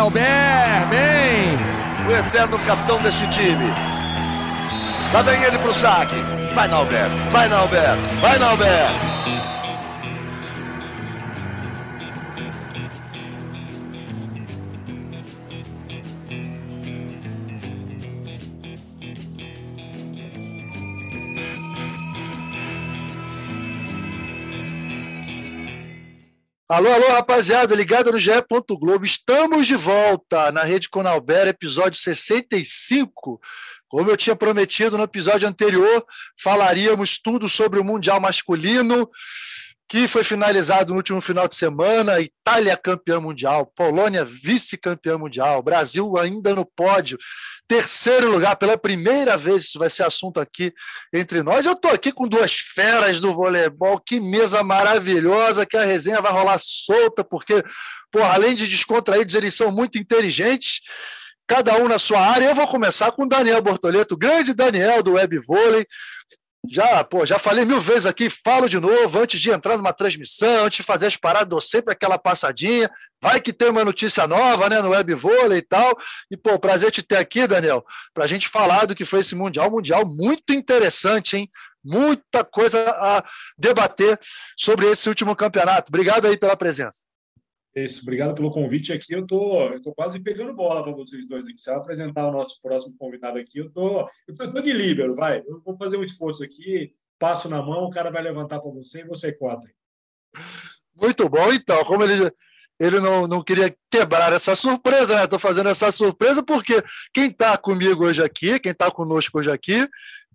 Nauber, 0.00 0.86
bem! 0.88 1.58
O 2.08 2.16
eterno 2.16 2.58
capitão 2.60 2.96
deste 3.02 3.28
time. 3.28 3.66
Lá 5.12 5.20
vem 5.20 5.42
ele 5.42 5.58
pro 5.58 5.74
saque. 5.74 6.16
Vai, 6.54 6.68
Nauber, 6.68 7.10
vai, 7.30 7.46
Nauber, 7.50 7.96
vai, 8.22 8.38
Nauber. 8.38 9.09
Alô, 26.70 26.88
alô, 26.88 27.08
rapaziada, 27.08 27.74
ligado 27.74 28.12
no 28.12 28.18
GE. 28.20 28.30
Globo. 28.78 29.04
Estamos 29.04 29.66
de 29.66 29.74
volta 29.74 30.52
na 30.52 30.62
Rede 30.62 30.88
Conalber, 30.88 31.48
episódio 31.48 31.98
65. 31.98 33.40
Como 33.88 34.08
eu 34.08 34.16
tinha 34.16 34.36
prometido 34.36 34.96
no 34.96 35.02
episódio 35.02 35.48
anterior, 35.48 36.06
falaríamos 36.40 37.18
tudo 37.18 37.48
sobre 37.48 37.80
o 37.80 37.84
Mundial 37.84 38.20
Masculino, 38.20 39.10
que 39.88 40.06
foi 40.06 40.22
finalizado 40.22 40.92
no 40.92 40.98
último 40.98 41.20
final 41.20 41.48
de 41.48 41.56
semana. 41.56 42.20
Itália 42.20 42.76
campeã 42.76 43.18
mundial, 43.18 43.66
Polônia 43.74 44.24
vice-campeã 44.24 45.18
mundial, 45.18 45.64
Brasil 45.64 46.16
ainda 46.16 46.54
no 46.54 46.64
pódio 46.64 47.18
terceiro 47.70 48.28
lugar, 48.28 48.56
pela 48.56 48.76
primeira 48.76 49.36
vez, 49.36 49.66
isso 49.66 49.78
vai 49.78 49.88
ser 49.88 50.02
assunto 50.02 50.40
aqui 50.40 50.74
entre 51.14 51.40
nós. 51.40 51.64
Eu 51.64 51.74
estou 51.74 51.92
aqui 51.92 52.10
com 52.10 52.26
duas 52.26 52.52
feras 52.52 53.20
do 53.20 53.32
voleibol, 53.32 54.00
que 54.04 54.18
mesa 54.18 54.60
maravilhosa, 54.64 55.64
que 55.64 55.76
a 55.76 55.84
resenha 55.84 56.20
vai 56.20 56.32
rolar 56.32 56.58
solta, 56.60 57.22
porque, 57.22 57.62
porra, 58.10 58.34
além 58.34 58.56
de 58.56 58.66
descontraídos, 58.66 59.36
eles 59.36 59.54
são 59.54 59.70
muito 59.70 59.98
inteligentes, 59.98 60.80
cada 61.46 61.76
um 61.76 61.86
na 61.86 62.00
sua 62.00 62.18
área. 62.18 62.46
Eu 62.46 62.56
vou 62.56 62.66
começar 62.66 63.12
com 63.12 63.22
o 63.22 63.28
Daniel 63.28 63.62
Bortoleto, 63.62 64.16
grande 64.16 64.52
Daniel 64.52 65.00
do 65.00 65.12
Web 65.12 65.38
Vôlei. 65.38 65.86
Já, 66.68 67.02
pô, 67.02 67.24
já 67.24 67.38
falei 67.38 67.64
mil 67.64 67.80
vezes 67.80 68.04
aqui, 68.04 68.28
falo 68.28 68.68
de 68.68 68.78
novo, 68.78 69.18
antes 69.18 69.40
de 69.40 69.50
entrar 69.50 69.78
numa 69.78 69.94
transmissão, 69.94 70.66
antes 70.66 70.78
de 70.78 70.82
fazer 70.82 71.06
as 71.06 71.16
paradas, 71.16 71.48
dou 71.48 71.60
sempre 71.60 71.92
aquela 71.92 72.18
passadinha. 72.18 72.90
Vai 73.22 73.40
que 73.40 73.52
tem 73.52 73.70
uma 73.70 73.84
notícia 73.84 74.26
nova, 74.26 74.68
né, 74.68 74.80
no 74.80 74.90
web 74.90 75.14
vôlei 75.14 75.58
e 75.58 75.62
tal. 75.62 75.98
E, 76.30 76.36
pô, 76.36 76.58
prazer 76.58 76.90
te 76.90 77.02
ter 77.02 77.16
aqui, 77.16 77.46
Daniel, 77.46 77.84
para 78.12 78.24
a 78.24 78.26
gente 78.26 78.48
falar 78.48 78.86
do 78.86 78.94
que 78.94 79.04
foi 79.04 79.20
esse 79.20 79.34
Mundial. 79.34 79.70
Mundial 79.70 80.06
muito 80.06 80.52
interessante, 80.52 81.36
hein? 81.36 81.50
Muita 81.82 82.44
coisa 82.44 82.78
a 82.90 83.24
debater 83.56 84.18
sobre 84.56 84.86
esse 84.90 85.08
último 85.08 85.34
campeonato. 85.34 85.88
Obrigado 85.88 86.26
aí 86.26 86.36
pela 86.36 86.56
presença. 86.56 87.09
Isso, 87.74 88.02
obrigado 88.02 88.34
pelo 88.34 88.50
convite 88.50 88.92
aqui. 88.92 89.14
Eu 89.14 89.26
tô, 89.26 89.62
eu 89.68 89.80
tô 89.80 89.94
quase 89.94 90.18
pegando 90.18 90.52
bola 90.52 90.82
para 90.82 90.92
vocês 90.92 91.26
dois 91.26 91.46
aqui. 91.46 91.58
Se 91.58 91.70
eu 91.70 91.76
apresentar 91.76 92.26
o 92.26 92.32
nosso 92.32 92.60
próximo 92.60 92.96
convidado 92.98 93.38
aqui, 93.38 93.58
eu 93.58 93.70
tô, 93.70 94.00
eu 94.26 94.34
tô, 94.34 94.44
eu 94.44 94.52
tô 94.52 94.60
de 94.60 94.72
líbero, 94.72 95.14
vai. 95.14 95.42
Eu 95.46 95.60
vou 95.64 95.76
fazer 95.76 95.96
um 95.96 96.02
esforço 96.02 96.42
aqui, 96.42 96.92
passo 97.18 97.48
na 97.48 97.62
mão, 97.62 97.84
o 97.84 97.90
cara 97.90 98.10
vai 98.10 98.22
levantar 98.22 98.60
para 98.60 98.70
você 98.70 99.00
e 99.00 99.06
você 99.06 99.32
conta. 99.32 99.68
Muito 101.00 101.28
bom, 101.28 101.52
então. 101.52 101.84
Como 101.84 102.02
ele, 102.02 102.32
ele 102.78 102.98
não, 102.98 103.28
não 103.28 103.44
queria 103.44 103.74
quebrar 103.88 104.32
essa 104.32 104.56
surpresa, 104.56 105.14
né? 105.14 105.24
Estou 105.24 105.38
fazendo 105.38 105.68
essa 105.68 105.92
surpresa 105.92 106.42
porque 106.42 106.82
quem 107.14 107.28
está 107.28 107.56
comigo 107.56 108.04
hoje 108.04 108.22
aqui, 108.22 108.58
quem 108.58 108.72
está 108.72 108.90
conosco 108.90 109.38
hoje 109.38 109.50
aqui, 109.50 109.88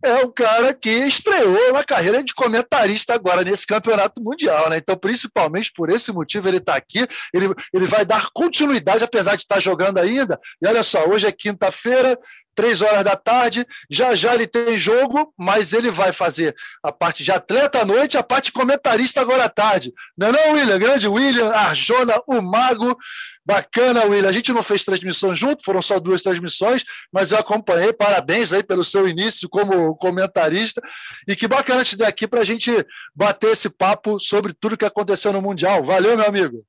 é 0.03 0.23
o 0.23 0.31
cara 0.31 0.73
que 0.73 0.89
estreou 0.89 1.73
na 1.73 1.83
carreira 1.83 2.23
de 2.23 2.33
comentarista 2.33 3.13
agora 3.13 3.43
nesse 3.43 3.65
campeonato 3.65 4.21
mundial, 4.21 4.69
né? 4.69 4.77
Então, 4.77 4.95
principalmente 4.95 5.71
por 5.73 5.89
esse 5.89 6.11
motivo, 6.11 6.47
ele 6.47 6.57
está 6.57 6.75
aqui, 6.75 7.07
ele, 7.33 7.47
ele 7.73 7.85
vai 7.85 8.05
dar 8.05 8.29
continuidade, 8.33 9.03
apesar 9.03 9.35
de 9.35 9.43
estar 9.43 9.55
tá 9.55 9.61
jogando 9.61 9.97
ainda. 9.97 10.39
E 10.61 10.67
olha 10.67 10.83
só, 10.83 11.05
hoje 11.07 11.27
é 11.27 11.31
quinta-feira, 11.31 12.17
três 12.55 12.81
horas 12.81 13.03
da 13.03 13.15
tarde. 13.15 13.65
Já 13.89 14.15
já 14.15 14.33
ele 14.33 14.47
tem 14.47 14.77
jogo, 14.77 15.33
mas 15.37 15.73
ele 15.73 15.91
vai 15.91 16.13
fazer 16.13 16.55
a 16.81 16.91
parte 16.91 17.23
de 17.23 17.31
atleta 17.31 17.81
à 17.81 17.85
noite, 17.85 18.17
a 18.17 18.23
parte 18.23 18.51
comentarista 18.51 19.21
agora 19.21 19.43
à 19.43 19.49
tarde. 19.49 19.93
Não 20.17 20.29
é 20.29 20.31
não, 20.31 20.53
William? 20.53 20.79
Grande 20.79 21.07
William, 21.07 21.49
Arjona, 21.49 22.21
o 22.27 22.41
Mago. 22.41 22.97
Bacana, 23.45 24.05
William. 24.05 24.27
A 24.27 24.31
gente 24.31 24.51
não 24.51 24.63
fez 24.63 24.83
transmissão 24.83 25.35
junto, 25.35 25.63
foram 25.63 25.79
só 25.79 25.99
duas 25.99 26.23
transmissões, 26.23 26.83
mas 27.11 27.31
eu 27.31 27.37
acompanhei. 27.37 27.93
Parabéns 27.93 28.51
aí 28.51 28.63
pelo 28.63 28.83
seu 28.83 29.07
início 29.07 29.47
como 29.47 29.95
comentarista. 29.97 30.81
E 31.27 31.35
que 31.35 31.47
bacana 31.47 31.83
te 31.83 31.95
ter 31.95 32.05
aqui 32.05 32.27
para 32.27 32.41
a 32.41 32.45
gente 32.45 32.71
bater 33.13 33.51
esse 33.51 33.69
papo 33.69 34.19
sobre 34.19 34.51
tudo 34.53 34.77
que 34.77 34.85
aconteceu 34.85 35.31
no 35.31 35.43
Mundial. 35.43 35.85
Valeu, 35.85 36.17
meu 36.17 36.25
amigo. 36.25 36.65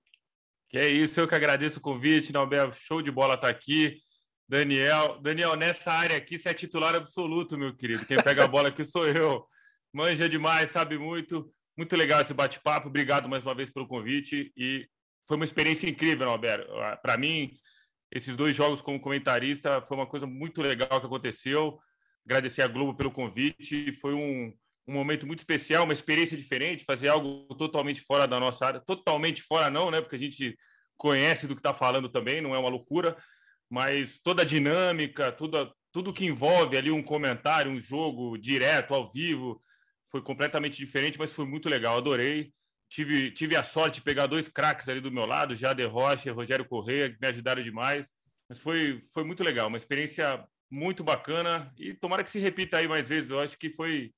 Que 0.68 0.78
é 0.78 0.88
isso, 0.88 1.20
eu 1.20 1.28
que 1.28 1.34
agradeço 1.34 1.78
o 1.78 1.82
convite, 1.82 2.32
Norberto. 2.32 2.76
Show 2.76 3.00
de 3.00 3.10
bola 3.10 3.34
estar 3.34 3.46
tá 3.46 3.52
aqui. 3.52 3.96
Daniel, 4.48 5.18
Daniel, 5.20 5.56
nessa 5.56 5.90
área 5.90 6.16
aqui 6.16 6.38
você 6.38 6.50
é 6.50 6.54
titular 6.54 6.94
absoluto, 6.94 7.58
meu 7.58 7.74
querido. 7.74 8.06
Quem 8.06 8.16
pega 8.22 8.44
a 8.44 8.48
bola 8.48 8.68
aqui 8.68 8.84
sou 8.84 9.06
eu. 9.08 9.44
Manja 9.92 10.28
demais, 10.28 10.70
sabe 10.70 10.96
muito. 10.96 11.48
Muito 11.76 11.96
legal 11.96 12.20
esse 12.20 12.32
bate-papo. 12.32 12.88
Obrigado 12.88 13.28
mais 13.28 13.42
uma 13.42 13.56
vez 13.56 13.70
pelo 13.70 13.88
convite. 13.88 14.52
E 14.56 14.88
foi 15.26 15.36
uma 15.36 15.44
experiência 15.44 15.88
incrível, 15.88 16.30
Alberto. 16.30 16.68
Para 17.02 17.18
mim, 17.18 17.58
esses 18.12 18.36
dois 18.36 18.54
jogos 18.54 18.80
como 18.80 19.00
comentarista 19.00 19.82
foi 19.82 19.96
uma 19.96 20.06
coisa 20.06 20.26
muito 20.26 20.62
legal 20.62 21.00
que 21.00 21.06
aconteceu. 21.06 21.80
Agradecer 22.24 22.62
a 22.62 22.68
Globo 22.68 22.94
pelo 22.94 23.10
convite. 23.10 23.92
Foi 23.94 24.14
um, 24.14 24.54
um 24.86 24.92
momento 24.92 25.26
muito 25.26 25.40
especial, 25.40 25.82
uma 25.82 25.92
experiência 25.92 26.36
diferente, 26.36 26.84
fazer 26.84 27.08
algo 27.08 27.52
totalmente 27.56 28.00
fora 28.00 28.28
da 28.28 28.38
nossa 28.38 28.64
área. 28.64 28.80
Totalmente 28.80 29.42
fora, 29.42 29.70
não, 29.70 29.90
né? 29.90 30.00
Porque 30.00 30.14
a 30.14 30.20
gente 30.20 30.56
conhece 30.96 31.48
do 31.48 31.56
que 31.56 31.60
está 31.60 31.74
falando 31.74 32.08
também, 32.08 32.40
não 32.40 32.54
é 32.54 32.58
uma 32.58 32.70
loucura 32.70 33.16
mas 33.70 34.18
toda 34.22 34.42
a 34.42 34.44
dinâmica, 34.44 35.32
tudo, 35.32 35.72
tudo 35.92 36.12
que 36.12 36.24
envolve 36.24 36.76
ali 36.76 36.90
um 36.90 37.02
comentário, 37.02 37.70
um 37.70 37.80
jogo 37.80 38.36
direto, 38.36 38.94
ao 38.94 39.10
vivo, 39.10 39.60
foi 40.10 40.22
completamente 40.22 40.76
diferente, 40.76 41.18
mas 41.18 41.32
foi 41.32 41.46
muito 41.46 41.68
legal, 41.68 41.96
adorei. 41.96 42.52
Tive, 42.88 43.32
tive 43.32 43.56
a 43.56 43.64
sorte 43.64 43.96
de 43.96 44.02
pegar 44.02 44.26
dois 44.26 44.46
craques 44.46 44.88
ali 44.88 45.00
do 45.00 45.10
meu 45.10 45.26
lado, 45.26 45.56
Jade 45.56 45.82
Rocha 45.84 46.28
e 46.28 46.32
Rogério 46.32 46.64
Correia, 46.64 47.10
que 47.10 47.20
me 47.20 47.28
ajudaram 47.28 47.62
demais. 47.62 48.08
Mas 48.48 48.60
foi, 48.60 49.00
foi 49.12 49.24
muito 49.24 49.42
legal, 49.42 49.68
uma 49.68 49.76
experiência 49.76 50.44
muito 50.70 51.02
bacana 51.02 51.72
e 51.78 51.94
tomara 51.94 52.22
que 52.22 52.30
se 52.30 52.38
repita 52.38 52.78
aí 52.78 52.86
mais 52.86 53.08
vezes. 53.08 53.30
Eu 53.30 53.40
acho 53.40 53.58
que 53.58 53.70
foi, 53.70 54.12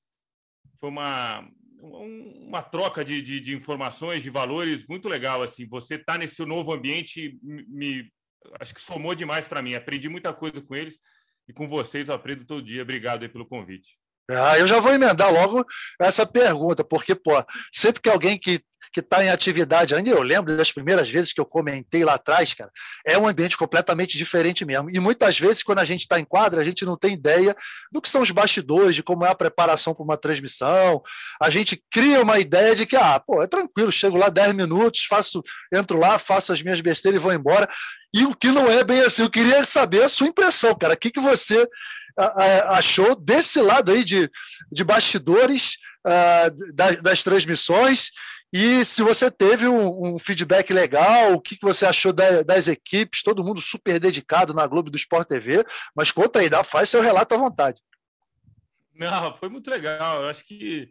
foi 0.79 0.89
uma, 0.89 1.49
uma 1.81 2.61
troca 2.61 3.03
de, 3.03 3.21
de, 3.21 3.39
de 3.39 3.55
informações, 3.55 4.21
de 4.21 4.29
valores 4.29 4.85
muito 4.87 5.07
legal. 5.09 5.41
Assim, 5.41 5.67
você 5.67 5.95
está 5.95 6.17
nesse 6.17 6.43
novo 6.45 6.73
ambiente 6.73 7.39
me, 7.41 8.11
acho 8.59 8.73
que 8.73 8.81
somou 8.81 9.15
demais 9.15 9.47
para 9.47 9.61
mim. 9.61 9.75
Aprendi 9.75 10.09
muita 10.09 10.33
coisa 10.33 10.61
com 10.61 10.75
eles 10.75 10.99
e 11.47 11.53
com 11.53 11.67
vocês 11.67 12.07
eu 12.07 12.15
aprendo 12.15 12.45
todo 12.45 12.63
dia. 12.63 12.81
Obrigado 12.81 13.23
aí 13.23 13.29
pelo 13.29 13.47
convite. 13.47 13.97
Ah, 14.29 14.59
eu 14.59 14.67
já 14.67 14.79
vou 14.79 14.93
emendar 14.93 15.33
logo 15.33 15.65
essa 15.99 16.25
pergunta, 16.25 16.83
porque, 16.83 17.15
pô, 17.15 17.31
sempre 17.71 17.99
que 17.99 18.09
alguém 18.09 18.39
que 18.39 18.61
que 18.91 18.99
está 18.99 19.23
em 19.23 19.29
atividade 19.29 19.93
ainda, 19.93 20.09
eu 20.09 20.21
lembro 20.21 20.55
das 20.57 20.71
primeiras 20.71 21.09
vezes 21.09 21.31
que 21.31 21.39
eu 21.39 21.45
comentei 21.45 22.03
lá 22.03 22.15
atrás, 22.15 22.53
cara, 22.53 22.71
é 23.05 23.17
um 23.17 23.27
ambiente 23.27 23.57
completamente 23.57 24.17
diferente 24.17 24.65
mesmo. 24.65 24.89
E 24.89 24.99
muitas 24.99 25.39
vezes, 25.39 25.61
quando 25.63 25.79
a 25.79 25.85
gente 25.85 26.01
está 26.01 26.19
em 26.19 26.25
quadra, 26.25 26.61
a 26.61 26.65
gente 26.65 26.85
não 26.85 26.97
tem 26.97 27.13
ideia 27.13 27.55
do 27.91 28.01
que 28.01 28.09
são 28.09 28.21
os 28.21 28.31
bastidores, 28.31 28.95
de 28.95 29.03
como 29.03 29.25
é 29.25 29.29
a 29.29 29.35
preparação 29.35 29.93
para 29.93 30.03
uma 30.03 30.17
transmissão. 30.17 31.01
A 31.41 31.49
gente 31.49 31.81
cria 31.91 32.21
uma 32.21 32.39
ideia 32.39 32.75
de 32.75 32.85
que, 32.85 32.95
ah, 32.95 33.19
pô, 33.19 33.43
é 33.43 33.47
tranquilo, 33.47 33.91
chego 33.91 34.17
lá 34.17 34.29
10 34.29 34.53
minutos, 34.53 35.05
faço, 35.05 35.43
entro 35.73 35.97
lá, 35.97 36.17
faço 36.17 36.51
as 36.51 36.61
minhas 36.61 36.81
besteiras 36.81 37.19
e 37.19 37.23
vou 37.23 37.33
embora. 37.33 37.69
E 38.13 38.25
o 38.25 38.35
que 38.35 38.51
não 38.51 38.67
é 38.69 38.83
bem 38.83 39.01
assim, 39.01 39.21
eu 39.21 39.29
queria 39.29 39.63
saber 39.63 40.03
a 40.03 40.09
sua 40.09 40.27
impressão, 40.27 40.75
cara. 40.75 40.95
O 40.95 40.97
que, 40.97 41.11
que 41.11 41.21
você 41.21 41.67
achou 42.67 43.15
desse 43.15 43.61
lado 43.61 43.91
aí 43.91 44.03
de, 44.03 44.29
de 44.71 44.83
bastidores 44.83 45.77
uh, 46.05 46.73
das, 46.73 47.01
das 47.01 47.23
transmissões 47.23 48.11
e 48.51 48.83
se 48.83 49.03
você 49.03 49.29
teve 49.29 49.67
um, 49.67 50.15
um 50.15 50.19
feedback 50.19 50.73
legal, 50.73 51.33
o 51.33 51.41
que, 51.41 51.55
que 51.55 51.65
você 51.65 51.85
achou 51.85 52.11
da, 52.11 52.41
das 52.41 52.67
equipes, 52.67 53.21
todo 53.21 53.43
mundo 53.43 53.61
super 53.61 53.99
dedicado 53.99 54.53
na 54.53 54.65
Globo 54.65 54.89
do 54.89 54.97
Sport 54.97 55.27
TV, 55.27 55.63
mas 55.95 56.11
conta 56.11 56.39
aí, 56.39 56.49
dá, 56.49 56.63
faz 56.63 56.89
seu 56.89 57.01
relato 57.01 57.35
à 57.35 57.37
vontade. 57.37 57.79
Não, 58.95 59.33
foi 59.37 59.49
muito 59.49 59.69
legal. 59.69 60.23
Eu 60.23 60.29
acho 60.29 60.43
que 60.45 60.89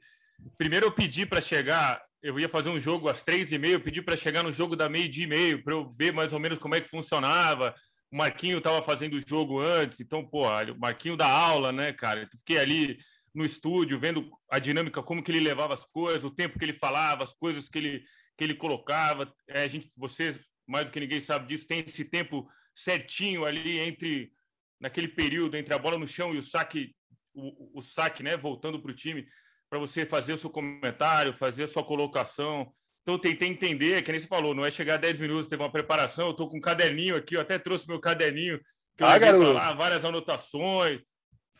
primeiro 0.56 0.86
eu 0.86 0.92
pedi 0.92 1.26
para 1.26 1.40
chegar, 1.40 2.00
eu 2.22 2.38
ia 2.38 2.48
fazer 2.48 2.70
um 2.70 2.80
jogo 2.80 3.08
às 3.08 3.24
três 3.24 3.50
e 3.50 3.58
meia, 3.58 3.74
eu 3.74 3.80
pedi 3.80 4.00
para 4.00 4.16
chegar 4.16 4.44
no 4.44 4.52
jogo 4.52 4.76
da 4.76 4.88
meio 4.88 5.08
dia 5.08 5.24
e 5.24 5.28
meio, 5.28 5.62
para 5.64 5.74
eu 5.74 5.92
ver 5.98 6.12
mais 6.12 6.32
ou 6.32 6.38
menos 6.38 6.58
como 6.58 6.76
é 6.76 6.80
que 6.80 6.88
funcionava. 6.88 7.74
O 8.10 8.16
Marquinho 8.16 8.58
estava 8.58 8.80
fazendo 8.80 9.14
o 9.14 9.28
jogo 9.28 9.60
antes, 9.60 10.00
então, 10.00 10.24
pô, 10.24 10.46
o 10.48 10.78
Marquinho 10.78 11.16
da 11.16 11.26
aula, 11.28 11.72
né, 11.72 11.92
cara? 11.92 12.22
Eu 12.22 12.38
fiquei 12.38 12.58
ali 12.58 12.98
no 13.38 13.44
estúdio, 13.44 14.00
vendo 14.00 14.28
a 14.50 14.58
dinâmica, 14.58 15.00
como 15.00 15.22
que 15.22 15.30
ele 15.30 15.38
levava 15.38 15.72
as 15.72 15.84
coisas, 15.84 16.24
o 16.24 16.30
tempo 16.30 16.58
que 16.58 16.64
ele 16.64 16.72
falava, 16.72 17.22
as 17.22 17.32
coisas 17.32 17.68
que 17.68 17.78
ele, 17.78 18.04
que 18.36 18.42
ele 18.42 18.54
colocava. 18.54 19.32
É, 19.48 19.62
a 19.62 19.68
gente, 19.68 19.88
você, 19.96 20.38
mais 20.66 20.86
do 20.86 20.90
que 20.90 20.98
ninguém 20.98 21.20
sabe 21.20 21.46
disso, 21.46 21.66
tem 21.66 21.84
esse 21.86 22.04
tempo 22.04 22.48
certinho 22.74 23.44
ali 23.44 23.78
entre 23.78 24.32
naquele 24.80 25.08
período 25.08 25.56
entre 25.56 25.72
a 25.72 25.78
bola 25.78 25.98
no 25.98 26.06
chão 26.06 26.34
e 26.34 26.38
o 26.38 26.42
saque, 26.42 26.94
o, 27.32 27.78
o 27.78 27.82
saque, 27.82 28.22
né, 28.22 28.36
voltando 28.36 28.80
para 28.80 28.90
o 28.90 28.94
time, 28.94 29.26
para 29.70 29.78
você 29.78 30.04
fazer 30.04 30.32
o 30.32 30.38
seu 30.38 30.50
comentário, 30.50 31.32
fazer 31.32 31.64
a 31.64 31.68
sua 31.68 31.84
colocação. 31.84 32.72
Então, 33.02 33.14
eu 33.14 33.18
tentei 33.18 33.48
entender, 33.48 34.02
que 34.02 34.10
nem 34.10 34.20
você 34.20 34.26
falou, 34.26 34.54
não 34.54 34.64
é 34.64 34.70
chegar 34.70 34.96
10 34.96 35.18
minutos, 35.18 35.46
teve 35.46 35.62
uma 35.62 35.72
preparação, 35.72 36.26
eu 36.26 36.30
estou 36.32 36.48
com 36.48 36.58
um 36.58 36.60
caderninho 36.60 37.16
aqui, 37.16 37.36
eu 37.36 37.40
até 37.40 37.56
trouxe 37.56 37.88
meu 37.88 38.00
caderninho, 38.00 38.60
que 38.96 39.02
eu 39.02 39.06
ah, 39.06 39.14
levei 39.14 39.52
lá, 39.52 39.72
várias 39.72 40.04
anotações. 40.04 41.00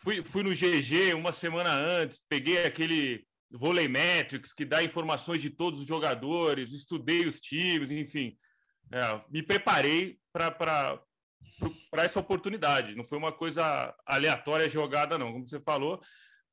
Fui, 0.01 0.23
fui 0.23 0.43
no 0.43 0.51
GG 0.51 1.13
uma 1.13 1.31
semana 1.33 1.71
antes, 1.71 2.21
peguei 2.29 2.65
aquele 2.65 3.25
Volley 3.51 3.87
Metrics, 3.87 4.53
que 4.53 4.63
dá 4.63 4.83
informações 4.83 5.41
de 5.41 5.49
todos 5.49 5.81
os 5.81 5.87
jogadores, 5.87 6.71
estudei 6.71 7.25
os 7.25 7.39
times, 7.39 7.91
enfim. 7.91 8.37
É, 8.91 9.21
me 9.29 9.43
preparei 9.43 10.17
para 10.31 11.03
essa 11.93 12.19
oportunidade. 12.19 12.95
Não 12.95 13.03
foi 13.03 13.17
uma 13.17 13.31
coisa 13.31 13.93
aleatória 14.05 14.69
jogada, 14.69 15.17
não, 15.17 15.33
como 15.33 15.47
você 15.47 15.59
falou. 15.59 16.01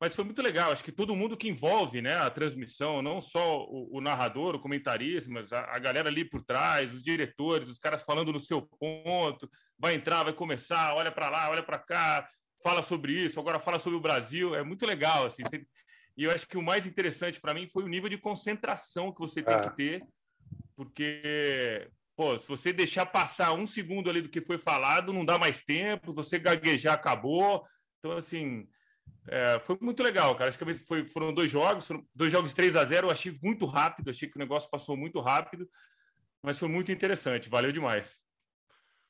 Mas 0.00 0.14
foi 0.14 0.25
muito 0.25 0.42
legal. 0.42 0.72
Acho 0.72 0.84
que 0.84 0.92
todo 0.92 1.16
mundo 1.16 1.37
que 1.37 1.49
envolve 1.49 2.02
né, 2.02 2.14
a 2.16 2.28
transmissão, 2.28 3.00
não 3.00 3.20
só 3.20 3.64
o, 3.64 3.96
o 3.96 4.00
narrador, 4.00 4.54
o 4.54 4.60
comentarista, 4.60 5.31
mas 5.31 5.52
a, 5.52 5.60
a, 5.75 5.78
galera 5.78 6.08
ali 6.08 6.25
por 6.25 6.42
trás, 6.42 6.92
os 6.92 7.02
diretores, 7.02 7.70
os 7.70 7.78
caras 7.78 8.02
falando 8.02 8.32
no 8.32 8.40
seu 8.40 8.60
ponto, 8.60 9.49
vai 9.78 9.94
entrar, 9.94 10.25
vai 10.25 10.34
começar, 10.34 10.94
olha 10.94 11.10
para 11.10 11.31
lá, 11.31 11.49
olha 11.49 11.62
para 11.62 11.78
cá, 11.78 12.28
fala 12.66 12.82
sobre 12.82 13.12
isso, 13.12 13.38
agora 13.38 13.60
fala 13.60 13.78
sobre 13.78 13.96
o 13.96 14.00
Brasil. 14.00 14.52
É 14.52 14.64
muito 14.64 14.84
legal. 14.84 15.26
Assim, 15.26 15.44
e 16.16 16.24
eu 16.24 16.32
acho 16.32 16.48
que 16.48 16.58
o 16.58 16.62
mais 16.62 16.84
interessante 16.84 17.40
para 17.40 17.54
mim 17.54 17.68
foi 17.68 17.84
o 17.84 17.88
nível 17.88 18.08
de 18.08 18.18
concentração 18.18 19.12
que 19.12 19.20
você 19.20 19.40
tem 19.40 19.54
ah. 19.54 19.60
que 19.60 19.76
ter, 19.76 20.04
porque 20.74 21.88
pô, 22.16 22.36
se 22.36 22.48
você 22.48 22.72
deixar 22.72 23.06
passar 23.06 23.52
um 23.52 23.68
segundo 23.68 24.10
ali 24.10 24.20
do 24.20 24.28
que 24.28 24.40
foi 24.40 24.58
falado, 24.58 25.12
não 25.12 25.24
dá 25.24 25.38
mais 25.38 25.62
tempo, 25.62 26.12
você 26.12 26.40
gaguejar, 26.40 26.94
acabou. 26.94 27.64
Então, 28.00 28.16
assim, 28.16 28.66
é, 29.28 29.60
foi 29.60 29.78
muito 29.80 30.02
legal, 30.02 30.34
cara. 30.34 30.48
Acho 30.48 30.58
que 30.58 30.74
foi, 30.74 31.06
foram 31.06 31.32
dois 31.32 31.50
jogos, 31.50 31.86
foram 31.86 32.04
dois 32.14 32.32
jogos 32.32 32.52
3 32.52 32.74
a 32.74 32.84
0 32.84 33.06
Eu 33.06 33.12
achei 33.12 33.38
muito 33.40 33.64
rápido, 33.64 34.10
achei 34.10 34.28
que 34.28 34.36
o 34.36 34.40
negócio 34.40 34.68
passou 34.68 34.96
muito 34.96 35.20
rápido, 35.20 35.68
mas 36.42 36.58
foi 36.58 36.68
muito 36.68 36.90
interessante, 36.90 37.48
valeu 37.48 37.70
demais. 37.70 38.18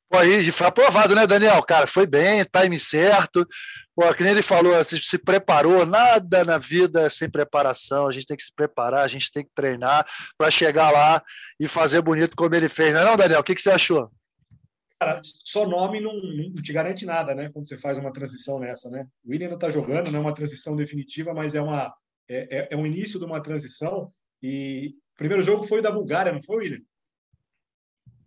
Pô, 0.08 0.18
aí 0.18 0.50
foi 0.52 0.66
aprovado, 0.66 1.14
né, 1.14 1.26
Daniel? 1.26 1.62
Cara, 1.62 1.86
foi 1.86 2.06
bem, 2.06 2.44
time 2.44 2.78
certo. 2.78 3.46
Pô, 3.94 4.12
que 4.14 4.22
nem 4.22 4.32
ele 4.32 4.42
falou, 4.42 4.82
se, 4.84 5.00
se 5.00 5.18
preparou, 5.18 5.84
nada 5.84 6.44
na 6.44 6.58
vida 6.58 7.02
é 7.02 7.10
sem 7.10 7.28
preparação. 7.28 8.06
A 8.06 8.12
gente 8.12 8.26
tem 8.26 8.36
que 8.36 8.42
se 8.42 8.52
preparar, 8.54 9.02
a 9.02 9.08
gente 9.08 9.32
tem 9.32 9.44
que 9.44 9.50
treinar 9.54 10.06
para 10.38 10.50
chegar 10.50 10.90
lá 10.90 11.22
e 11.58 11.66
fazer 11.66 12.02
bonito 12.02 12.36
como 12.36 12.54
ele 12.54 12.68
fez, 12.68 12.94
não 12.94 13.00
é, 13.00 13.04
não, 13.04 13.16
Daniel? 13.16 13.40
O 13.40 13.44
que, 13.44 13.54
que 13.54 13.62
você 13.62 13.70
achou? 13.70 14.10
Cara, 15.00 15.20
só 15.24 15.66
nome 15.66 16.00
não, 16.00 16.14
não, 16.14 16.54
te 16.62 16.72
garante 16.72 17.04
nada, 17.04 17.34
né? 17.34 17.50
Quando 17.52 17.68
você 17.68 17.76
faz 17.76 17.98
uma 17.98 18.12
transição 18.12 18.58
nessa, 18.58 18.88
né? 18.88 19.06
O 19.24 19.30
William 19.30 19.46
ainda 19.46 19.56
está 19.56 19.68
jogando, 19.68 20.10
não 20.10 20.20
é 20.20 20.22
uma 20.22 20.34
transição 20.34 20.74
definitiva, 20.74 21.34
mas 21.34 21.54
é, 21.54 21.60
uma, 21.60 21.94
é, 22.28 22.58
é, 22.58 22.68
é 22.70 22.76
um 22.76 22.86
início 22.86 23.18
de 23.18 23.24
uma 23.24 23.42
transição. 23.42 24.10
E 24.42 24.94
o 25.14 25.18
primeiro 25.18 25.42
jogo 25.42 25.66
foi 25.66 25.82
da 25.82 25.90
Bulgária, 25.90 26.32
não 26.32 26.42
foi, 26.42 26.64
William? 26.64 26.80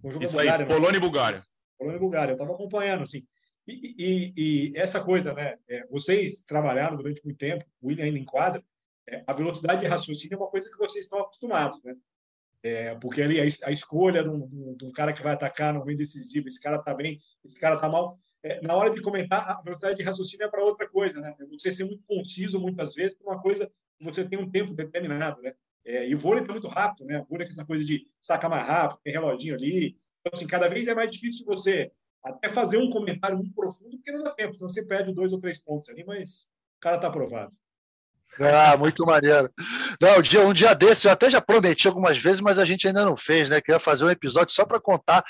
O 0.04 0.12
jogo 0.12 0.26
Isso 0.26 0.36
da 0.36 0.42
Bulgária, 0.44 0.66
aí, 0.66 0.72
Polônia 0.72 0.98
e 0.98 1.02
Bulgária. 1.02 1.44
Polônia 1.80 1.98
e 1.98 2.00
Bulgária. 2.00 2.32
Eu 2.32 2.36
estava 2.36 2.54
acompanhando, 2.54 3.04
assim. 3.04 3.26
E, 3.66 3.96
e, 3.98 4.34
e, 4.36 4.78
essa 4.78 5.02
coisa, 5.02 5.34
né? 5.34 5.58
É, 5.68 5.88
vocês 5.88 6.42
trabalharam 6.42 6.98
durante 6.98 7.24
muito 7.24 7.38
tempo, 7.38 7.66
o 7.82 7.88
William 7.88 8.06
ainda 8.06 8.20
enquadra, 8.20 8.64
é, 9.08 9.24
a 9.26 9.34
velocidade 9.34 9.82
de 9.82 9.88
raciocínio 9.88 10.36
é 10.36 10.38
uma 10.38 10.50
coisa 10.50 10.70
que 10.70 10.78
vocês 10.78 11.06
estão 11.06 11.20
acostumados, 11.20 11.82
né? 11.84 11.96
É, 12.62 12.94
porque 12.96 13.22
ali 13.22 13.40
a, 13.40 13.44
a 13.68 13.72
escolha 13.72 14.22
de 14.22 14.30
um, 14.30 14.76
de 14.76 14.86
um, 14.86 14.92
cara 14.92 15.14
que 15.14 15.24
vai 15.24 15.34
atacar 15.34 15.74
no 15.74 15.80
momento 15.80 16.00
decisivo, 16.00 16.48
esse 16.48 16.60
cara 16.60 16.76
está 16.76 16.94
bem, 16.94 17.20
esse 17.46 17.60
cara 17.60 17.76
está 17.76 17.88
mal. 17.88 18.20
É, 18.44 18.62
na 18.62 18.76
hora 18.76 18.90
de 18.94 19.02
comentar, 19.02 19.50
a 19.50 19.62
velocidade 19.62 19.96
de 19.96 20.04
raciocínio 20.04 20.46
é 20.46 20.50
para 20.50 20.64
outra 20.64 20.88
coisa, 20.88 21.22
né? 21.22 21.34
É 21.40 21.46
você 21.46 21.72
ser 21.72 21.86
muito 21.86 22.04
conciso 22.06 22.60
muitas 22.60 22.94
vezes 22.94 23.18
para 23.18 23.32
uma 23.32 23.42
coisa 23.42 23.72
que 23.98 24.04
você 24.04 24.28
tem 24.28 24.38
um 24.38 24.50
tempo 24.50 24.74
determinado, 24.74 25.42
né? 25.42 25.54
É, 25.86 26.08
e 26.08 26.14
o 26.14 26.18
vôlei 26.18 26.42
está 26.42 26.52
muito 26.52 26.68
rápido, 26.68 27.06
né? 27.06 27.20
O 27.22 27.26
vôlei 27.26 27.48
é 27.48 27.50
essa 27.50 27.66
coisa 27.66 27.84
de 27.84 28.06
saca 28.20 28.50
mais 28.50 28.68
rápido, 28.68 29.00
tem 29.04 29.14
reloginho 29.14 29.56
ali, 29.56 29.98
assim, 30.34 30.48
cada 30.48 30.68
vez 30.68 30.88
é 30.88 30.96
mais 30.96 31.12
difícil 31.12 31.46
você 31.46 31.92
até 32.24 32.50
fazer 32.50 32.78
um 32.78 32.90
comentário 32.90 33.38
muito 33.38 33.54
profundo, 33.54 33.98
porque 33.98 34.12
não 34.12 34.24
dá 34.24 34.32
tempo, 34.32 34.56
senão 34.56 34.70
você 34.70 34.86
perde 34.86 35.14
dois 35.14 35.32
ou 35.32 35.40
três 35.40 35.64
pontos 35.64 35.90
ali, 35.90 36.04
mas 36.04 36.50
o 36.78 36.80
cara 36.82 36.98
está 36.98 37.08
aprovado. 37.08 37.56
Ah, 38.42 38.78
muito 38.78 39.06
maneiro. 39.06 39.50
Não, 40.02 40.20
um 40.20 40.22
dia, 40.22 40.42
um 40.42 40.54
dia 40.54 40.74
desse, 40.74 41.08
eu 41.08 41.12
até 41.12 41.30
já 41.30 41.42
prometi 41.42 41.88
algumas 41.88 42.18
vezes, 42.18 42.40
mas 42.40 42.58
a 42.58 42.64
gente 42.64 42.88
ainda 42.88 43.04
não 43.04 43.18
fez, 43.18 43.50
né? 43.50 43.60
Queria 43.60 43.80
fazer 43.80 44.06
um 44.06 44.10
episódio 44.10 44.54
só 44.54 44.66
para 44.66 44.80
contar 44.80 45.24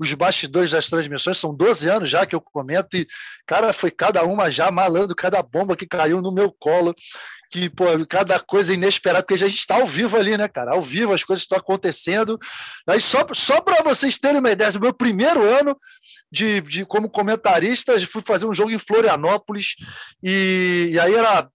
os 0.00 0.12
bastidores 0.14 0.72
das 0.72 0.88
transmissões. 0.88 1.38
São 1.38 1.54
12 1.54 1.88
anos 1.88 2.10
já 2.10 2.26
que 2.26 2.34
eu 2.34 2.40
comento, 2.40 2.96
e, 2.96 3.06
cara, 3.46 3.72
foi 3.72 3.90
cada 3.90 4.24
uma 4.24 4.50
já 4.50 4.70
malando, 4.70 5.14
cada 5.14 5.40
bomba 5.42 5.76
que 5.76 5.86
caiu 5.86 6.20
no 6.20 6.32
meu 6.32 6.50
colo 6.50 6.94
que, 7.50 7.70
pô, 7.70 7.84
cada 8.08 8.40
coisa 8.40 8.74
inesperada, 8.74 9.22
porque 9.22 9.42
a 9.42 9.48
gente 9.48 9.58
está 9.58 9.76
ao 9.76 9.86
vivo 9.86 10.16
ali, 10.16 10.36
né, 10.36 10.48
cara? 10.48 10.72
Ao 10.72 10.82
vivo 10.82 11.12
as 11.12 11.22
coisas 11.22 11.42
estão 11.42 11.58
acontecendo. 11.58 12.38
Aí, 12.86 13.00
só, 13.00 13.24
só 13.32 13.60
para 13.60 13.82
vocês 13.82 14.18
terem 14.18 14.40
uma 14.40 14.50
ideia, 14.50 14.72
no 14.72 14.80
meu 14.80 14.92
primeiro 14.92 15.48
ano 15.48 15.78
de, 16.30 16.60
de 16.60 16.84
como 16.84 17.08
comentarista, 17.08 17.98
fui 18.06 18.22
fazer 18.22 18.46
um 18.46 18.54
jogo 18.54 18.70
em 18.70 18.78
Florianópolis, 18.78 19.76
e, 20.22 20.90
e 20.92 21.00
aí 21.00 21.14
era 21.14 21.48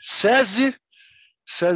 SESI, 0.00 0.74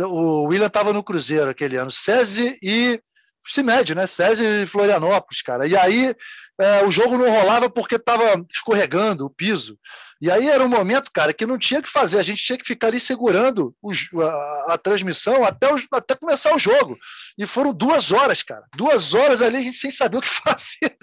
o 0.08 0.44
William 0.44 0.67
estava 0.67 0.93
no 0.93 1.02
Cruzeiro 1.02 1.50
aquele 1.50 1.76
ano, 1.76 1.90
SESI 1.90 2.58
e 2.62 3.00
Cimed, 3.46 3.94
né? 3.94 4.06
SESI 4.06 4.44
e 4.62 4.67
Florianópolis, 4.67 5.43
cara. 5.43 5.67
E 5.67 5.76
aí 5.76 6.14
é, 6.61 6.84
o 6.84 6.90
jogo 6.90 7.17
não 7.17 7.31
rolava 7.31 7.70
porque 7.70 7.96
estava 7.96 8.44
escorregando 8.52 9.25
o 9.25 9.31
piso. 9.31 9.78
E 10.20 10.31
aí 10.31 10.49
era 10.49 10.62
um 10.62 10.69
momento, 10.69 11.11
cara, 11.11 11.32
que 11.32 11.46
não 11.46 11.56
tinha 11.56 11.81
que 11.81 11.88
fazer, 11.88 12.19
a 12.19 12.22
gente 12.22 12.44
tinha 12.44 12.58
que 12.58 12.67
ficar 12.67 12.88
ali 12.88 13.00
segurando 13.00 13.75
a, 14.22 14.75
a, 14.75 14.78
transmissão 14.78 15.44
até, 15.44 15.67
até 15.93 16.14
começar 16.14 16.55
o 16.55 16.58
jogo. 16.58 16.99
E 17.38 17.46
foram 17.46 17.72
duas 17.72 18.12
horas, 18.12 18.43
cara. 18.43 18.64
Duas 18.76 19.14
horas 19.14 19.40
ali, 19.40 19.56
a 19.56 19.61
gente 19.61 19.76
sem 19.76 19.90
saber 19.90 20.19
o 20.19 20.20
que 20.20 20.28
fazer. 20.44 20.99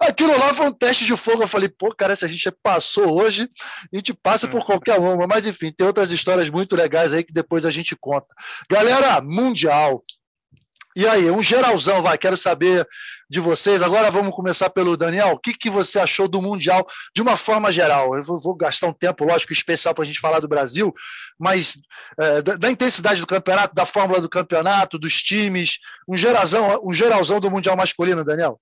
Aquilo 0.00 0.38
lá 0.38 0.54
foi 0.54 0.68
um 0.68 0.72
teste 0.72 1.04
de 1.04 1.14
fogo. 1.16 1.42
Eu 1.42 1.48
falei, 1.48 1.68
pô, 1.68 1.94
cara, 1.94 2.16
se 2.16 2.24
a 2.24 2.28
gente 2.28 2.50
passou 2.62 3.20
hoje, 3.20 3.46
a 3.92 3.96
gente 3.96 4.14
passa 4.14 4.48
por 4.48 4.64
qualquer 4.64 4.98
uma. 4.98 5.26
Mas 5.26 5.46
enfim, 5.46 5.70
tem 5.70 5.86
outras 5.86 6.10
histórias 6.10 6.48
muito 6.48 6.74
legais 6.74 7.12
aí 7.12 7.22
que 7.22 7.34
depois 7.34 7.66
a 7.66 7.70
gente 7.70 7.94
conta. 7.94 8.28
Galera, 8.70 9.20
Mundial. 9.20 10.02
E 10.96 11.06
aí, 11.06 11.30
um 11.30 11.42
geralzão, 11.42 12.00
vai, 12.00 12.16
quero 12.16 12.38
saber 12.38 12.88
de 13.28 13.40
vocês. 13.40 13.82
Agora 13.82 14.10
vamos 14.10 14.34
começar 14.34 14.70
pelo 14.70 14.96
Daniel. 14.96 15.32
O 15.32 15.38
que, 15.38 15.52
que 15.52 15.68
você 15.68 15.98
achou 15.98 16.28
do 16.28 16.40
Mundial 16.40 16.86
de 17.14 17.22
uma 17.22 17.36
forma 17.36 17.72
geral? 17.72 18.16
Eu 18.16 18.22
vou, 18.22 18.38
vou 18.38 18.54
gastar 18.54 18.86
um 18.86 18.92
tempo, 18.92 19.24
lógico, 19.24 19.52
especial 19.52 19.94
para 19.94 20.04
a 20.04 20.06
gente 20.06 20.20
falar 20.20 20.40
do 20.40 20.48
Brasil, 20.48 20.94
mas 21.38 21.78
é, 22.18 22.42
da, 22.42 22.56
da, 22.56 22.70
intensidade 22.70 23.20
do 23.20 23.26
campeonato, 23.26 23.74
da 23.74 23.84
fórmula 23.84 24.20
do 24.20 24.28
campeonato, 24.28 24.98
dos 24.98 25.22
times, 25.22 25.78
um 26.08 26.16
geralzão, 26.16 26.80
um 26.84 26.92
geralzão 26.92 27.40
do 27.40 27.50
Mundial 27.50 27.76
masculino, 27.76 28.24
Daniel. 28.24 28.60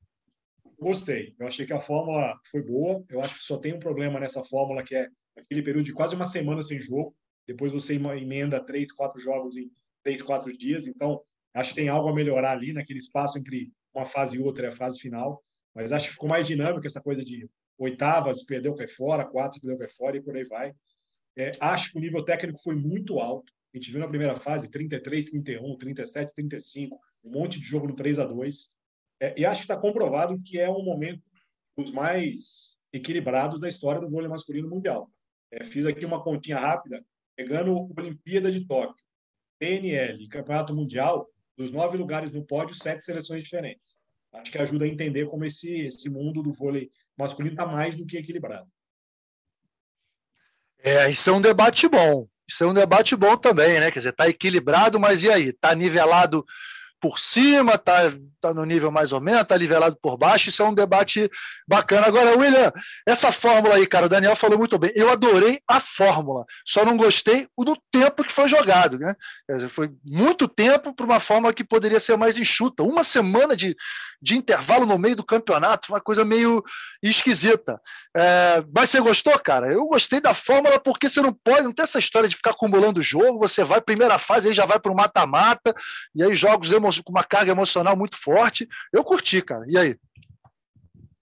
Gostei. 0.78 1.34
Eu 1.38 1.46
achei 1.46 1.66
que 1.66 1.72
a 1.72 1.80
fórmula 1.80 2.34
foi 2.50 2.62
boa. 2.62 3.04
Eu 3.08 3.22
acho 3.22 3.38
que 3.38 3.44
só 3.44 3.58
tem 3.58 3.74
um 3.74 3.78
problema 3.78 4.18
nessa 4.18 4.44
fórmula, 4.44 4.82
que 4.82 4.94
é 4.94 5.08
aquele 5.36 5.62
período 5.62 5.84
de 5.84 5.92
quase 5.92 6.14
uma 6.14 6.24
semana 6.24 6.62
sem 6.62 6.80
jogo. 6.80 7.14
Depois 7.46 7.72
você 7.72 7.94
emenda 7.94 8.60
três, 8.60 8.92
quatro 8.92 9.20
jogos 9.20 9.56
em 9.56 9.70
três, 10.02 10.22
quatro 10.22 10.52
dias. 10.56 10.86
Então, 10.86 11.20
acho 11.54 11.70
que 11.70 11.76
tem 11.76 11.88
algo 11.88 12.08
a 12.08 12.14
melhorar 12.14 12.52
ali 12.52 12.72
naquele 12.72 12.98
espaço 12.98 13.38
entre 13.38 13.72
uma 13.94 14.04
fase 14.04 14.36
e 14.36 14.40
outra 14.40 14.66
é 14.66 14.68
a 14.68 14.76
fase 14.76 14.98
final, 14.98 15.42
mas 15.74 15.92
acho 15.92 16.08
que 16.08 16.12
ficou 16.12 16.28
mais 16.28 16.46
dinâmico 16.46 16.86
essa 16.86 17.00
coisa 17.00 17.24
de 17.24 17.48
oitavas, 17.78 18.44
perdeu, 18.44 18.74
cai 18.74 18.86
fora, 18.86 19.24
quatro, 19.24 19.60
perdeu, 19.60 19.78
cai 19.78 19.88
fora 19.88 20.16
e 20.16 20.22
por 20.22 20.36
aí 20.36 20.44
vai. 20.44 20.74
É, 21.36 21.50
acho 21.60 21.92
que 21.92 21.98
o 21.98 22.00
nível 22.00 22.24
técnico 22.24 22.60
foi 22.62 22.76
muito 22.76 23.18
alto. 23.18 23.52
A 23.72 23.76
gente 23.76 23.90
viu 23.90 24.00
na 24.00 24.08
primeira 24.08 24.36
fase 24.36 24.70
33, 24.70 25.30
31, 25.30 25.76
37, 25.76 26.32
35, 26.34 26.98
um 27.24 27.30
monte 27.30 27.58
de 27.58 27.66
jogo 27.66 27.88
no 27.88 27.96
3 27.96 28.20
a 28.20 28.24
2 28.24 28.72
é, 29.20 29.40
E 29.40 29.44
acho 29.44 29.62
que 29.62 29.64
está 29.64 29.76
comprovado 29.76 30.40
que 30.40 30.58
é 30.58 30.70
um 30.70 30.84
momento 30.84 31.22
dos 31.76 31.90
mais 31.90 32.78
equilibrados 32.92 33.58
da 33.58 33.68
história 33.68 34.00
do 34.00 34.08
vôlei 34.08 34.28
masculino 34.28 34.68
mundial. 34.68 35.10
É, 35.50 35.64
fiz 35.64 35.84
aqui 35.84 36.04
uma 36.04 36.22
continha 36.22 36.58
rápida, 36.58 37.04
pegando 37.36 37.90
Olimpíada 37.98 38.50
de 38.50 38.64
Tóquio, 38.64 39.04
PNL, 39.58 40.28
Campeonato 40.28 40.74
Mundial, 40.74 41.28
dos 41.56 41.70
nove 41.70 41.96
lugares 41.96 42.32
no 42.32 42.44
pódio, 42.44 42.74
sete 42.74 43.02
seleções 43.04 43.42
diferentes. 43.42 43.96
Acho 44.32 44.50
que 44.50 44.58
ajuda 44.58 44.84
a 44.84 44.88
entender 44.88 45.26
como 45.26 45.44
esse, 45.44 45.72
esse 45.82 46.10
mundo 46.10 46.42
do 46.42 46.52
vôlei 46.52 46.90
masculino 47.16 47.54
está 47.54 47.66
mais 47.66 47.96
do 47.96 48.04
que 48.04 48.18
equilibrado. 48.18 48.68
É, 50.78 51.08
isso 51.08 51.30
é 51.30 51.32
um 51.32 51.40
debate 51.40 51.88
bom. 51.88 52.28
Isso 52.46 52.62
é 52.62 52.66
um 52.66 52.74
debate 52.74 53.16
bom 53.16 53.36
também, 53.36 53.80
né? 53.80 53.90
Quer 53.90 54.00
dizer, 54.00 54.10
está 54.10 54.28
equilibrado, 54.28 55.00
mas 55.00 55.22
e 55.22 55.30
aí? 55.30 55.48
Está 55.48 55.74
nivelado 55.74 56.44
por 57.04 57.18
cima, 57.18 57.74
está 57.74 58.10
tá 58.40 58.54
no 58.54 58.64
nível 58.64 58.90
mais 58.90 59.12
ou 59.12 59.20
menos, 59.20 59.42
está 59.42 59.58
nivelado 59.58 59.94
por 60.00 60.16
baixo, 60.16 60.48
isso 60.48 60.62
é 60.62 60.64
um 60.64 60.72
debate 60.72 61.30
bacana. 61.68 62.06
Agora, 62.06 62.34
William, 62.34 62.72
essa 63.06 63.30
fórmula 63.30 63.74
aí, 63.74 63.86
cara, 63.86 64.06
o 64.06 64.08
Daniel 64.08 64.34
falou 64.34 64.56
muito 64.56 64.78
bem. 64.78 64.90
Eu 64.94 65.10
adorei 65.10 65.60
a 65.68 65.80
fórmula, 65.80 66.46
só 66.64 66.82
não 66.82 66.96
gostei 66.96 67.46
do 67.58 67.76
tempo 67.92 68.24
que 68.24 68.32
foi 68.32 68.48
jogado. 68.48 68.98
Né? 68.98 69.14
Foi 69.68 69.90
muito 70.02 70.48
tempo 70.48 70.94
para 70.94 71.04
uma 71.04 71.20
fórmula 71.20 71.52
que 71.52 71.62
poderia 71.62 72.00
ser 72.00 72.16
mais 72.16 72.38
enxuta. 72.38 72.82
Uma 72.82 73.04
semana 73.04 73.54
de, 73.54 73.76
de 74.24 74.34
intervalo 74.34 74.86
no 74.86 74.98
meio 74.98 75.14
do 75.14 75.22
campeonato, 75.22 75.92
uma 75.92 76.00
coisa 76.00 76.24
meio 76.24 76.64
esquisita. 77.02 77.78
É, 78.16 78.64
mas 78.74 78.88
você 78.88 79.00
gostou, 79.00 79.38
cara? 79.38 79.70
Eu 79.70 79.84
gostei 79.86 80.18
da 80.18 80.32
fórmula 80.32 80.80
porque 80.80 81.10
você 81.10 81.20
não 81.20 81.32
pode, 81.32 81.64
não 81.64 81.72
tem 81.72 81.82
essa 81.82 81.98
história 81.98 82.26
de 82.26 82.34
ficar 82.34 82.52
acumulando 82.52 83.02
jogo, 83.02 83.38
você 83.38 83.62
vai 83.62 83.82
primeira 83.82 84.18
fase, 84.18 84.48
aí 84.48 84.54
já 84.54 84.64
vai 84.64 84.80
para 84.80 84.90
o 84.90 84.96
mata-mata, 84.96 85.74
e 86.14 86.24
aí 86.24 86.34
jogos 86.34 86.70
com 87.00 87.12
uma 87.12 87.22
carga 87.22 87.52
emocional 87.52 87.94
muito 87.94 88.16
forte. 88.16 88.66
Eu 88.90 89.04
curti, 89.04 89.42
cara. 89.42 89.66
E 89.68 89.76
aí? 89.76 89.96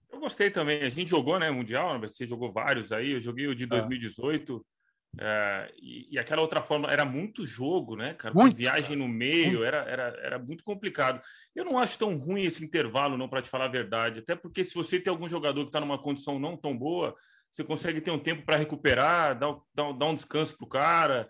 Eu 0.09 0.19
gostei 0.21 0.49
também. 0.49 0.81
A 0.81 0.89
gente 0.89 1.09
jogou, 1.09 1.37
né, 1.37 1.51
Mundial, 1.51 1.99
você 1.99 2.25
jogou 2.25 2.53
vários 2.53 2.93
aí, 2.93 3.11
eu 3.11 3.21
joguei 3.21 3.47
o 3.47 3.55
de 3.55 3.65
2018. 3.65 4.65
É. 4.69 4.73
É, 5.19 5.71
e, 5.77 6.07
e, 6.15 6.19
aquela 6.19 6.41
outra 6.41 6.59
forma 6.59 6.91
era 6.91 7.05
muito 7.05 7.45
jogo, 7.45 7.95
né, 7.95 8.15
cara? 8.15 8.33
Muito, 8.33 8.55
viagem 8.55 8.95
no 8.95 9.07
meio 9.07 9.63
era, 9.63 9.77
era, 9.83 10.03
era 10.23 10.39
muito 10.39 10.63
complicado. 10.63 11.21
Eu 11.55 11.63
não 11.63 11.77
acho 11.77 11.99
tão 11.99 12.17
ruim 12.17 12.43
esse 12.43 12.63
intervalo, 12.63 13.15
não, 13.15 13.29
para 13.29 13.41
te 13.41 13.49
falar 13.49 13.65
a 13.65 13.69
verdade. 13.69 14.19
Até 14.19 14.35
porque 14.35 14.63
se 14.63 14.73
você 14.73 14.99
tem 14.99 15.11
algum 15.11 15.29
jogador 15.29 15.61
que 15.61 15.69
está 15.69 15.79
numa 15.79 15.99
condição 15.99 16.39
não 16.39 16.57
tão 16.57 16.75
boa, 16.75 17.15
você 17.51 17.63
consegue 17.63 18.01
ter 18.01 18.09
um 18.09 18.17
tempo 18.17 18.43
para 18.43 18.57
recuperar, 18.57 19.37
dar, 19.37 19.55
dar, 19.73 19.93
dar, 19.93 20.05
um 20.07 20.15
descanso 20.15 20.57
para 20.57 20.65
o 20.65 20.69
cara. 20.69 21.29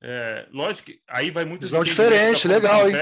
É, 0.00 0.46
lógico 0.52 0.92
que 0.92 1.00
aí 1.08 1.32
vai 1.32 1.44
muito. 1.44 1.62
Visão 1.62 1.82
diferente, 1.82 2.46
legal, 2.46 2.88
hein? 2.88 2.94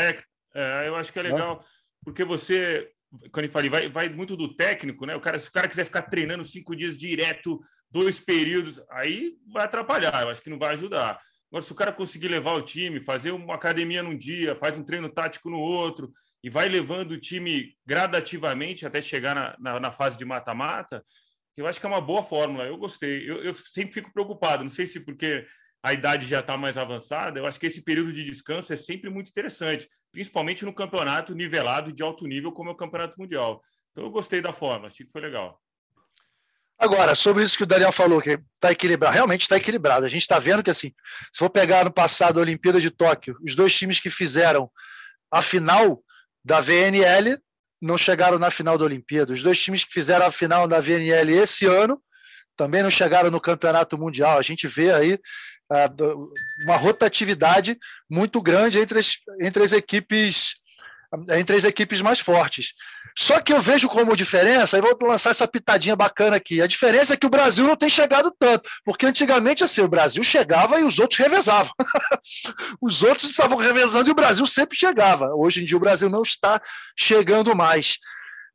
É, 0.54 0.88
eu 0.88 0.96
acho 0.96 1.12
que 1.12 1.18
é 1.18 1.22
legal, 1.22 1.62
porque 2.04 2.24
você 2.24 2.90
quando 3.30 3.46
eu 3.46 3.52
falei, 3.52 3.68
vai, 3.68 3.88
vai 3.88 4.08
muito 4.08 4.36
do 4.36 4.54
técnico, 4.54 5.04
né? 5.04 5.14
O 5.14 5.20
cara, 5.20 5.38
se 5.38 5.48
o 5.48 5.52
cara 5.52 5.68
quiser 5.68 5.84
ficar 5.84 6.02
treinando 6.02 6.44
cinco 6.44 6.74
dias 6.74 6.96
direto, 6.96 7.60
dois 7.90 8.18
períodos, 8.18 8.80
aí 8.90 9.34
vai 9.52 9.64
atrapalhar, 9.64 10.22
eu 10.22 10.30
acho 10.30 10.42
que 10.42 10.50
não 10.50 10.58
vai 10.58 10.74
ajudar. 10.74 11.20
Agora, 11.50 11.64
se 11.64 11.72
o 11.72 11.74
cara 11.74 11.92
conseguir 11.92 12.28
levar 12.28 12.54
o 12.54 12.62
time, 12.62 13.00
fazer 13.00 13.30
uma 13.30 13.54
academia 13.54 14.02
num 14.02 14.16
dia, 14.16 14.56
faz 14.56 14.78
um 14.78 14.82
treino 14.82 15.08
tático 15.10 15.50
no 15.50 15.58
outro, 15.58 16.10
e 16.42 16.48
vai 16.48 16.68
levando 16.68 17.12
o 17.12 17.20
time 17.20 17.76
gradativamente 17.86 18.86
até 18.86 19.02
chegar 19.02 19.34
na, 19.34 19.56
na, 19.58 19.80
na 19.80 19.92
fase 19.92 20.16
de 20.16 20.24
mata-mata, 20.24 21.04
eu 21.56 21.66
acho 21.66 21.78
que 21.78 21.86
é 21.86 21.88
uma 21.88 22.00
boa 22.00 22.22
fórmula. 22.22 22.64
Eu 22.64 22.76
gostei. 22.76 23.28
Eu, 23.30 23.42
eu 23.44 23.54
sempre 23.54 23.92
fico 23.92 24.12
preocupado, 24.12 24.62
não 24.62 24.70
sei 24.70 24.86
se 24.86 24.98
porque 25.00 25.46
a 25.82 25.92
idade 25.92 26.26
já 26.26 26.40
está 26.40 26.56
mais 26.56 26.78
avançada, 26.78 27.38
eu 27.38 27.46
acho 27.46 27.58
que 27.58 27.66
esse 27.66 27.82
período 27.82 28.12
de 28.12 28.22
descanso 28.22 28.72
é 28.72 28.76
sempre 28.76 29.10
muito 29.10 29.28
interessante, 29.28 29.88
principalmente 30.12 30.64
no 30.64 30.72
campeonato 30.72 31.34
nivelado 31.34 31.92
de 31.92 32.02
alto 32.02 32.26
nível, 32.26 32.52
como 32.52 32.70
é 32.70 32.72
o 32.72 32.76
Campeonato 32.76 33.18
Mundial. 33.18 33.60
Então, 33.90 34.04
eu 34.04 34.10
gostei 34.10 34.40
da 34.40 34.52
forma, 34.52 34.86
achei 34.86 35.04
que 35.04 35.10
foi 35.10 35.20
legal. 35.20 35.60
Agora, 36.78 37.14
sobre 37.14 37.44
isso 37.44 37.56
que 37.56 37.64
o 37.64 37.66
Daniel 37.66 37.92
falou, 37.92 38.20
que 38.20 38.40
está 38.54 38.72
equilibrado, 38.72 39.14
realmente 39.14 39.42
está 39.42 39.56
equilibrado. 39.56 40.04
A 40.04 40.08
gente 40.08 40.22
está 40.22 40.38
vendo 40.38 40.62
que, 40.62 40.70
assim, 40.70 40.92
se 41.32 41.38
for 41.38 41.50
pegar 41.50 41.84
no 41.84 41.92
passado 41.92 42.38
a 42.38 42.42
Olimpíada 42.42 42.80
de 42.80 42.90
Tóquio, 42.90 43.36
os 43.42 43.54
dois 43.54 43.74
times 43.74 44.00
que 44.00 44.10
fizeram 44.10 44.70
a 45.30 45.42
final 45.42 46.02
da 46.44 46.60
VNL 46.60 47.38
não 47.80 47.98
chegaram 47.98 48.38
na 48.38 48.50
final 48.50 48.78
da 48.78 48.84
Olimpíada. 48.84 49.32
Os 49.32 49.42
dois 49.42 49.60
times 49.60 49.84
que 49.84 49.92
fizeram 49.92 50.26
a 50.26 50.30
final 50.30 50.66
da 50.68 50.80
VNL 50.80 51.32
esse 51.32 51.66
ano 51.66 52.02
também 52.56 52.82
não 52.82 52.90
chegaram 52.90 53.30
no 53.30 53.40
Campeonato 53.40 53.98
Mundial. 53.98 54.38
A 54.38 54.42
gente 54.42 54.66
vê 54.68 54.92
aí 54.92 55.18
uma 56.64 56.76
rotatividade 56.76 57.78
muito 58.10 58.40
grande 58.42 58.78
entre 58.78 58.98
as, 58.98 59.16
entre 59.40 59.62
as 59.62 59.72
equipes 59.72 60.54
entre 61.30 61.56
as 61.56 61.64
equipes 61.64 62.00
mais 62.00 62.18
fortes. 62.20 62.72
Só 63.16 63.40
que 63.40 63.52
eu 63.52 63.60
vejo 63.60 63.88
como 63.88 64.16
diferença, 64.16 64.78
e 64.78 64.80
vou 64.80 64.96
lançar 65.02 65.30
essa 65.30 65.46
pitadinha 65.46 65.94
bacana 65.94 66.36
aqui. 66.36 66.62
A 66.62 66.66
diferença 66.66 67.12
é 67.12 67.16
que 67.16 67.26
o 67.26 67.30
Brasil 67.30 67.66
não 67.66 67.76
tem 67.76 67.90
chegado 67.90 68.34
tanto, 68.38 68.68
porque 68.84 69.04
antigamente 69.04 69.62
assim, 69.62 69.82
o 69.82 69.88
Brasil 69.88 70.24
chegava 70.24 70.80
e 70.80 70.84
os 70.84 70.98
outros 70.98 71.18
revezavam. 71.18 71.72
os 72.80 73.02
outros 73.02 73.30
estavam 73.30 73.58
revezando 73.58 74.08
e 74.08 74.12
o 74.12 74.16
Brasil 74.16 74.46
sempre 74.46 74.78
chegava. 74.78 75.34
Hoje 75.34 75.62
em 75.62 75.66
dia 75.66 75.76
o 75.76 75.80
Brasil 75.80 76.08
não 76.08 76.22
está 76.22 76.60
chegando 76.98 77.54
mais. 77.54 77.98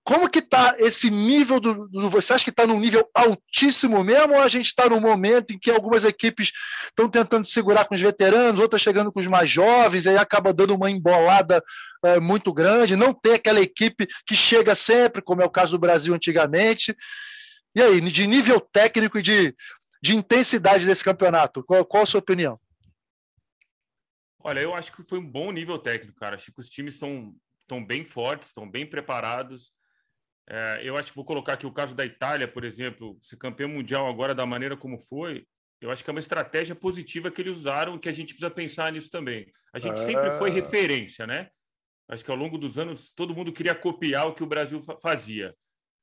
Como 0.08 0.30
que 0.30 0.40
está 0.40 0.74
esse 0.80 1.10
nível 1.10 1.60
do, 1.60 1.86
do, 1.90 2.10
Você 2.10 2.32
acha 2.32 2.44
que 2.46 2.50
está 2.50 2.66
num 2.66 2.80
nível 2.80 3.06
altíssimo 3.14 4.02
mesmo, 4.06 4.36
ou 4.36 4.42
a 4.42 4.48
gente 4.48 4.68
está 4.68 4.88
num 4.88 5.02
momento 5.02 5.52
em 5.52 5.60
que 5.60 5.70
algumas 5.70 6.06
equipes 6.06 6.54
estão 6.86 7.10
tentando 7.10 7.46
segurar 7.46 7.84
com 7.84 7.94
os 7.94 8.00
veteranos, 8.00 8.62
outras 8.62 8.82
chegando 8.82 9.12
com 9.12 9.20
os 9.20 9.28
mais 9.28 9.50
jovens, 9.50 10.06
e 10.06 10.10
aí 10.10 10.18
acaba 10.18 10.54
dando 10.54 10.76
uma 10.76 10.90
embolada 10.90 11.62
é, 12.06 12.22
muito 12.22 12.54
grande, 12.54 12.96
não 12.96 13.14
tem 13.14 13.34
aquela 13.34 13.60
equipe 13.60 14.08
que 14.26 14.34
chega 14.34 14.76
sempre, 14.76 15.22
como 15.22 15.42
é 15.42 15.46
o 15.46 15.50
caso 15.50 15.74
do 15.74 15.80
Brasil 15.80 16.14
antigamente. 16.14 16.96
E 17.76 17.82
aí, 17.82 18.00
de 18.00 18.26
nível 18.26 18.62
técnico 18.62 19.20
e 19.20 19.22
de, 19.22 19.54
de 20.02 20.16
intensidade 20.16 20.86
desse 20.86 21.04
campeonato, 21.04 21.62
qual, 21.66 21.84
qual 21.84 22.04
a 22.04 22.06
sua 22.06 22.22
opinião? 22.22 22.58
Olha, 24.42 24.62
eu 24.62 24.74
acho 24.74 24.90
que 24.90 25.04
foi 25.04 25.20
um 25.20 25.30
bom 25.30 25.52
nível 25.52 25.78
técnico, 25.78 26.18
cara. 26.18 26.38
Acho 26.38 26.50
que 26.54 26.62
os 26.62 26.70
times 26.70 26.94
estão 26.94 27.86
bem 27.86 28.06
fortes, 28.06 28.48
estão 28.48 28.66
bem 28.72 28.86
preparados. 28.86 29.76
É, 30.50 30.80
eu 30.82 30.96
acho 30.96 31.10
que 31.10 31.16
vou 31.16 31.26
colocar 31.26 31.54
aqui 31.54 31.66
o 31.66 31.72
caso 31.72 31.94
da 31.94 32.06
Itália, 32.06 32.48
por 32.48 32.64
exemplo, 32.64 33.20
ser 33.22 33.36
campeão 33.36 33.70
mundial 33.70 34.08
agora 34.08 34.34
da 34.34 34.46
maneira 34.46 34.78
como 34.78 34.98
foi. 34.98 35.46
Eu 35.80 35.92
acho 35.92 36.04
que 36.04 36.10
é 36.10 36.14
uma 36.14 36.20
estratégia 36.20 36.74
positiva 36.74 37.30
que 37.30 37.42
eles 37.42 37.58
usaram, 37.58 38.00
que 38.00 38.10
a 38.10 38.12
gente 38.12 38.34
precisa 38.34 38.50
pensar 38.50 38.92
nisso 38.92 39.10
também. 39.10 39.46
A 39.74 39.80
gente 39.80 40.00
sempre 40.00 40.32
foi 40.38 40.50
ah. 40.50 40.54
referência, 40.54 41.28
né? 41.28 41.50
Acho 42.10 42.24
que 42.24 42.32
ao 42.32 42.38
longo 42.38 42.58
dos 42.58 42.80
anos 42.80 43.12
todo 43.12 43.36
mundo 43.36 43.52
queria 43.52 43.76
copiar 43.76 44.28
o 44.28 44.34
que 44.34 44.44
o 44.44 44.48
Brasil 44.48 44.82
fazia. 45.02 45.54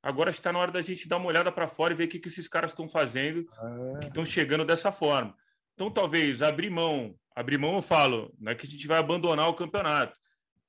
Agora 0.01 0.29
está 0.29 0.53
na 0.53 0.59
hora 0.59 0.71
da 0.71 0.83
gente 0.83 1.07
dar 1.07 1.17
uma 1.17 1.25
olhada 1.25 1.51
para 1.51 1.67
fora 1.67 1.91
e 1.91 1.95
ver 1.95 2.03
o 2.03 2.07
que, 2.07 2.19
que 2.19 2.27
esses 2.27 2.47
caras 2.47 2.71
estão 2.71 2.87
fazendo, 2.87 3.43
ah. 3.57 3.99
que 3.99 4.07
estão 4.07 4.23
chegando 4.23 4.63
dessa 4.63 4.91
forma. 4.91 5.35
Então, 5.73 5.89
talvez 5.89 6.41
abrir 6.41 6.69
mão, 6.69 7.15
abrir 7.35 7.57
mão 7.57 7.75
eu 7.75 7.81
falo, 7.81 8.33
não 8.39 8.51
é 8.51 8.55
que 8.55 8.65
a 8.65 8.69
gente 8.69 8.87
vai 8.87 8.99
abandonar 8.99 9.49
o 9.49 9.55
campeonato, 9.55 10.17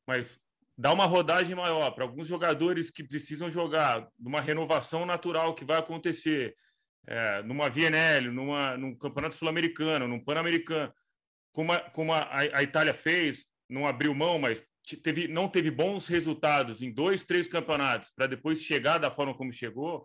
mas 0.07 0.41
dar 0.77 0.93
uma 0.93 1.07
rodagem 1.07 1.55
maior 1.55 1.91
para 1.93 2.05
alguns 2.05 2.29
jogadores 2.29 2.91
que 2.91 3.03
precisam 3.03 3.51
jogar, 3.51 4.07
numa 4.19 4.41
renovação 4.41 5.07
natural 5.07 5.55
que 5.55 5.65
vai 5.65 5.79
acontecer, 5.79 6.55
é, 7.07 7.43
numa 7.43 7.71
VNL, 7.71 8.31
numa, 8.31 8.77
num 8.77 8.95
campeonato 8.95 9.37
sul-americano, 9.37 10.07
num 10.07 10.21
pan-americano, 10.21 10.93
como, 11.53 11.73
a, 11.73 11.79
como 11.79 12.13
a, 12.13 12.29
a, 12.31 12.63
Itália 12.63 12.93
fez, 12.93 13.47
não 13.69 13.87
abriu 13.87 14.15
mão, 14.15 14.39
mas 14.39 14.63
teve, 15.03 15.27
não 15.27 15.49
teve 15.49 15.71
bons 15.71 16.07
resultados 16.07 16.83
em 16.83 16.93
dois, 16.93 17.25
três 17.25 17.49
campeonatos, 17.49 18.11
para 18.15 18.27
depois 18.27 18.63
chegar 18.63 18.99
da 18.99 19.11
forma 19.11 19.35
como 19.35 19.53
chegou, 19.53 20.05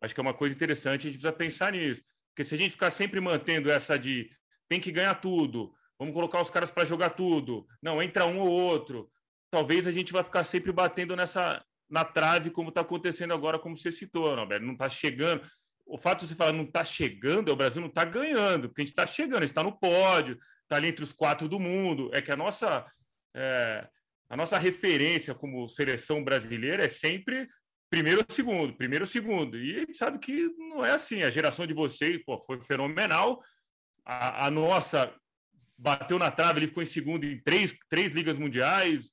acho 0.00 0.14
que 0.14 0.20
é 0.20 0.22
uma 0.22 0.32
coisa 0.32 0.54
interessante, 0.54 1.06
a 1.06 1.10
gente 1.10 1.20
precisa 1.20 1.32
pensar 1.32 1.72
nisso. 1.72 2.02
Porque 2.28 2.48
se 2.48 2.54
a 2.54 2.58
gente 2.58 2.70
ficar 2.70 2.90
sempre 2.90 3.20
mantendo 3.20 3.70
essa 3.70 3.98
de 3.98 4.30
tem 4.66 4.80
que 4.80 4.90
ganhar 4.90 5.14
tudo, 5.16 5.74
vamos 5.98 6.14
colocar 6.14 6.40
os 6.40 6.48
caras 6.48 6.70
para 6.70 6.86
jogar 6.86 7.10
tudo, 7.10 7.66
não, 7.82 8.00
entra 8.00 8.24
um 8.24 8.38
ou 8.38 8.48
outro, 8.48 9.10
talvez 9.50 9.86
a 9.86 9.92
gente 9.92 10.12
vai 10.12 10.22
ficar 10.22 10.44
sempre 10.44 10.72
batendo 10.72 11.16
nessa 11.16 11.62
na 11.90 12.04
trave, 12.04 12.50
como 12.50 12.68
está 12.68 12.82
acontecendo 12.82 13.34
agora, 13.34 13.58
como 13.58 13.76
você 13.76 13.90
citou, 13.90 14.32
Roberto. 14.32 14.62
Não 14.62 14.74
está 14.74 14.88
chegando. 14.88 15.42
O 15.84 15.98
fato 15.98 16.20
de 16.20 16.28
você 16.28 16.36
falar 16.36 16.52
não 16.52 16.62
está 16.62 16.84
chegando, 16.84 17.50
é 17.50 17.52
o 17.52 17.56
Brasil 17.56 17.80
não 17.80 17.88
está 17.88 18.04
ganhando, 18.04 18.68
porque 18.68 18.82
a 18.82 18.84
gente 18.84 18.92
está 18.92 19.06
chegando, 19.08 19.42
está 19.42 19.60
no 19.60 19.76
pódio, 19.76 20.38
está 20.62 20.76
ali 20.76 20.86
entre 20.86 21.02
os 21.02 21.12
quatro 21.12 21.48
do 21.48 21.58
mundo. 21.58 22.08
É 22.12 22.22
que 22.22 22.30
a 22.30 22.36
nossa, 22.36 22.84
é, 23.34 23.88
a 24.28 24.36
nossa 24.36 24.56
referência 24.56 25.34
como 25.34 25.68
seleção 25.68 26.22
brasileira 26.22 26.84
é 26.84 26.88
sempre 26.88 27.48
primeiro 27.90 28.20
ou 28.20 28.32
segundo, 28.32 28.76
primeiro 28.76 29.02
ou 29.02 29.08
segundo. 29.08 29.58
E 29.58 29.74
a 29.74 29.80
gente 29.80 29.96
sabe 29.96 30.20
que 30.20 30.48
não 30.56 30.86
é 30.86 30.92
assim. 30.92 31.24
A 31.24 31.30
geração 31.30 31.66
de 31.66 31.74
vocês 31.74 32.22
pô, 32.24 32.40
foi 32.40 32.62
fenomenal. 32.62 33.42
A, 34.06 34.46
a 34.46 34.50
nossa 34.50 35.12
bateu 35.76 36.20
na 36.20 36.30
trave, 36.30 36.60
ele 36.60 36.68
ficou 36.68 36.84
em 36.84 36.86
segundo 36.86 37.24
em 37.26 37.36
três, 37.38 37.74
três 37.88 38.12
ligas 38.12 38.38
mundiais, 38.38 39.10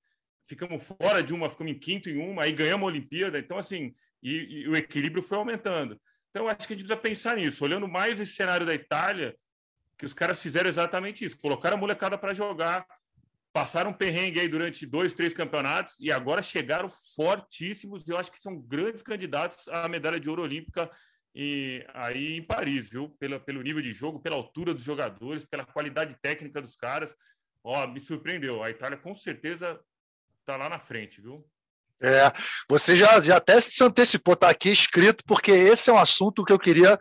ficamos 0.48 0.84
fora 0.84 1.22
de 1.22 1.34
uma, 1.34 1.50
ficamos 1.50 1.74
em 1.74 1.80
quinto 1.80 2.10
em 2.10 2.18
uma, 2.18 2.44
aí 2.44 2.51
ganhamos 2.51 2.84
a 2.84 2.88
Olimpíada. 2.88 3.38
Então, 3.38 3.58
assim, 3.58 3.94
e, 4.24 4.63
e 4.63 4.68
o 4.68 4.75
equilíbrio 4.75 5.24
foi 5.24 5.38
aumentando. 5.38 6.00
Então, 6.30 6.48
acho 6.48 6.68
que 6.68 6.74
a 6.74 6.77
gente 6.77 6.86
precisa 6.86 6.98
pensar 6.98 7.36
nisso, 7.36 7.63
olhando 7.63 7.88
mais 7.88 8.20
esse 8.20 8.34
cenário 8.34 8.66
da 8.66 8.74
Itália, 8.74 9.36
que 9.98 10.06
os 10.06 10.13
caras 10.13 10.42
fizeram 10.42 10.70
exatamente 10.70 11.25
isso, 11.25 11.38
colocaram 11.38 11.75
a 11.75 11.80
molecada 11.80 12.18
para 12.18 12.34
jogar, 12.34 12.86
passaram 13.51 13.89
um 13.89 13.94
perrengue 13.94 14.39
aí 14.39 14.48
durante 14.48 14.86
dois, 14.86 15.16
três 15.16 15.34
campeonatos 15.34 15.96
e 16.00 16.12
agora 16.12 16.44
chegaram 16.44 16.88
fortíssimos. 17.16 18.08
Eu 18.08 18.18
acho 18.18 18.32
que 18.32 18.39
são 18.39 18.62
grandes 18.62 19.01
candidatos 19.01 19.68
à 19.70 19.88
medalha 19.88 20.20
de 20.20 20.30
ouro 20.30 20.44
olímpica 20.44 20.92
e 21.34 21.84
aí 21.94 22.38
em 22.38 22.44
Paris, 22.44 22.89
viu? 22.89 23.10
Pela, 23.20 23.39
pelo 23.39 23.62
nível 23.62 23.82
de 23.82 23.94
jogo, 23.94 24.20
pela 24.20 24.36
altura 24.36 24.74
dos 24.74 24.84
jogadores, 24.84 25.46
pela 25.46 25.66
qualidade 25.66 26.16
técnica 26.22 26.62
dos 26.62 26.75
caras. 26.75 27.16
Ó, 27.63 27.88
me 27.88 28.00
surpreendeu. 28.00 28.63
A 28.63 28.70
Itália 28.70 28.98
com 28.98 29.16
certeza 29.16 29.80
tá 30.48 30.56
lá 30.56 30.70
na 30.70 30.80
frente, 30.80 31.20
viu? 31.20 31.46
É, 32.01 32.32
você 32.70 32.96
já, 32.96 33.20
já 33.20 33.38
até 33.38 33.60
se 33.60 33.84
antecipou, 33.84 34.36
está 34.36 34.50
aqui 34.50 34.70
escrito, 34.70 35.24
porque 35.27 35.51
esse 35.51 35.89
é 35.89 35.94
um 35.94 35.98
assunto 35.98 36.46
que 36.46 36.54
eu 36.54 36.60
queria 36.60 36.98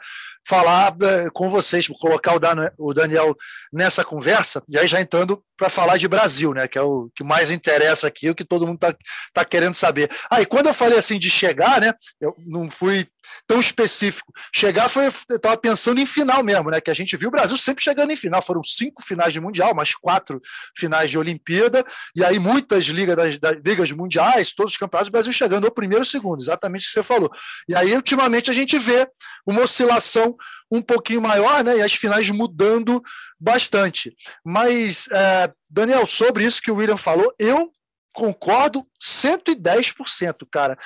falar 0.48 0.96
é, 1.02 1.28
com 1.32 1.50
vocês, 1.50 1.86
colocar 2.00 2.34
o, 2.34 2.40
Dan, 2.40 2.70
o 2.78 2.94
Daniel 2.94 3.36
nessa 3.72 4.04
conversa, 4.04 4.62
e 4.68 4.78
aí 4.78 4.86
já 4.86 5.00
entrando 5.00 5.42
para 5.56 5.68
falar 5.68 5.96
de 5.96 6.08
Brasil, 6.08 6.54
né, 6.54 6.66
que 6.66 6.78
é 6.78 6.82
o 6.82 7.10
que 7.14 7.22
mais 7.22 7.50
interessa 7.50 8.08
aqui, 8.08 8.30
o 8.30 8.34
que 8.34 8.44
todo 8.44 8.66
mundo 8.66 8.76
está 8.76 8.96
tá 9.32 9.44
querendo 9.44 9.74
saber. 9.74 10.10
Ah, 10.30 10.40
e 10.40 10.46
quando 10.46 10.66
eu 10.68 10.74
falei 10.74 10.98
assim 10.98 11.18
de 11.18 11.28
chegar, 11.28 11.80
né, 11.80 11.92
eu 12.20 12.34
não 12.46 12.70
fui 12.70 13.06
tão 13.46 13.60
específico. 13.60 14.32
Chegar 14.54 14.88
foi, 14.88 15.06
eu 15.06 15.36
estava 15.36 15.56
pensando 15.56 16.00
em 16.00 16.06
final 16.06 16.42
mesmo, 16.42 16.70
né? 16.70 16.80
Que 16.80 16.90
a 16.90 16.94
gente 16.94 17.16
viu 17.16 17.28
o 17.28 17.32
Brasil 17.32 17.56
sempre 17.56 17.82
chegando 17.82 18.10
em 18.12 18.16
final. 18.16 18.42
Foram 18.42 18.62
cinco 18.62 19.02
finais 19.02 19.32
de 19.32 19.40
mundial, 19.40 19.74
mais 19.74 19.94
quatro 19.94 20.40
finais 20.76 21.10
de 21.10 21.18
Olimpíada, 21.18 21.84
e 22.14 22.24
aí 22.24 22.38
muitas 22.38 22.84
ligas 22.86 23.16
das, 23.16 23.38
das 23.38 23.56
ligas 23.64 23.90
mundiais, 23.92 24.52
todos 24.52 24.72
os 24.72 24.78
campeonatos, 24.78 25.08
o 25.08 25.12
Brasil 25.12 25.32
chegando 25.32 25.66
ao 25.66 25.72
primeiro 25.72 26.04
e 26.04 26.06
segundo, 26.06 26.40
exatamente 26.40 26.84
o 26.84 26.86
que 26.86 26.92
você 26.92 27.02
falou. 27.02 27.30
E 27.68 27.74
aí, 27.74 27.94
ultimamente, 27.94 28.50
a 28.50 28.54
gente 28.54 28.78
vê 28.78 29.08
uma 29.46 29.62
oscilação 29.62 30.36
um 30.70 30.82
pouquinho 30.82 31.22
maior, 31.22 31.62
né? 31.62 31.78
E 31.78 31.82
as 31.82 31.94
finais 31.94 32.28
mudando 32.30 33.02
bastante. 33.38 34.14
Mas, 34.44 35.08
é, 35.12 35.52
Daniel, 35.68 36.06
sobre 36.06 36.44
isso 36.44 36.60
que 36.60 36.70
o 36.70 36.76
William 36.76 36.96
falou, 36.96 37.32
eu 37.38 37.70
concordo 38.12 38.86
110%, 39.00 40.46
cara. 40.50 40.78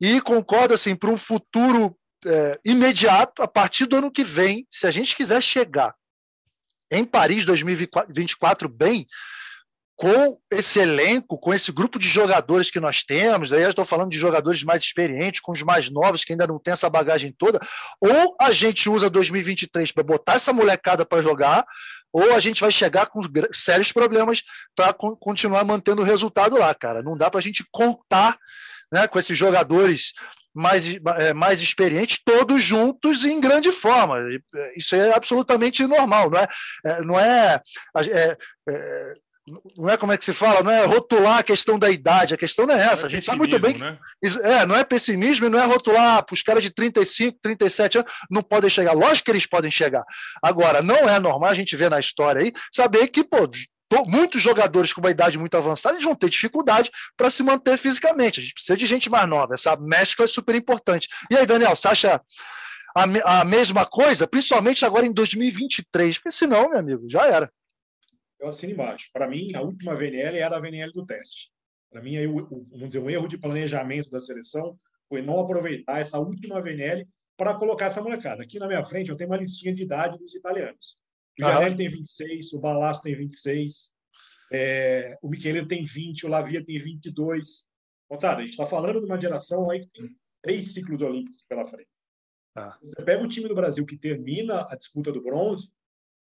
E 0.00 0.20
concordo 0.20 0.74
assim, 0.74 0.94
para 0.96 1.10
um 1.10 1.16
futuro 1.16 1.96
é, 2.24 2.58
imediato, 2.64 3.42
a 3.42 3.48
partir 3.48 3.86
do 3.86 3.96
ano 3.96 4.10
que 4.10 4.24
vem, 4.24 4.66
se 4.70 4.86
a 4.86 4.90
gente 4.90 5.16
quiser 5.16 5.42
chegar 5.42 5.94
em 6.90 7.04
Paris 7.04 7.44
2024 7.44 8.68
bem, 8.68 9.06
com 9.96 10.38
esse 10.50 10.80
elenco, 10.80 11.38
com 11.38 11.54
esse 11.54 11.70
grupo 11.70 11.98
de 11.98 12.08
jogadores 12.08 12.70
que 12.70 12.80
nós 12.80 13.04
temos, 13.04 13.52
aí 13.52 13.62
eu 13.62 13.70
estou 13.70 13.84
falando 13.84 14.10
de 14.10 14.18
jogadores 14.18 14.62
mais 14.64 14.82
experientes, 14.82 15.40
com 15.40 15.52
os 15.52 15.62
mais 15.62 15.88
novos, 15.88 16.24
que 16.24 16.32
ainda 16.32 16.46
não 16.46 16.58
tem 16.58 16.72
essa 16.72 16.90
bagagem 16.90 17.32
toda, 17.36 17.60
ou 18.00 18.36
a 18.40 18.50
gente 18.50 18.88
usa 18.88 19.08
2023 19.08 19.92
para 19.92 20.02
botar 20.02 20.34
essa 20.34 20.52
molecada 20.52 21.06
para 21.06 21.22
jogar, 21.22 21.64
ou 22.12 22.34
a 22.34 22.40
gente 22.40 22.60
vai 22.60 22.72
chegar 22.72 23.06
com 23.06 23.20
sérios 23.52 23.92
problemas 23.92 24.42
para 24.74 24.92
continuar 24.92 25.64
mantendo 25.64 26.02
o 26.02 26.04
resultado 26.04 26.56
lá, 26.56 26.74
cara. 26.74 27.02
Não 27.02 27.16
dá 27.16 27.30
para 27.30 27.40
a 27.40 27.42
gente 27.42 27.64
contar 27.70 28.36
né, 28.94 29.08
com 29.08 29.18
esses 29.18 29.36
jogadores 29.36 30.12
mais, 30.54 30.86
é, 31.18 31.34
mais 31.34 31.60
experientes, 31.60 32.20
todos 32.24 32.62
juntos 32.62 33.24
em 33.24 33.40
grande 33.40 33.72
forma. 33.72 34.20
Isso 34.76 34.94
é 34.94 35.12
absolutamente 35.12 35.84
normal, 35.84 36.30
não 36.30 36.38
é? 36.38 36.48
é 36.86 37.00
não 37.02 37.18
é, 37.18 37.60
é, 37.98 38.38
é 38.68 39.14
não 39.76 39.90
é 39.90 39.96
como 39.96 40.12
é 40.12 40.16
que 40.16 40.24
se 40.24 40.32
fala, 40.32 40.62
não 40.62 40.70
é 40.70 40.86
rotular 40.86 41.38
a 41.38 41.42
questão 41.42 41.78
da 41.78 41.90
idade, 41.90 42.32
a 42.32 42.36
questão 42.36 42.66
não 42.66 42.74
é 42.74 42.82
essa. 42.82 43.02
Não 43.02 43.04
é 43.04 43.06
a 43.06 43.10
gente 43.10 43.26
sabe 43.26 43.38
muito 43.38 43.58
bem. 43.58 43.76
Né? 43.76 43.98
É, 44.42 44.64
não 44.64 44.76
é 44.76 44.84
pessimismo 44.84 45.46
e 45.46 45.50
não 45.50 45.58
é 45.58 45.64
rotular 45.66 46.24
para 46.24 46.34
os 46.34 46.42
caras 46.42 46.62
de 46.62 46.70
35, 46.70 47.38
37 47.42 47.98
anos 47.98 48.12
não 48.30 48.42
podem 48.42 48.70
chegar. 48.70 48.92
Lógico 48.92 49.26
que 49.26 49.32
eles 49.32 49.46
podem 49.46 49.72
chegar. 49.72 50.04
Agora, 50.40 50.80
não 50.80 51.08
é 51.08 51.18
normal 51.18 51.50
a 51.50 51.54
gente 51.54 51.76
ver 51.76 51.90
na 51.90 51.98
história 51.98 52.42
aí, 52.42 52.52
saber 52.72 53.08
que, 53.08 53.24
pô, 53.24 53.50
muitos 54.06 54.42
jogadores 54.42 54.92
com 54.92 55.00
uma 55.00 55.10
idade 55.10 55.38
muito 55.38 55.56
avançada 55.56 55.94
eles 55.94 56.04
vão 56.04 56.14
ter 56.14 56.28
dificuldade 56.28 56.90
para 57.16 57.30
se 57.30 57.42
manter 57.42 57.76
fisicamente. 57.76 58.40
A 58.40 58.42
gente 58.42 58.54
precisa 58.54 58.76
de 58.76 58.86
gente 58.86 59.10
mais 59.10 59.28
nova. 59.28 59.54
Essa 59.54 59.76
mescla 59.76 60.24
é 60.24 60.28
super 60.28 60.54
importante. 60.54 61.08
E 61.30 61.36
aí, 61.36 61.46
Daniel, 61.46 61.76
você 61.76 61.88
acha 61.88 62.20
a, 62.96 63.40
a 63.40 63.44
mesma 63.44 63.86
coisa, 63.86 64.26
principalmente 64.26 64.84
agora 64.84 65.06
em 65.06 65.12
2023? 65.12 66.18
Porque 66.18 66.30
senão, 66.30 66.70
meu 66.70 66.78
amigo, 66.78 67.08
já 67.08 67.26
era 67.26 67.50
eu 68.44 68.48
assino 68.48 68.72
embaixo. 68.72 69.10
Para 69.12 69.28
mim, 69.28 69.54
a 69.54 69.62
última 69.62 69.94
VNL 69.94 70.38
era 70.38 70.56
a 70.56 70.60
VNL 70.60 70.92
do 70.92 71.04
teste. 71.04 71.50
Para 71.90 72.02
mim, 72.02 72.16
aí, 72.16 72.26
o, 72.26 72.66
vamos 72.70 72.88
dizer, 72.88 72.98
um 72.98 73.10
erro 73.10 73.26
de 73.26 73.38
planejamento 73.38 74.10
da 74.10 74.20
seleção 74.20 74.78
foi 75.08 75.22
não 75.22 75.38
aproveitar 75.38 76.00
essa 76.00 76.18
última 76.18 76.60
VNL 76.60 77.06
para 77.36 77.54
colocar 77.54 77.86
essa 77.86 78.02
molecada. 78.02 78.42
Aqui 78.42 78.58
na 78.58 78.66
minha 78.66 78.84
frente 78.84 79.10
eu 79.10 79.16
tenho 79.16 79.30
uma 79.30 79.36
listinha 79.36 79.74
de 79.74 79.82
idade 79.82 80.18
dos 80.18 80.34
italianos. 80.34 80.98
O 81.40 81.44
Janelli 81.44 81.76
tem 81.76 81.88
26, 81.88 82.52
o 82.52 82.60
Balasso 82.60 83.02
tem 83.02 83.14
26, 83.14 83.92
é, 84.52 85.18
o 85.20 85.28
Michele 85.28 85.66
tem 85.66 85.84
20, 85.84 86.26
o 86.26 86.28
Lavia 86.28 86.64
tem 86.64 86.78
22. 86.78 87.68
Moçada, 88.10 88.38
a 88.38 88.40
gente 88.42 88.52
está 88.52 88.66
falando 88.66 89.00
de 89.00 89.06
uma 89.06 89.20
geração 89.20 89.70
aí 89.70 89.80
que 89.80 90.00
tem 90.00 90.16
três 90.42 90.72
ciclos 90.72 91.00
olímpicos 91.00 91.44
pela 91.48 91.64
frente. 91.64 91.88
Ah. 92.56 92.78
Você 92.80 93.02
pega 93.02 93.22
o 93.22 93.28
time 93.28 93.48
do 93.48 93.54
Brasil 93.54 93.84
que 93.84 93.96
termina 93.96 94.66
a 94.70 94.76
disputa 94.76 95.10
do 95.10 95.22
bronze, 95.22 95.72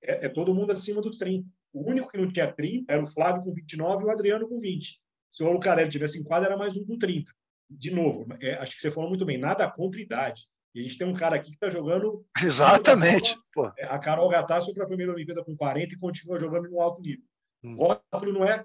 é, 0.01 0.25
é 0.25 0.29
todo 0.29 0.55
mundo 0.55 0.71
acima 0.71 1.01
dos 1.01 1.17
30. 1.17 1.47
O 1.71 1.89
único 1.89 2.09
que 2.09 2.17
não 2.17 2.31
tinha 2.31 2.51
30 2.51 2.91
era 2.91 3.03
o 3.03 3.07
Flávio 3.07 3.43
com 3.43 3.53
29 3.53 4.03
e 4.03 4.07
o 4.07 4.11
Adriano 4.11 4.47
com 4.47 4.59
20. 4.59 4.99
Se 5.31 5.43
o 5.43 5.51
Lucarelli 5.51 5.91
tivesse 5.91 6.17
em 6.17 6.23
quadra, 6.23 6.47
era 6.47 6.57
mais 6.57 6.75
um 6.75 6.85
com 6.85 6.97
30. 6.97 7.31
De 7.69 7.91
novo, 7.91 8.25
é, 8.39 8.55
acho 8.55 8.75
que 8.75 8.81
você 8.81 8.89
falou 8.89 9.09
muito 9.09 9.25
bem, 9.25 9.37
nada 9.37 9.69
contra 9.69 9.99
idade. 9.99 10.47
E 10.75 10.81
a 10.81 10.83
gente 10.83 10.97
tem 10.97 11.07
um 11.07 11.13
cara 11.13 11.37
aqui 11.37 11.51
que 11.51 11.55
está 11.55 11.69
jogando. 11.69 12.25
Exatamente. 12.43 13.37
A, 13.57 13.95
a 13.95 13.99
Carol 13.99 14.27
Gattas 14.27 14.65
foi 14.65 14.73
para 14.73 14.83
a 14.83 14.87
primeira 14.87 15.13
Olimpíada 15.13 15.43
com 15.43 15.55
40 15.55 15.95
e 15.95 15.97
continua 15.97 16.37
jogando 16.37 16.69
no 16.69 16.81
alto 16.81 17.01
nível. 17.01 17.23
Hum. 17.63 17.75
Rótulo 17.77 18.33
não 18.33 18.43
é, 18.43 18.61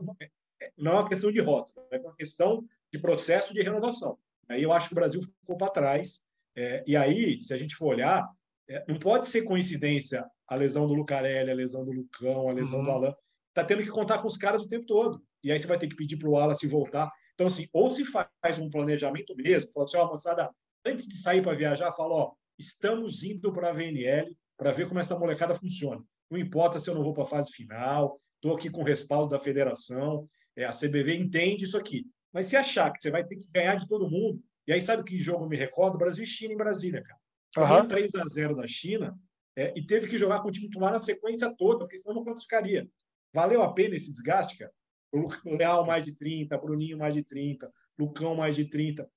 não 0.76 0.92
é 0.92 0.94
uma 0.96 1.08
questão 1.08 1.30
de 1.30 1.40
rótulo, 1.40 1.86
é 1.90 1.98
uma 1.98 2.14
questão 2.14 2.64
de 2.92 2.98
processo 2.98 3.54
de 3.54 3.62
renovação. 3.62 4.18
Aí 4.48 4.62
eu 4.62 4.72
acho 4.72 4.88
que 4.88 4.94
o 4.94 4.96
Brasil 4.96 5.22
ficou 5.22 5.56
para 5.56 5.70
trás. 5.70 6.22
É, 6.56 6.82
e 6.84 6.96
aí, 6.96 7.40
se 7.40 7.54
a 7.54 7.56
gente 7.56 7.76
for 7.76 7.86
olhar, 7.94 8.28
é, 8.68 8.84
não 8.88 8.98
pode 8.98 9.28
ser 9.28 9.42
coincidência 9.42 10.28
a 10.48 10.56
lesão 10.56 10.88
do 10.88 10.94
Lucarelli, 10.94 11.50
a 11.50 11.54
lesão 11.54 11.84
do 11.84 11.92
Lucão, 11.92 12.48
a 12.48 12.52
lesão 12.52 12.80
uhum. 12.80 12.84
do 12.86 12.90
Alan. 12.90 13.14
Tá 13.54 13.64
tendo 13.64 13.82
que 13.82 13.88
contar 13.88 14.18
com 14.18 14.26
os 14.26 14.36
caras 14.36 14.60
o 14.62 14.68
tempo 14.68 14.84
todo. 14.84 15.22
E 15.44 15.52
aí 15.52 15.58
você 15.58 15.66
vai 15.66 15.78
ter 15.78 15.88
que 15.88 15.96
pedir 15.96 16.16
para 16.16 16.28
o 16.28 16.32
Wallace 16.32 16.66
voltar. 16.66 17.10
Então, 17.34 17.46
assim, 17.46 17.68
ou 17.72 17.90
se 17.90 18.04
faz 18.04 18.58
um 18.58 18.68
planejamento 18.68 19.34
mesmo, 19.36 19.70
fala 19.72 19.84
assim, 19.84 19.96
ó, 19.96 20.06
moçada, 20.08 20.50
antes 20.84 21.06
de 21.06 21.16
sair 21.18 21.42
para 21.42 21.56
viajar, 21.56 21.92
fala, 21.92 22.14
ó, 22.14 22.32
estamos 22.58 23.22
indo 23.22 23.52
para 23.52 23.70
a 23.70 23.72
VNL 23.72 24.36
para 24.56 24.72
ver 24.72 24.88
como 24.88 25.00
essa 25.00 25.18
molecada 25.18 25.54
funciona. 25.54 26.02
Não 26.30 26.38
importa 26.38 26.78
se 26.78 26.88
eu 26.88 26.94
não 26.94 27.02
vou 27.02 27.14
para 27.14 27.24
a 27.24 27.26
fase 27.26 27.50
final, 27.52 28.20
estou 28.36 28.54
aqui 28.54 28.70
com 28.70 28.82
o 28.82 28.84
respaldo 28.84 29.30
da 29.30 29.38
federação, 29.38 30.28
é, 30.56 30.64
a 30.64 30.70
CBV 30.70 31.16
entende 31.16 31.64
isso 31.64 31.78
aqui. 31.78 32.06
Mas 32.32 32.46
se 32.46 32.56
achar 32.56 32.92
que 32.92 33.02
você 33.02 33.10
vai 33.10 33.24
ter 33.24 33.36
que 33.36 33.48
ganhar 33.50 33.76
de 33.76 33.88
todo 33.88 34.10
mundo, 34.10 34.40
e 34.66 34.72
aí 34.72 34.80
sabe 34.80 35.02
que 35.02 35.18
jogo 35.18 35.48
me 35.48 35.56
recordo? 35.56 35.98
Brasil 35.98 36.22
e 36.22 36.26
China 36.26 36.54
em 36.54 36.56
Brasília, 36.56 37.02
cara. 37.02 37.80
Uhum. 37.82 37.88
3 37.88 38.14
a 38.14 38.24
0 38.26 38.54
da 38.54 38.66
China 38.66 39.18
é, 39.56 39.72
e 39.76 39.84
teve 39.84 40.06
que 40.08 40.16
jogar 40.16 40.40
com 40.40 40.48
o 40.48 40.52
time 40.52 40.66
titular 40.66 40.92
na 40.92 41.02
sequência 41.02 41.52
toda, 41.56 41.80
porque 41.80 41.98
senão 41.98 42.16
não 42.16 42.24
classificaria. 42.24 42.88
Valeu 43.34 43.62
a 43.62 43.72
pena 43.72 43.96
esse 43.96 44.12
desgaste, 44.12 44.56
cara? 44.58 44.72
O 45.12 45.26
Leal 45.56 45.84
mais 45.84 46.04
de 46.04 46.14
30, 46.14 46.56
Bruninho 46.58 46.98
mais 46.98 47.14
de 47.14 47.24
30, 47.24 47.70
Lucão 47.98 48.34
mais 48.36 48.54
de 48.54 48.66
30. 48.66 49.08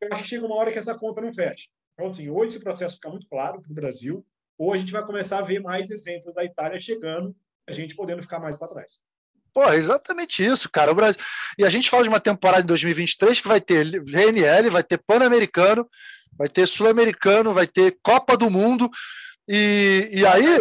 Eu 0.00 0.08
acho 0.12 0.22
que 0.22 0.28
chega 0.28 0.46
uma 0.46 0.56
hora 0.56 0.72
que 0.72 0.78
essa 0.78 0.94
conta 0.94 1.20
não 1.20 1.32
fecha. 1.32 1.68
Então, 1.94 2.10
assim, 2.10 2.28
ou 2.28 2.44
esse 2.44 2.60
processo 2.60 2.96
fica 2.96 3.08
muito 3.08 3.26
claro 3.28 3.60
para 3.60 3.70
o 3.70 3.74
Brasil, 3.74 4.24
ou 4.58 4.72
a 4.72 4.76
gente 4.76 4.92
vai 4.92 5.04
começar 5.04 5.38
a 5.38 5.42
ver 5.42 5.60
mais 5.60 5.90
exemplos 5.90 6.34
da 6.34 6.44
Itália 6.44 6.80
chegando, 6.80 7.34
a 7.66 7.72
gente 7.72 7.96
podendo 7.96 8.22
ficar 8.22 8.38
mais 8.38 8.56
para 8.56 8.68
trás. 8.68 9.00
Pô, 9.52 9.64
é 9.64 9.76
exatamente 9.76 10.44
isso, 10.44 10.70
cara. 10.70 10.92
O 10.92 10.94
Brasil... 10.94 11.20
E 11.58 11.64
a 11.64 11.70
gente 11.70 11.88
fala 11.88 12.02
de 12.02 12.08
uma 12.10 12.20
temporada 12.20 12.62
em 12.62 12.66
2023 12.66 13.40
que 13.40 13.48
vai 13.48 13.60
ter 13.60 14.04
VNL, 14.04 14.68
vai 14.68 14.84
ter 14.84 14.98
Pan-Americano, 14.98 15.88
vai 16.36 16.48
ter 16.48 16.68
Sul-Americano, 16.68 17.54
vai 17.54 17.66
ter 17.66 17.96
Copa 18.02 18.36
do 18.36 18.50
Mundo. 18.50 18.90
E, 19.48 20.10
e 20.12 20.26
aí. 20.26 20.58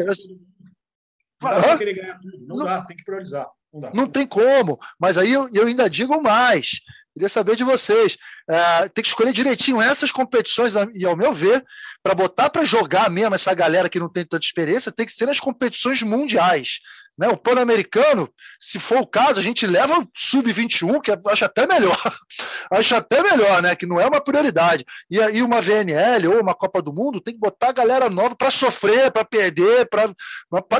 Não 1.41 1.51
dá 1.51 1.75
ganhar 1.75 2.19
tudo. 2.19 2.47
Não, 2.47 2.55
não, 2.55 2.65
dá, 2.65 2.85
tem 2.85 2.95
que 2.95 3.03
priorizar. 3.03 3.47
Não, 3.73 3.81
dá. 3.81 3.91
não 3.93 4.07
tem 4.07 4.25
como. 4.25 4.79
Mas 4.97 5.17
aí 5.17 5.33
eu, 5.33 5.49
eu 5.53 5.67
ainda 5.67 5.89
digo 5.89 6.21
mais. 6.21 6.79
Queria 7.15 7.29
saber 7.29 7.55
de 7.55 7.63
vocês. 7.63 8.17
É, 8.49 8.89
tem 8.89 9.01
que 9.01 9.07
escolher 9.07 9.31
direitinho 9.31 9.81
essas 9.81 10.11
competições, 10.11 10.73
e 10.93 11.05
ao 11.05 11.15
meu 11.15 11.31
ver, 11.31 11.63
para 12.03 12.13
botar 12.13 12.49
para 12.49 12.65
jogar 12.65 13.09
mesmo 13.09 13.33
essa 13.33 13.53
galera 13.53 13.87
que 13.87 13.99
não 13.99 14.11
tem 14.11 14.25
tanta 14.25 14.45
experiência, 14.45 14.91
tem 14.91 15.05
que 15.05 15.13
ser 15.13 15.25
nas 15.25 15.39
competições 15.39 16.03
mundiais. 16.03 16.81
Né? 17.17 17.29
O 17.29 17.37
Pan-Americano, 17.37 18.29
se 18.59 18.77
for 18.81 18.99
o 18.99 19.07
caso, 19.07 19.39
a 19.39 19.43
gente 19.43 19.65
leva 19.65 19.97
o 19.97 20.05
Sub-21, 20.13 21.01
que 21.01 21.11
acho 21.29 21.45
até 21.45 21.65
melhor. 21.65 21.97
acho 22.69 22.95
até 22.95 23.23
melhor, 23.23 23.61
né? 23.61 23.73
Que 23.77 23.85
não 23.85 23.97
é 23.97 24.05
uma 24.05 24.19
prioridade. 24.19 24.83
E 25.09 25.21
aí, 25.21 25.41
uma 25.41 25.61
VNL 25.61 26.27
ou 26.27 26.41
uma 26.41 26.53
Copa 26.53 26.81
do 26.81 26.93
Mundo 26.93 27.21
tem 27.21 27.33
que 27.33 27.39
botar 27.39 27.69
a 27.69 27.73
galera 27.73 28.09
nova 28.09 28.35
para 28.35 28.51
sofrer, 28.51 29.09
para 29.09 29.23
perder, 29.23 29.87
para 29.87 30.13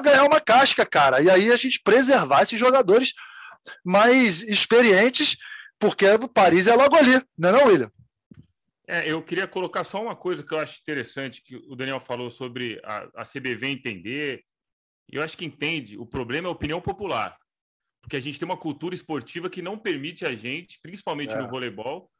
ganhar 0.01 0.25
uma 0.25 0.41
casca, 0.41 0.85
cara. 0.85 1.21
E 1.21 1.29
aí 1.29 1.49
a 1.49 1.55
gente 1.55 1.79
preservar 1.81 2.43
esses 2.43 2.59
jogadores 2.59 3.13
mais 3.83 4.43
experientes, 4.43 5.37
porque 5.79 6.07
o 6.07 6.27
Paris 6.27 6.67
é 6.67 6.75
logo 6.75 6.95
ali, 6.95 7.21
não 7.37 7.49
é, 7.49 7.51
não, 7.51 7.67
William? 7.67 7.91
É, 8.87 9.11
eu 9.11 9.21
queria 9.23 9.47
colocar 9.47 9.83
só 9.83 10.01
uma 10.01 10.15
coisa 10.15 10.43
que 10.43 10.53
eu 10.53 10.59
acho 10.59 10.79
interessante 10.79 11.41
que 11.41 11.55
o 11.55 11.75
Daniel 11.75 11.99
falou 11.99 12.29
sobre 12.29 12.79
a, 12.83 13.09
a 13.15 13.25
CBV 13.25 13.67
entender 13.67 14.45
eu 15.11 15.21
acho 15.21 15.37
que 15.37 15.45
entende, 15.45 15.97
o 15.97 16.05
problema 16.05 16.47
é 16.47 16.49
a 16.49 16.53
opinião 16.53 16.81
popular. 16.81 17.37
Porque 18.01 18.15
a 18.15 18.19
gente 18.19 18.39
tem 18.39 18.47
uma 18.47 18.57
cultura 18.57 18.93
esportiva 18.93 19.49
que 19.49 19.61
não 19.61 19.77
permite 19.77 20.25
a 20.25 20.35
gente, 20.35 20.79
principalmente 20.81 21.33
é. 21.33 21.37
no 21.37 21.47
voleibol, 21.47 22.11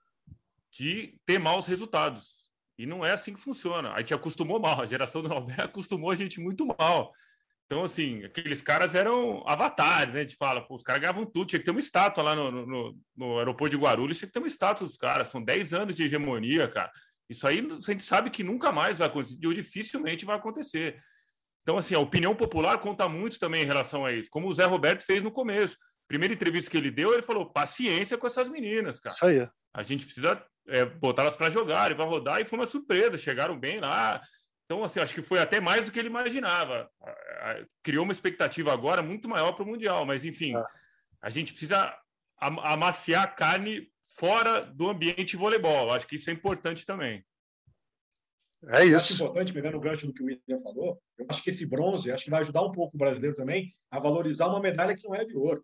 de 0.71 1.17
ter 1.25 1.39
maus 1.39 1.67
resultados. 1.67 2.45
E 2.77 2.85
não 2.85 3.05
é 3.05 3.13
assim 3.13 3.33
que 3.33 3.39
funciona. 3.39 3.93
A 3.93 3.99
gente 3.99 4.13
acostumou 4.13 4.59
mal, 4.59 4.81
a 4.81 4.85
geração 4.85 5.21
do 5.21 5.29
Nobel 5.29 5.55
acostumou 5.65 6.11
a 6.11 6.15
gente 6.15 6.39
muito 6.39 6.65
mal. 6.65 7.13
Então, 7.65 7.83
assim, 7.83 8.23
aqueles 8.23 8.61
caras 8.61 8.93
eram 8.93 9.43
avatares, 9.47 10.13
né? 10.13 10.19
A 10.19 10.23
gente 10.23 10.35
fala, 10.35 10.61
pô, 10.61 10.75
os 10.75 10.83
caras 10.83 11.01
ganhavam 11.01 11.25
tudo, 11.25 11.47
tinha 11.47 11.59
que 11.59 11.65
ter 11.65 11.71
uma 11.71 11.79
estátua 11.79 12.23
lá 12.23 12.35
no, 12.35 12.51
no, 12.51 12.97
no 13.15 13.39
aeroporto 13.39 13.75
de 13.75 13.81
Guarulhos, 13.81 14.17
tinha 14.17 14.27
que 14.27 14.33
ter 14.33 14.39
uma 14.39 14.47
estátua 14.47 14.85
dos 14.85 14.97
caras. 14.97 15.29
São 15.29 15.43
10 15.43 15.73
anos 15.73 15.95
de 15.95 16.03
hegemonia, 16.03 16.67
cara. 16.67 16.91
Isso 17.27 17.47
aí 17.47 17.59
a 17.59 17.91
gente 17.91 18.03
sabe 18.03 18.29
que 18.29 18.43
nunca 18.43 18.71
mais 18.71 18.99
vai 18.99 19.07
acontecer, 19.07 19.47
ou 19.47 19.53
dificilmente 19.53 20.25
vai 20.25 20.35
acontecer. 20.35 20.99
Então, 21.63 21.79
assim, 21.79 21.95
a 21.95 21.99
opinião 21.99 22.35
popular 22.35 22.77
conta 22.77 23.09
muito 23.09 23.39
também 23.39 23.63
em 23.63 23.65
relação 23.65 24.05
a 24.05 24.11
isso, 24.11 24.29
como 24.29 24.47
o 24.47 24.53
Zé 24.53 24.65
Roberto 24.65 25.03
fez 25.03 25.23
no 25.23 25.31
começo. 25.31 25.75
Primeira 26.07 26.35
entrevista 26.35 26.69
que 26.69 26.77
ele 26.77 26.91
deu, 26.91 27.13
ele 27.13 27.23
falou: 27.23 27.51
paciência 27.51 28.15
com 28.15 28.27
essas 28.27 28.47
meninas, 28.47 28.99
cara. 28.99 29.15
Isso 29.15 29.25
aí. 29.25 29.49
A 29.73 29.81
gente 29.81 30.05
precisa 30.05 30.39
é, 30.67 30.85
botá-las 30.85 31.35
para 31.35 31.49
jogar 31.49 31.91
e 31.91 31.95
para 31.95 32.05
rodar, 32.05 32.39
e 32.39 32.45
foi 32.45 32.59
uma 32.59 32.67
surpresa, 32.67 33.17
chegaram 33.17 33.59
bem 33.59 33.79
lá. 33.79 34.21
Então, 34.65 34.83
assim, 34.83 34.99
acho 34.99 35.13
que 35.13 35.21
foi 35.21 35.39
até 35.39 35.59
mais 35.59 35.85
do 35.85 35.91
que 35.91 35.99
ele 35.99 36.09
imaginava. 36.09 36.89
Criou 37.83 38.03
uma 38.03 38.13
expectativa 38.13 38.73
agora 38.73 39.01
muito 39.03 39.29
maior 39.29 39.51
para 39.53 39.63
o 39.63 39.67
Mundial, 39.67 40.05
mas 40.05 40.25
enfim, 40.25 40.55
ah. 40.55 40.67
a 41.21 41.29
gente 41.29 41.51
precisa 41.51 41.95
amaciar 42.39 43.23
a 43.23 43.27
carne 43.27 43.87
fora 44.17 44.61
do 44.61 44.89
ambiente 44.89 45.37
voleibol. 45.37 45.91
Acho 45.91 46.07
que 46.07 46.15
isso 46.15 46.29
é 46.29 46.33
importante 46.33 46.85
também. 46.85 47.23
É 48.67 48.83
isso. 48.83 48.91
Eu 48.91 48.97
acho 48.97 49.13
importante, 49.15 49.53
pegando 49.53 49.77
o 49.77 49.79
gancho 49.79 50.07
do 50.07 50.13
que 50.13 50.23
o 50.23 50.25
William 50.25 50.59
falou, 50.63 50.99
eu 51.19 51.25
acho 51.29 51.43
que 51.43 51.49
esse 51.49 51.69
bronze 51.69 52.11
acho 52.11 52.23
que 52.23 52.31
vai 52.31 52.39
ajudar 52.39 52.63
um 52.63 52.71
pouco 52.71 52.95
o 52.95 52.99
brasileiro 52.99 53.35
também 53.35 53.71
a 53.91 53.99
valorizar 53.99 54.47
uma 54.47 54.59
medalha 54.59 54.95
que 54.95 55.07
não 55.07 55.13
é 55.13 55.23
de 55.23 55.35
ouro. 55.35 55.63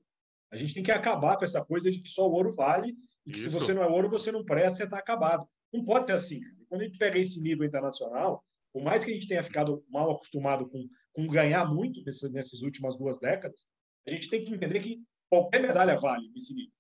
A 0.52 0.56
gente 0.56 0.74
tem 0.74 0.84
que 0.84 0.92
acabar 0.92 1.38
com 1.38 1.46
essa 1.46 1.64
coisa 1.66 1.90
de 1.90 2.00
que 2.00 2.10
só 2.10 2.28
o 2.28 2.34
ouro 2.34 2.54
vale 2.54 2.96
e 3.26 3.32
que 3.32 3.40
isso. 3.40 3.50
se 3.50 3.56
você 3.56 3.74
não 3.74 3.82
é 3.82 3.88
ouro, 3.88 4.10
você 4.10 4.32
não 4.32 4.44
presta, 4.44 4.78
você 4.78 4.84
está 4.84 5.00
acabado. 5.00 5.48
Não 5.74 5.84
pode 5.84 6.06
ser 6.06 6.14
assim. 6.14 6.42
Quando 6.68 6.82
a 6.82 6.84
gente 6.84 6.98
pega 6.98 7.18
esse 7.18 7.42
nível 7.42 7.66
internacional, 7.66 8.44
por 8.74 8.82
mais 8.82 9.04
que 9.04 9.12
a 9.12 9.14
gente 9.14 9.28
tenha 9.28 9.44
ficado 9.44 9.84
mal 9.90 10.12
acostumado 10.12 10.70
com, 10.70 10.88
com 11.14 11.28
ganhar 11.28 11.66
muito 11.66 12.04
nessas, 12.04 12.32
nessas 12.32 12.62
últimas 12.62 12.98
duas 12.98 13.20
décadas, 13.20 13.70
a 14.08 14.12
gente 14.12 14.30
tem 14.30 14.44
que 14.44 14.54
entender 14.54 14.80
que 14.80 15.04
qualquer 15.30 15.62
medalha 15.62 15.96
vale 15.96 16.30
nesse 16.32 16.54
nível. 16.54 16.74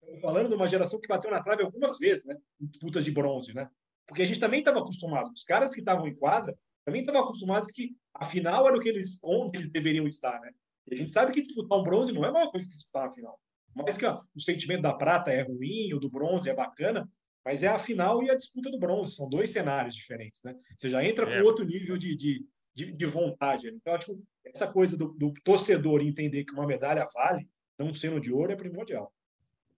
Estamos 0.00 0.20
falando 0.22 0.48
de 0.48 0.54
uma 0.54 0.66
geração 0.66 1.00
que 1.00 1.06
bateu 1.06 1.30
na 1.30 1.42
trave 1.42 1.62
algumas 1.62 1.98
vezes, 1.98 2.24
né? 2.24 2.36
Em 2.60 2.66
disputas 2.66 3.04
de 3.04 3.10
bronze, 3.10 3.52
né? 3.54 3.68
Porque 4.06 4.22
a 4.22 4.26
gente 4.26 4.40
também 4.40 4.60
estava 4.60 4.80
acostumado, 4.80 5.30
os 5.32 5.44
caras 5.44 5.74
que 5.74 5.80
estavam 5.80 6.06
em 6.06 6.16
quadra 6.16 6.56
também 6.84 7.02
estavam 7.02 7.22
acostumados 7.22 7.70
que 7.70 7.94
a 8.14 8.24
final 8.24 8.66
era 8.66 8.76
o 8.76 8.80
que 8.80 8.88
eles, 8.88 9.18
onde 9.22 9.58
eles 9.58 9.70
deveriam 9.70 10.06
estar, 10.06 10.40
né? 10.40 10.50
E 10.86 10.94
a 10.94 10.96
gente 10.96 11.12
sabe 11.12 11.32
que 11.32 11.42
disputar 11.42 11.78
um 11.78 11.82
bronze 11.82 12.12
não 12.12 12.24
é 12.24 12.30
uma 12.30 12.50
coisa 12.50 12.66
que 12.66 12.72
disputar 12.72 13.08
a 13.08 13.12
final. 13.12 13.38
Mas 13.74 13.98
que 13.98 14.06
ó, 14.06 14.22
o 14.34 14.40
sentimento 14.40 14.82
da 14.82 14.94
prata 14.94 15.30
é 15.30 15.42
ruim, 15.42 15.92
o 15.92 16.00
do 16.00 16.10
bronze 16.10 16.48
é 16.48 16.54
bacana, 16.54 17.06
mas 17.48 17.62
é 17.62 17.68
a 17.68 17.78
final 17.78 18.22
e 18.22 18.30
a 18.30 18.36
disputa 18.36 18.70
do 18.70 18.78
bronze, 18.78 19.14
são 19.14 19.26
dois 19.26 19.48
cenários 19.48 19.94
diferentes, 19.94 20.42
né? 20.44 20.54
Você 20.76 20.90
já 20.90 21.02
entra 21.02 21.26
é. 21.26 21.38
com 21.38 21.46
outro 21.46 21.64
nível 21.64 21.96
de, 21.96 22.14
de, 22.14 22.44
de, 22.74 22.92
de 22.92 23.06
vontade. 23.06 23.68
Então, 23.68 23.94
acho 23.94 24.04
que 24.04 24.22
essa 24.54 24.70
coisa 24.70 24.98
do, 24.98 25.14
do 25.14 25.32
torcedor 25.42 26.02
entender 26.02 26.44
que 26.44 26.52
uma 26.52 26.66
medalha 26.66 27.08
vale, 27.14 27.48
não 27.78 27.94
sendo 27.94 28.20
de 28.20 28.30
ouro, 28.30 28.52
é 28.52 28.54
primordial. 28.54 29.10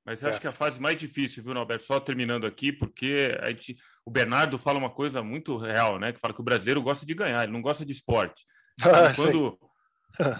Mas 0.05 0.21
eu 0.21 0.27
é. 0.27 0.31
acho 0.33 0.41
que 0.41 0.49
é 0.49 0.51
a 0.51 0.53
fase 0.53 0.81
mais 0.81 0.97
difícil, 0.97 1.45
viu, 1.45 1.55
Norberto? 1.55 1.85
Só 1.85 2.01
terminando 2.01 2.45
aqui, 2.45 2.73
porque 2.73 3.39
a 3.41 3.51
gente, 3.51 3.77
o 4.05 4.11
Bernardo 4.11 4.59
fala 4.59 4.77
uma 4.77 4.91
coisa 4.91 5.23
muito 5.23 5.57
real, 5.57 5.97
né? 5.97 6.13
Que 6.13 6.19
fala 6.19 6.35
que 6.35 6.41
o 6.41 6.45
brasileiro 6.45 6.83
gosta 6.83 7.07
de 7.07 7.15
ganhar, 7.15 7.45
ele 7.45 7.53
não 7.53 7.63
gosta 7.63 7.87
de 7.87 7.93
esporte. 7.93 8.45
Ah, 8.83 9.15
quando, 9.15 9.59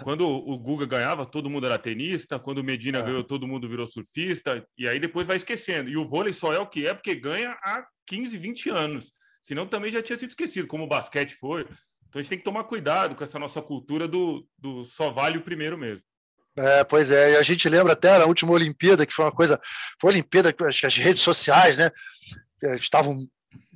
quando 0.03 0.27
o 0.27 0.57
Guga 0.57 0.85
ganhava, 0.85 1.25
todo 1.25 1.49
mundo 1.49 1.65
era 1.65 1.77
tenista. 1.77 2.39
Quando 2.39 2.59
o 2.59 2.63
Medina 2.63 2.99
é. 2.99 3.01
ganhou, 3.01 3.23
todo 3.23 3.47
mundo 3.47 3.67
virou 3.67 3.87
surfista. 3.87 4.65
E 4.77 4.87
aí 4.87 4.99
depois 4.99 5.27
vai 5.27 5.37
esquecendo. 5.37 5.89
E 5.89 5.97
o 5.97 6.05
vôlei 6.05 6.33
só 6.33 6.53
é 6.53 6.59
o 6.59 6.67
que 6.67 6.85
é 6.85 6.93
porque 6.93 7.15
ganha 7.15 7.51
há 7.63 7.85
15, 8.07 8.37
20 8.37 8.69
anos. 8.69 9.13
Senão 9.43 9.65
também 9.65 9.89
já 9.89 10.01
tinha 10.01 10.17
sido 10.17 10.29
esquecido, 10.29 10.67
como 10.67 10.83
o 10.83 10.87
basquete 10.87 11.33
foi. 11.35 11.61
Então 11.61 12.19
a 12.19 12.21
gente 12.21 12.29
tem 12.29 12.37
que 12.37 12.43
tomar 12.43 12.65
cuidado 12.65 13.15
com 13.15 13.23
essa 13.23 13.39
nossa 13.39 13.61
cultura 13.61 14.07
do, 14.07 14.45
do 14.57 14.83
só 14.83 15.09
vale 15.09 15.37
o 15.37 15.43
primeiro 15.43 15.77
mesmo. 15.77 16.03
É, 16.57 16.83
pois 16.83 17.11
é, 17.11 17.33
e 17.33 17.37
a 17.37 17.43
gente 17.43 17.69
lembra 17.69 17.93
até 17.93 18.17
na 18.19 18.25
última 18.25 18.51
Olimpíada, 18.51 19.05
que 19.05 19.13
foi 19.13 19.23
uma 19.23 19.31
coisa, 19.31 19.59
foi 19.99 20.11
a 20.11 20.13
Olimpíada 20.13 20.51
que 20.51 20.63
as 20.65 20.97
redes 20.97 21.21
sociais, 21.21 21.77
né, 21.77 21.89
é, 22.61 22.75
estavam 22.75 23.25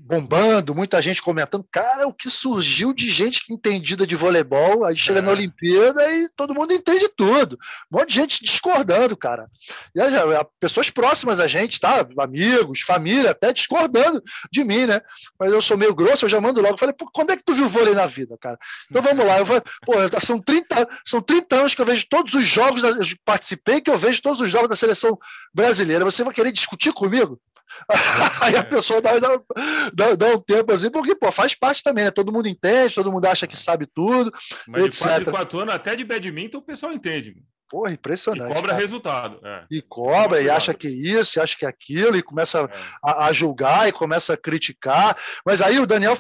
bombando, 0.06 0.76
muita 0.76 1.02
gente 1.02 1.22
comentando. 1.22 1.66
Cara, 1.72 2.08
o 2.08 2.14
que 2.14 2.30
surgiu 2.30 2.94
de 2.94 3.10
gente 3.10 3.44
que 3.44 3.52
entendida 3.52 4.06
de 4.06 4.16
voleibol, 4.16 4.86
aí 4.86 4.96
chega 4.96 5.18
é. 5.18 5.22
na 5.22 5.32
Olimpíada 5.32 6.12
e 6.12 6.30
todo 6.36 6.54
mundo 6.54 6.72
entende 6.72 7.10
tudo. 7.10 7.58
Um 7.92 7.98
monte 7.98 8.10
de 8.10 8.16
gente 8.16 8.44
discordando, 8.44 9.18
cara. 9.18 9.50
E 9.96 10.00
as, 10.00 10.14
pessoas 10.60 10.92
próximas 10.92 11.40
a 11.40 11.48
gente, 11.48 11.80
tá? 11.80 12.06
Amigos, 12.20 12.82
família, 12.82 13.32
até 13.32 13.52
discordando 13.52 14.24
de 14.52 14.64
mim, 14.64 14.86
né? 14.86 15.02
Mas 15.40 15.52
eu 15.52 15.62
sou 15.62 15.76
meio 15.76 15.96
grosso, 15.96 16.26
eu 16.26 16.30
já 16.30 16.40
mando 16.40 16.62
logo. 16.62 16.78
Falei, 16.78 16.94
pô, 16.94 17.10
quando 17.12 17.32
é 17.32 17.38
que 17.38 17.44
tu 17.44 17.56
viu 17.56 17.68
vôlei 17.68 17.96
na 17.96 18.06
vida, 18.06 18.38
cara? 18.40 18.60
Então 18.90 19.02
vamos 19.02 19.26
lá. 19.26 19.40
Eu 19.40 19.46
falei, 19.46 19.64
pô, 19.84 19.94
são 20.22 20.40
30, 20.40 20.88
são 21.04 21.20
30 21.20 21.56
anos 21.56 21.74
que 21.74 21.82
eu 21.82 21.86
vejo 21.86 22.06
todos 22.08 22.36
os 22.36 22.46
jogos, 22.46 22.84
eu 22.84 22.94
participei, 23.26 23.82
que 23.82 23.90
eu 23.90 23.98
vejo 23.98 24.22
todos 24.22 24.40
os 24.40 24.52
jogos 24.52 24.70
da 24.70 24.76
seleção 24.76 25.18
brasileira. 25.52 26.06
Você 26.06 26.24
vai 26.24 26.34
querer 26.34 26.52
discutir 26.52 26.94
comigo? 26.94 27.42
Aí 28.42 28.56
a 28.56 28.64
pessoa 28.64 29.02
dá, 29.02 29.12
dá, 29.20 30.16
dá, 30.16 30.28
um 30.28 30.40
tempo 30.40 30.72
assim, 30.72 30.90
porque 30.90 31.16
pô, 31.16 31.32
faz 31.32 31.54
parte 31.56 31.84
também, 31.84 32.06
né? 32.06 32.12
Todo 32.12 32.32
mundo 32.32 32.48
entende, 32.48 32.96
todo 32.96 33.12
mundo 33.12 33.26
acha 33.26 33.48
que 33.48 33.58
sabe 33.58 33.86
tudo. 33.86 34.32
Mas 34.68 34.84
etc. 34.84 35.02
de 35.02 35.26
4 35.26 35.32
4 35.32 35.60
anos, 35.60 35.74
até 35.74 35.96
de 35.96 36.04
badminton, 36.04 36.58
o 36.58 36.62
pessoal 36.62 36.92
entende. 36.94 37.36
Porra, 37.70 37.92
impressionante. 37.92 38.52
E 38.52 38.54
cobra 38.54 38.72
cara. 38.72 38.82
resultado. 38.82 39.40
É. 39.44 39.64
E 39.72 39.82
cobra, 39.82 40.42
e 40.42 40.50
acha 40.50 40.74
que 40.74 40.88
isso, 40.88 41.42
acha 41.42 41.58
que 41.58 41.66
aquilo, 41.66 42.16
e 42.16 42.22
começa 42.22 42.60
é. 42.60 42.70
a, 43.04 43.26
a, 43.26 43.34
julgar 43.34 43.88
e 43.88 43.92
começa 43.92 44.34
a 44.34 44.38
criticar. 44.38 45.18
Mas 45.46 45.62
aí 45.62 45.80
o 45.80 45.88
Daniel 45.88 46.16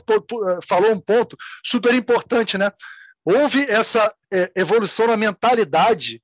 falou 0.68 0.92
um 0.92 1.00
ponto 1.00 1.38
super 1.64 1.94
importante, 1.94 2.58
né? 2.58 2.72
Houve 3.24 3.66
essa 3.70 4.14
é, 4.32 4.52
evolução 4.56 5.08
na 5.08 5.18
mentalidade 5.18 6.22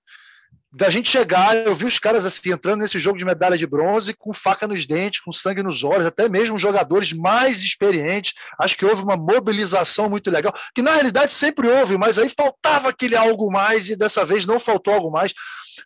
da 0.73 0.89
gente 0.89 1.09
chegar, 1.09 1.53
eu 1.55 1.75
vi 1.75 1.85
os 1.85 1.99
caras 1.99 2.25
assim 2.25 2.51
entrando 2.51 2.79
nesse 2.79 2.97
jogo 2.97 3.17
de 3.17 3.25
medalha 3.25 3.57
de 3.57 3.67
bronze 3.67 4.13
com 4.13 4.33
faca 4.33 4.65
nos 4.65 4.85
dentes, 4.85 5.19
com 5.19 5.31
sangue 5.31 5.61
nos 5.61 5.83
olhos, 5.83 6.05
até 6.05 6.29
mesmo 6.29 6.57
jogadores 6.57 7.11
mais 7.11 7.61
experientes. 7.61 8.33
Acho 8.57 8.77
que 8.77 8.85
houve 8.85 9.03
uma 9.03 9.17
mobilização 9.17 10.09
muito 10.09 10.31
legal, 10.31 10.53
que 10.73 10.81
na 10.81 10.93
realidade 10.93 11.33
sempre 11.33 11.67
houve, 11.67 11.97
mas 11.97 12.17
aí 12.17 12.29
faltava 12.29 12.87
aquele 12.87 13.17
algo 13.17 13.51
mais 13.51 13.89
e 13.89 13.97
dessa 13.97 14.23
vez 14.23 14.45
não 14.45 14.61
faltou 14.61 14.93
algo 14.93 15.11
mais. 15.11 15.33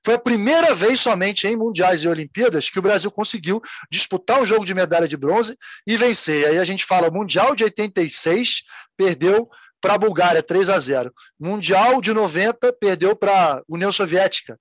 Foi 0.03 0.13
a 0.13 0.19
primeira 0.19 0.75
vez 0.75 0.99
somente 0.99 1.47
em 1.47 1.55
mundiais 1.55 2.03
e 2.03 2.07
Olimpíadas 2.07 2.69
que 2.69 2.77
o 2.77 2.81
Brasil 2.81 3.09
conseguiu 3.09 3.61
disputar 3.89 4.39
um 4.39 4.45
jogo 4.45 4.65
de 4.65 4.73
medalha 4.73 5.07
de 5.07 5.17
bronze 5.17 5.57
e 5.87 5.97
vencer. 5.97 6.45
Aí 6.45 6.59
a 6.59 6.63
gente 6.63 6.85
fala 6.85 7.09
mundial 7.09 7.55
de 7.55 7.63
86, 7.63 8.63
perdeu 8.95 9.49
para 9.85 9.93
a 9.93 9.97
Bulgária, 9.99 10.41
3 10.41 10.67
a 10.69 10.79
0. 10.79 11.13
Mundial 11.39 12.01
de 12.01 12.11
90, 12.11 12.73
perdeu 12.73 13.15
para 13.15 13.31
a 13.31 13.61
União 13.69 13.91
Soviética, 13.91 14.59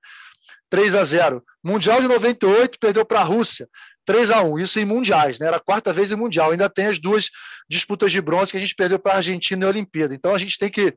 3 0.68 0.94
a 0.94 1.02
0. 1.02 1.42
Mundial 1.64 1.98
de 1.98 2.06
98, 2.06 2.78
perdeu 2.78 3.06
para 3.06 3.20
a 3.20 3.22
Rússia, 3.22 3.66
3 4.04 4.30
a 4.30 4.42
1. 4.42 4.58
Isso 4.58 4.78
em 4.78 4.84
mundiais, 4.84 5.38
né? 5.38 5.46
Era 5.46 5.56
a 5.56 5.60
quarta 5.60 5.94
vez 5.94 6.12
em 6.12 6.14
mundial. 6.14 6.50
Ainda 6.50 6.68
tem 6.68 6.88
as 6.88 6.98
duas 6.98 7.30
disputas 7.66 8.12
de 8.12 8.20
bronze 8.20 8.50
que 8.50 8.58
a 8.58 8.60
gente 8.60 8.74
perdeu 8.74 8.98
para 8.98 9.14
a 9.14 9.16
Argentina 9.16 9.64
e 9.64 9.66
a 9.66 9.70
Olimpíada. 9.70 10.14
Então 10.14 10.34
a 10.34 10.38
gente 10.38 10.58
tem 10.58 10.68
que 10.68 10.94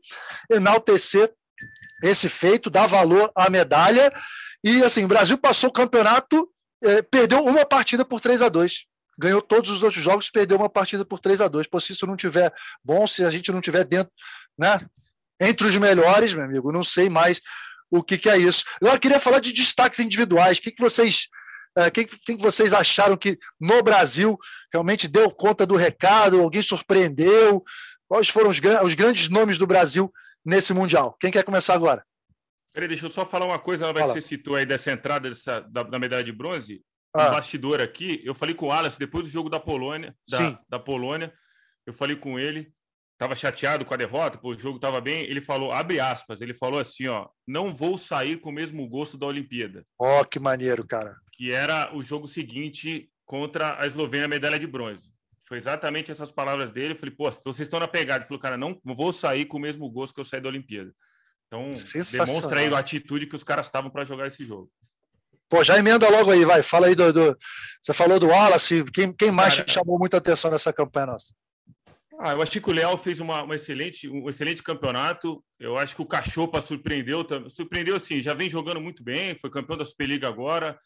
enaltecer 0.52 1.32
esse 2.04 2.28
feito, 2.28 2.70
dar 2.70 2.86
valor 2.86 3.32
à 3.34 3.50
medalha. 3.50 4.12
E 4.62 4.84
assim, 4.84 5.06
o 5.06 5.08
Brasil 5.08 5.38
passou 5.38 5.70
o 5.70 5.74
campeonato, 5.74 6.50
eh, 6.84 7.02
perdeu 7.02 7.46
uma 7.46 7.66
partida 7.66 8.04
por 8.04 8.20
3 8.20 8.42
a 8.42 8.50
2 8.50 8.88
ganhou 9.18 9.42
todos 9.42 9.72
os 9.72 9.82
outros 9.82 10.04
jogos, 10.04 10.30
perdeu 10.30 10.58
uma 10.58 10.70
partida 10.70 11.04
por 11.04 11.20
3 11.20 11.42
a 11.42 11.48
2 11.48 11.68
Pô, 11.68 11.80
se 11.80 11.94
isso 11.94 12.06
não 12.06 12.16
tiver 12.16 12.54
bom, 12.84 13.08
se 13.08 13.26
a 13.26 13.30
gente 13.30 13.52
não 13.52 13.62
tiver 13.62 13.84
dentro, 13.84 14.12
né? 14.58 14.80
Entre 15.40 15.68
os 15.68 15.76
melhores, 15.78 16.34
meu 16.34 16.44
amigo, 16.44 16.72
não 16.72 16.84
sei 16.84 17.10
mais 17.10 17.42
o 17.90 18.04
que, 18.04 18.18
que 18.18 18.30
é 18.30 18.38
isso. 18.38 18.66
Eu 18.82 19.00
queria 19.00 19.20
falar 19.20 19.40
de 19.40 19.54
destaques 19.54 20.00
individuais. 20.00 20.58
O 20.58 20.62
que, 20.62 20.72
que 20.72 20.82
vocês. 20.82 21.28
O 21.78 21.82
uh, 21.82 21.92
que, 21.92 22.06
que 22.06 22.38
vocês 22.38 22.74
acharam 22.74 23.16
que 23.16 23.38
no 23.60 23.84
Brasil 23.84 24.38
realmente 24.74 25.08
deu 25.08 25.30
conta 25.30 25.66
do 25.66 25.76
recado? 25.76 26.42
Alguém 26.42 26.62
surpreendeu? 26.62 27.64
Quais 28.08 28.30
foram 28.30 28.50
os, 28.50 28.60
os 28.84 28.94
grandes 28.96 29.30
nomes 29.30 29.58
do 29.58 29.68
Brasil 29.68 30.12
nesse 30.44 30.74
Mundial? 30.74 31.16
Quem 31.20 31.30
quer 31.30 31.44
começar 31.44 31.76
agora? 31.76 32.04
Peraí, 32.74 32.88
deixa 32.88 33.06
eu 33.06 33.10
só 33.10 33.26
falar 33.26 33.46
uma 33.46 33.60
coisa, 33.60 33.94
que 33.94 34.00
você 34.02 34.22
citou 34.22 34.56
aí 34.56 34.66
dessa 34.66 34.92
entrada 34.92 35.30
dessa, 35.30 35.62
da, 35.62 35.84
da 35.84 36.00
medalha 36.00 36.24
de 36.24 36.32
bronze 36.32 36.84
ah. 37.20 37.28
um 37.28 37.32
bastidor 37.32 37.82
aqui. 37.82 38.22
Eu 38.24 38.34
falei 38.34 38.56
com 38.56 38.66
o 38.66 38.70
Wallace 38.70 39.00
depois 39.00 39.26
do 39.26 39.30
jogo 39.30 39.50
da 39.50 39.60
Polônia, 39.60 40.16
da, 40.30 40.60
da 40.70 40.80
Polônia. 40.80 41.34
Eu 41.86 41.94
falei 41.94 42.16
com 42.16 42.38
ele, 42.38 42.72
estava 43.14 43.36
chateado 43.36 43.84
com 43.84 43.94
a 43.94 43.98
derrota, 43.98 44.38
pô, 44.38 44.50
o 44.50 44.60
jogo 44.60 44.76
estava 44.76 45.02
bem. 45.02 45.24
Ele 45.24 45.42
falou, 45.42 45.72
abre 45.72 46.00
aspas, 46.00 46.42
ele 46.42 46.54
falou 46.54 46.80
assim, 46.80 47.08
ó, 47.08 47.28
não 47.48 47.76
vou 47.76 47.98
sair 47.98 48.38
com 48.40 48.50
o 48.50 48.54
mesmo 48.54 48.88
gosto 48.88 49.18
da 49.18 49.26
Olimpíada. 49.26 49.86
Ó, 50.00 50.22
oh, 50.22 50.26
que 50.26 50.40
maneiro, 50.40 50.86
cara. 50.86 51.16
Que 51.34 51.52
era 51.52 51.96
o 51.96 52.04
jogo 52.04 52.28
seguinte 52.28 53.10
contra 53.26 53.82
a 53.82 53.88
Eslovênia, 53.88 54.28
medalha 54.28 54.60
de 54.60 54.68
bronze. 54.68 55.12
Foi 55.48 55.58
exatamente 55.58 56.12
essas 56.12 56.32
palavras 56.32 56.72
dele. 56.72 56.92
Eu 56.92 56.98
falei, 56.98 57.16
pô, 57.16 57.32
vocês 57.32 57.62
estão 57.62 57.80
na 57.80 57.88
pegada. 57.88 58.20
Ele 58.20 58.28
falou, 58.28 58.42
cara, 58.42 58.58
não 58.58 58.80
vou 58.84 59.14
sair 59.14 59.46
com 59.46 59.58
o 59.58 59.62
mesmo 59.62 59.90
gosto 59.90 60.14
que 60.14 60.20
eu 60.20 60.26
saí 60.26 60.42
da 60.42 60.50
Olimpíada. 60.50 60.94
Então, 61.48 61.74
demonstra 62.12 62.60
aí 62.60 62.74
a 62.74 62.78
atitude 62.78 63.26
que 63.26 63.36
os 63.36 63.44
caras 63.44 63.68
estavam 63.68 63.90
para 63.90 64.04
jogar 64.04 64.28
esse 64.28 64.46
jogo. 64.46 64.70
Pô, 65.50 65.64
já 65.64 65.78
emenda 65.78 66.10
logo 66.10 66.32
aí, 66.32 66.44
vai. 66.44 66.62
Fala 66.62 66.88
aí 66.88 66.96
do. 66.96 67.12
do... 67.14 67.38
Você 67.82 67.94
falou 67.94 68.20
do 68.20 68.28
Wallace. 68.28 68.84
Quem, 68.92 69.14
quem 69.14 69.32
mais 69.32 69.56
Cara, 69.56 69.68
chamou 69.68 69.98
muita 69.98 70.18
atenção 70.18 70.52
nessa 70.52 70.74
campanha 70.74 71.08
nossa? 71.08 71.34
Ah, 72.20 72.32
eu 72.32 72.42
achei 72.42 72.60
que 72.60 72.70
o 72.70 72.74
Léo 72.74 72.98
fez 72.98 73.20
uma, 73.20 73.44
uma, 73.44 73.56
excelente, 73.56 74.10
um 74.10 74.28
excelente 74.28 74.64
campeonato. 74.64 75.44
Eu 75.60 75.78
acho 75.78 75.96
que 75.96 76.02
o 76.02 76.06
Cachopa 76.06 76.62
surpreendeu. 76.62 77.26
Surpreendeu, 77.50 78.00
sim, 78.00 78.22
já 78.22 78.34
vem 78.34 78.50
jogando 78.50 78.82
muito 78.82 79.04
bem, 79.04 79.36
foi 79.36 79.50
campeão 79.50 79.78
da 79.78 79.86
Superliga 79.86 80.28
agora. 80.28 80.78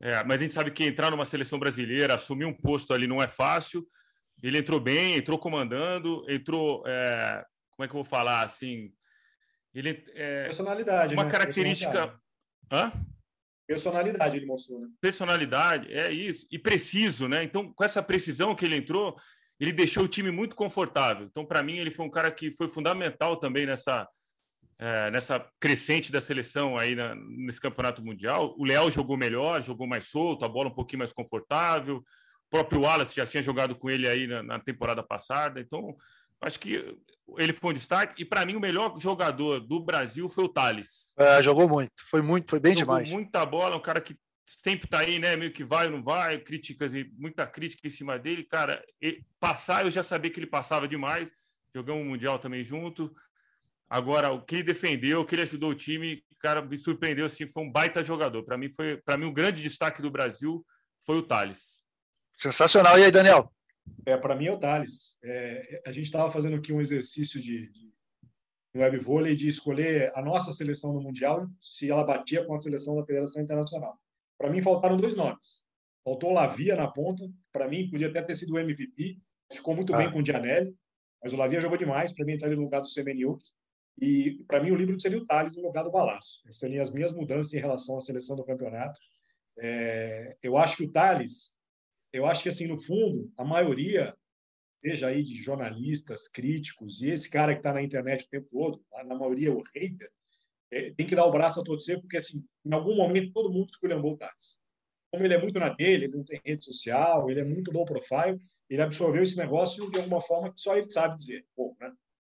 É, 0.00 0.22
mas 0.22 0.40
a 0.40 0.42
gente 0.44 0.54
sabe 0.54 0.70
que 0.70 0.84
entrar 0.84 1.10
numa 1.10 1.26
seleção 1.26 1.58
brasileira, 1.58 2.14
assumir 2.14 2.44
um 2.44 2.54
posto 2.54 2.94
ali 2.94 3.06
não 3.06 3.20
é 3.20 3.26
fácil. 3.26 3.84
Ele 4.40 4.58
entrou 4.58 4.78
bem, 4.78 5.16
entrou 5.16 5.36
comandando, 5.36 6.24
entrou. 6.28 6.84
É, 6.86 7.44
como 7.70 7.84
é 7.84 7.88
que 7.88 7.94
eu 7.94 8.02
vou 8.02 8.04
falar 8.04 8.42
assim? 8.42 8.92
Ele, 9.74 10.04
é, 10.14 10.44
Personalidade. 10.44 11.14
Uma 11.14 11.24
né? 11.24 11.30
característica. 11.30 12.14
Hã? 12.70 12.92
Personalidade 13.68 14.38
ele 14.38 14.46
mostrou, 14.46 14.80
né? 14.80 14.88
Personalidade, 14.98 15.92
é 15.92 16.10
isso. 16.10 16.46
E 16.50 16.58
preciso, 16.58 17.28
né? 17.28 17.44
Então, 17.44 17.70
com 17.70 17.84
essa 17.84 18.02
precisão 18.02 18.54
que 18.54 18.64
ele 18.64 18.76
entrou, 18.76 19.14
ele 19.60 19.72
deixou 19.72 20.04
o 20.04 20.08
time 20.08 20.30
muito 20.30 20.56
confortável. 20.56 21.26
Então, 21.26 21.44
para 21.44 21.62
mim, 21.62 21.76
ele 21.76 21.90
foi 21.90 22.06
um 22.06 22.10
cara 22.10 22.30
que 22.30 22.50
foi 22.50 22.66
fundamental 22.70 23.36
também 23.36 23.66
nessa, 23.66 24.08
é, 24.78 25.10
nessa 25.10 25.46
crescente 25.60 26.10
da 26.10 26.18
seleção 26.18 26.78
aí 26.78 26.94
na, 26.94 27.14
nesse 27.14 27.60
campeonato 27.60 28.02
mundial. 28.02 28.54
O 28.56 28.64
Leal 28.64 28.90
jogou 28.90 29.18
melhor, 29.18 29.62
jogou 29.62 29.86
mais 29.86 30.06
solto, 30.06 30.46
a 30.46 30.48
bola 30.48 30.70
um 30.70 30.74
pouquinho 30.74 31.00
mais 31.00 31.12
confortável. 31.12 31.98
O 31.98 32.50
próprio 32.50 32.80
Wallace 32.80 33.14
já 33.14 33.26
tinha 33.26 33.42
jogado 33.42 33.76
com 33.76 33.90
ele 33.90 34.08
aí 34.08 34.26
na, 34.26 34.42
na 34.42 34.58
temporada 34.58 35.02
passada. 35.02 35.60
Então, 35.60 35.94
acho 36.40 36.58
que 36.58 36.96
ele 37.36 37.52
foi 37.52 37.70
um 37.70 37.74
destaque. 37.74 38.22
E 38.22 38.24
para 38.24 38.44
mim, 38.46 38.56
o 38.56 38.60
melhor 38.60 38.98
jogador 39.00 39.60
do 39.60 39.80
Brasil 39.80 40.28
foi 40.28 40.44
o 40.44 40.48
Thales. 40.48 41.14
É, 41.18 41.42
jogou 41.42 41.68
muito, 41.68 41.92
foi 42.08 42.22
muito, 42.22 42.50
foi 42.50 42.60
bem 42.60 42.76
jogou 42.76 42.96
demais. 42.96 43.08
Muita 43.08 43.44
bola, 43.44 43.76
um 43.76 43.82
cara 43.82 44.00
que 44.00 44.16
sempre 44.46 44.86
está 44.86 45.00
aí, 45.00 45.18
né? 45.18 45.36
Meio 45.36 45.52
que 45.52 45.64
vai 45.64 45.86
ou 45.86 45.92
não 45.92 46.02
vai, 46.02 46.38
críticas 46.38 46.94
e 46.94 47.10
muita 47.16 47.46
crítica 47.46 47.86
em 47.86 47.90
cima 47.90 48.18
dele. 48.18 48.44
Cara, 48.44 48.82
ele, 49.00 49.24
passar, 49.38 49.84
eu 49.84 49.90
já 49.90 50.02
sabia 50.02 50.30
que 50.30 50.38
ele 50.38 50.46
passava 50.46 50.88
demais. 50.88 51.30
Jogamos 51.74 52.02
um 52.02 52.08
Mundial 52.08 52.38
também 52.38 52.64
junto. 52.64 53.12
Agora, 53.90 54.30
o 54.30 54.42
que 54.42 54.56
ele 54.56 54.62
defendeu, 54.64 55.20
o 55.20 55.24
que 55.24 55.34
ele 55.34 55.42
ajudou 55.42 55.70
o 55.70 55.74
time, 55.74 56.22
cara, 56.40 56.62
me 56.62 56.76
surpreendeu 56.76 57.26
assim, 57.26 57.46
foi 57.46 57.62
um 57.62 57.72
baita 57.72 58.02
jogador. 58.02 58.42
Para 58.42 58.56
mim, 58.56 58.68
foi 58.68 58.96
para 58.98 59.16
mim 59.16 59.26
o 59.26 59.28
um 59.28 59.34
grande 59.34 59.62
destaque 59.62 60.02
do 60.02 60.10
Brasil 60.10 60.64
foi 61.04 61.16
o 61.16 61.22
Thales. 61.22 61.82
Sensacional. 62.36 62.98
E 62.98 63.04
aí, 63.04 63.10
Daniel? 63.10 63.52
É, 64.06 64.16
para 64.16 64.34
mim 64.34 64.46
é 64.46 64.52
o 64.52 64.58
Thales. 64.58 65.18
É, 65.22 65.82
a 65.86 65.92
gente 65.92 66.06
estava 66.06 66.30
fazendo 66.30 66.56
aqui 66.56 66.72
um 66.72 66.80
exercício 66.80 67.40
de, 67.40 67.70
de 67.70 68.78
web 68.78 68.98
vôlei 68.98 69.34
de 69.34 69.48
escolher 69.48 70.12
a 70.14 70.22
nossa 70.22 70.52
seleção 70.52 70.92
no 70.92 71.02
Mundial, 71.02 71.46
se 71.60 71.90
ela 71.90 72.04
batia 72.04 72.44
com 72.44 72.54
a 72.54 72.60
seleção 72.60 72.96
da 72.96 73.04
Federação 73.04 73.42
Internacional. 73.42 73.98
Para 74.38 74.50
mim, 74.50 74.62
faltaram 74.62 74.96
dois 74.96 75.16
nomes. 75.16 75.62
Faltou 76.04 76.30
o 76.30 76.34
Lavia 76.34 76.76
na 76.76 76.88
ponta, 76.88 77.28
para 77.52 77.68
mim, 77.68 77.90
podia 77.90 78.08
até 78.08 78.22
ter 78.22 78.34
sido 78.34 78.54
o 78.54 78.58
MVP, 78.58 79.18
ficou 79.52 79.74
muito 79.74 79.92
ah. 79.94 79.98
bem 79.98 80.10
com 80.10 80.20
o 80.20 80.24
Gianelli, 80.24 80.74
mas 81.22 81.32
o 81.32 81.36
Lavia 81.36 81.60
jogou 81.60 81.76
demais, 81.76 82.12
para 82.12 82.24
mim, 82.24 82.34
entraria 82.34 82.56
no 82.56 82.62
lugar 82.62 82.80
do 82.80 82.88
Semeniuk. 82.88 83.42
E, 84.00 84.44
para 84.46 84.62
mim, 84.62 84.70
o 84.70 84.76
livro 84.76 84.98
seria 85.00 85.18
o 85.18 85.26
Thales 85.26 85.56
no 85.56 85.62
lugar 85.62 85.82
do 85.82 85.90
Balaço. 85.90 86.40
Essas 86.44 86.60
seriam 86.60 86.82
as 86.82 86.92
minhas 86.92 87.12
mudanças 87.12 87.52
em 87.52 87.58
relação 87.58 87.98
à 87.98 88.00
seleção 88.00 88.36
do 88.36 88.44
campeonato. 88.44 89.00
É, 89.58 90.36
eu 90.40 90.56
acho 90.56 90.76
que 90.76 90.84
o 90.84 90.92
Thales, 90.92 91.57
eu 92.18 92.26
acho 92.26 92.42
que, 92.42 92.48
assim, 92.48 92.66
no 92.66 92.78
fundo, 92.78 93.32
a 93.36 93.44
maioria, 93.44 94.14
seja 94.78 95.08
aí 95.08 95.22
de 95.22 95.34
jornalistas, 95.42 96.28
críticos, 96.28 97.00
e 97.00 97.10
esse 97.10 97.30
cara 97.30 97.52
que 97.52 97.60
está 97.60 97.72
na 97.72 97.82
internet 97.82 98.24
o 98.24 98.28
tempo 98.28 98.48
todo, 98.50 98.82
na 99.06 99.14
maioria 99.14 99.52
o 99.52 99.62
hater, 99.74 100.10
é, 100.70 100.90
tem 100.92 101.06
que 101.06 101.14
dar 101.14 101.24
o 101.24 101.30
braço 101.30 101.60
a 101.60 101.64
torcer, 101.64 102.00
porque 102.00 102.18
assim, 102.18 102.44
em 102.64 102.72
algum 102.72 102.94
momento 102.94 103.32
todo 103.32 103.50
mundo 103.50 103.70
o 103.82 104.16
Thales. 104.16 104.62
Como 105.10 105.24
ele 105.24 105.34
é 105.34 105.40
muito 105.40 105.58
na 105.58 105.70
dele, 105.70 106.04
ele 106.04 106.16
não 106.16 106.24
tem 106.24 106.40
rede 106.44 106.64
social, 106.64 107.30
ele 107.30 107.40
é 107.40 107.44
muito 107.44 107.72
low 107.72 107.86
profile, 107.86 108.38
ele 108.68 108.82
absorveu 108.82 109.22
esse 109.22 109.36
negócio 109.36 109.90
de 109.90 109.98
alguma 109.98 110.20
forma 110.20 110.52
que 110.52 110.60
só 110.60 110.76
ele 110.76 110.90
sabe 110.90 111.16
dizer. 111.16 111.46
Pô, 111.56 111.74
né? 111.80 111.90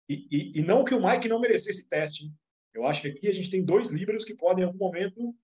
e, 0.09 0.27
e, 0.31 0.61
e, 0.61 0.63
não 0.63 0.85
que 0.85 0.95
o 0.95 1.07
Mike 1.07 1.29
não 1.29 1.41
merecesse 1.41 1.87
teste. 1.89 2.25
Hein? 2.25 2.35
Eu 2.73 2.87
acho 2.87 3.03
que 3.03 3.09
aqui 3.09 3.29
a 3.29 3.33
gente 3.33 3.51
tem 3.51 3.63
dois 3.63 3.91
líderes 3.91 4.25
que 4.25 4.35
podem, 4.35 4.65
em 4.65 4.67
algum 4.67 4.79
momento, 4.79 5.35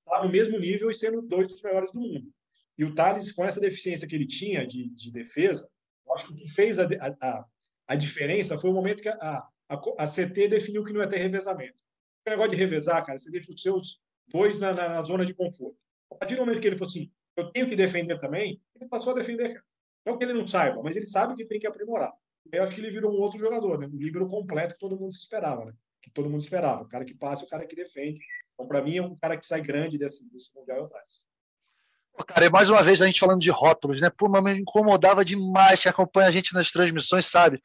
estar 0.00 0.22
no 0.22 0.30
mesmo 0.30 0.58
nível 0.58 0.90
e 0.90 0.94
sendo 0.94 1.22
dois 1.22 1.48
dos 1.48 1.62
melhores 1.62 1.90
do 1.92 2.00
mundo. 2.00 2.30
E 2.78 2.84
o 2.84 2.94
Thales, 2.94 3.32
com 3.32 3.44
essa 3.44 3.60
deficiência 3.60 4.06
que 4.06 4.14
ele 4.14 4.26
tinha 4.26 4.66
de, 4.66 4.88
de 4.90 5.10
defesa, 5.10 5.68
acho 6.14 6.28
que 6.28 6.32
o 6.32 6.36
que 6.36 6.48
fez 6.48 6.78
a, 6.78 6.86
a, 7.20 7.44
a 7.88 7.94
diferença 7.96 8.58
foi 8.58 8.70
o 8.70 8.72
momento 8.72 9.02
que 9.02 9.08
a, 9.08 9.42
a, 9.68 9.80
a 9.98 10.06
CT 10.06 10.48
definiu 10.48 10.84
que 10.84 10.92
não 10.92 11.00
ia 11.00 11.08
ter 11.08 11.18
revezamento 11.18 11.82
o 12.28 12.30
negócio 12.30 12.50
de 12.50 12.56
revezar, 12.56 13.04
cara, 13.04 13.18
você 13.18 13.30
deixa 13.30 13.52
os 13.52 13.60
seus 13.60 14.00
dois 14.28 14.58
na, 14.58 14.72
na, 14.72 14.88
na, 14.88 15.02
zona 15.02 15.24
de 15.24 15.34
conforto. 15.34 15.76
A 16.10 16.14
partir 16.14 16.36
do 16.36 16.40
momento 16.40 16.60
que 16.60 16.66
ele 16.66 16.76
falou 16.76 16.90
assim, 16.90 17.10
eu 17.36 17.50
tenho 17.50 17.68
que 17.68 17.76
defender 17.76 18.18
também, 18.20 18.60
ele 18.74 18.88
passou 18.88 19.12
a 19.12 19.16
defender. 19.16 19.62
Não 20.04 20.16
que 20.16 20.24
ele 20.24 20.32
não 20.32 20.46
saiba, 20.46 20.82
mas 20.82 20.96
ele 20.96 21.06
sabe 21.06 21.34
que 21.34 21.44
tem 21.44 21.58
que 21.58 21.66
aprimorar. 21.66 22.12
Eu 22.50 22.64
acho 22.64 22.74
que 22.74 22.80
ele 22.80 22.90
virou 22.90 23.12
um 23.12 23.20
outro 23.20 23.38
jogador, 23.38 23.78
né? 23.78 23.86
Um 23.86 23.96
livro 23.96 24.26
completo 24.26 24.74
que 24.74 24.80
todo 24.80 24.98
mundo 24.98 25.12
esperava, 25.12 25.66
né? 25.66 25.72
Que 26.00 26.10
todo 26.10 26.30
mundo 26.30 26.40
esperava. 26.40 26.82
O 26.82 26.88
cara 26.88 27.04
que 27.04 27.14
passa 27.14 27.44
o 27.44 27.48
cara 27.48 27.66
que 27.66 27.76
defende. 27.76 28.18
Então, 28.54 28.66
para 28.66 28.82
mim, 28.82 28.96
é 28.96 29.02
um 29.02 29.16
cara 29.16 29.36
que 29.36 29.46
sai 29.46 29.60
grande 29.60 29.98
desse, 29.98 30.26
desse 30.30 30.54
Mundial 30.56 30.84
atrás. 30.84 31.27
Cara, 32.26 32.46
e 32.46 32.50
mais 32.50 32.70
uma 32.70 32.82
vez 32.82 33.00
a 33.00 33.06
gente 33.06 33.20
falando 33.20 33.40
de 33.40 33.50
rótulos, 33.50 34.00
né? 34.00 34.10
Mas 34.28 34.42
me 34.42 34.60
incomodava 34.60 35.24
demais. 35.24 35.80
Quem 35.80 35.90
acompanha 35.90 36.28
a 36.28 36.32
gente 36.32 36.54
nas 36.54 36.70
transmissões 36.70 37.26
sabe 37.26 37.60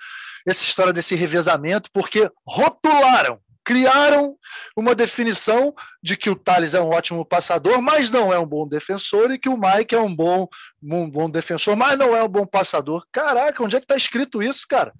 essa 0.48 0.64
história 0.64 0.94
desse 0.94 1.16
revezamento, 1.16 1.90
porque 1.94 2.30
rotularam 2.46 3.40
criaram 3.64 4.36
uma 4.76 4.94
definição 4.94 5.74
de 6.02 6.18
que 6.18 6.30
o 6.30 6.36
Thales 6.36 6.74
é 6.74 6.82
um 6.82 6.90
ótimo 6.90 7.26
passador, 7.26 7.82
mas 7.82 8.12
não 8.12 8.34
é 8.34 8.38
um 8.38 8.46
bom 8.46 8.68
defensor, 8.68 9.32
e 9.32 9.40
que 9.40 9.48
o 9.48 9.58
Mike 9.58 9.96
é 9.96 10.00
um 10.00 10.14
bom, 10.14 10.48
um 10.84 11.10
bom 11.10 11.30
defensor, 11.30 11.76
mas 11.76 11.98
não 11.98 12.16
é 12.16 12.22
um 12.24 12.28
bom 12.28 12.46
passador. 12.46 13.06
Caraca, 13.12 13.64
onde 13.64 13.76
é 13.76 13.80
que 13.80 13.86
está 13.86 13.96
escrito 13.96 14.44
isso, 14.44 14.66
cara? 14.68 14.94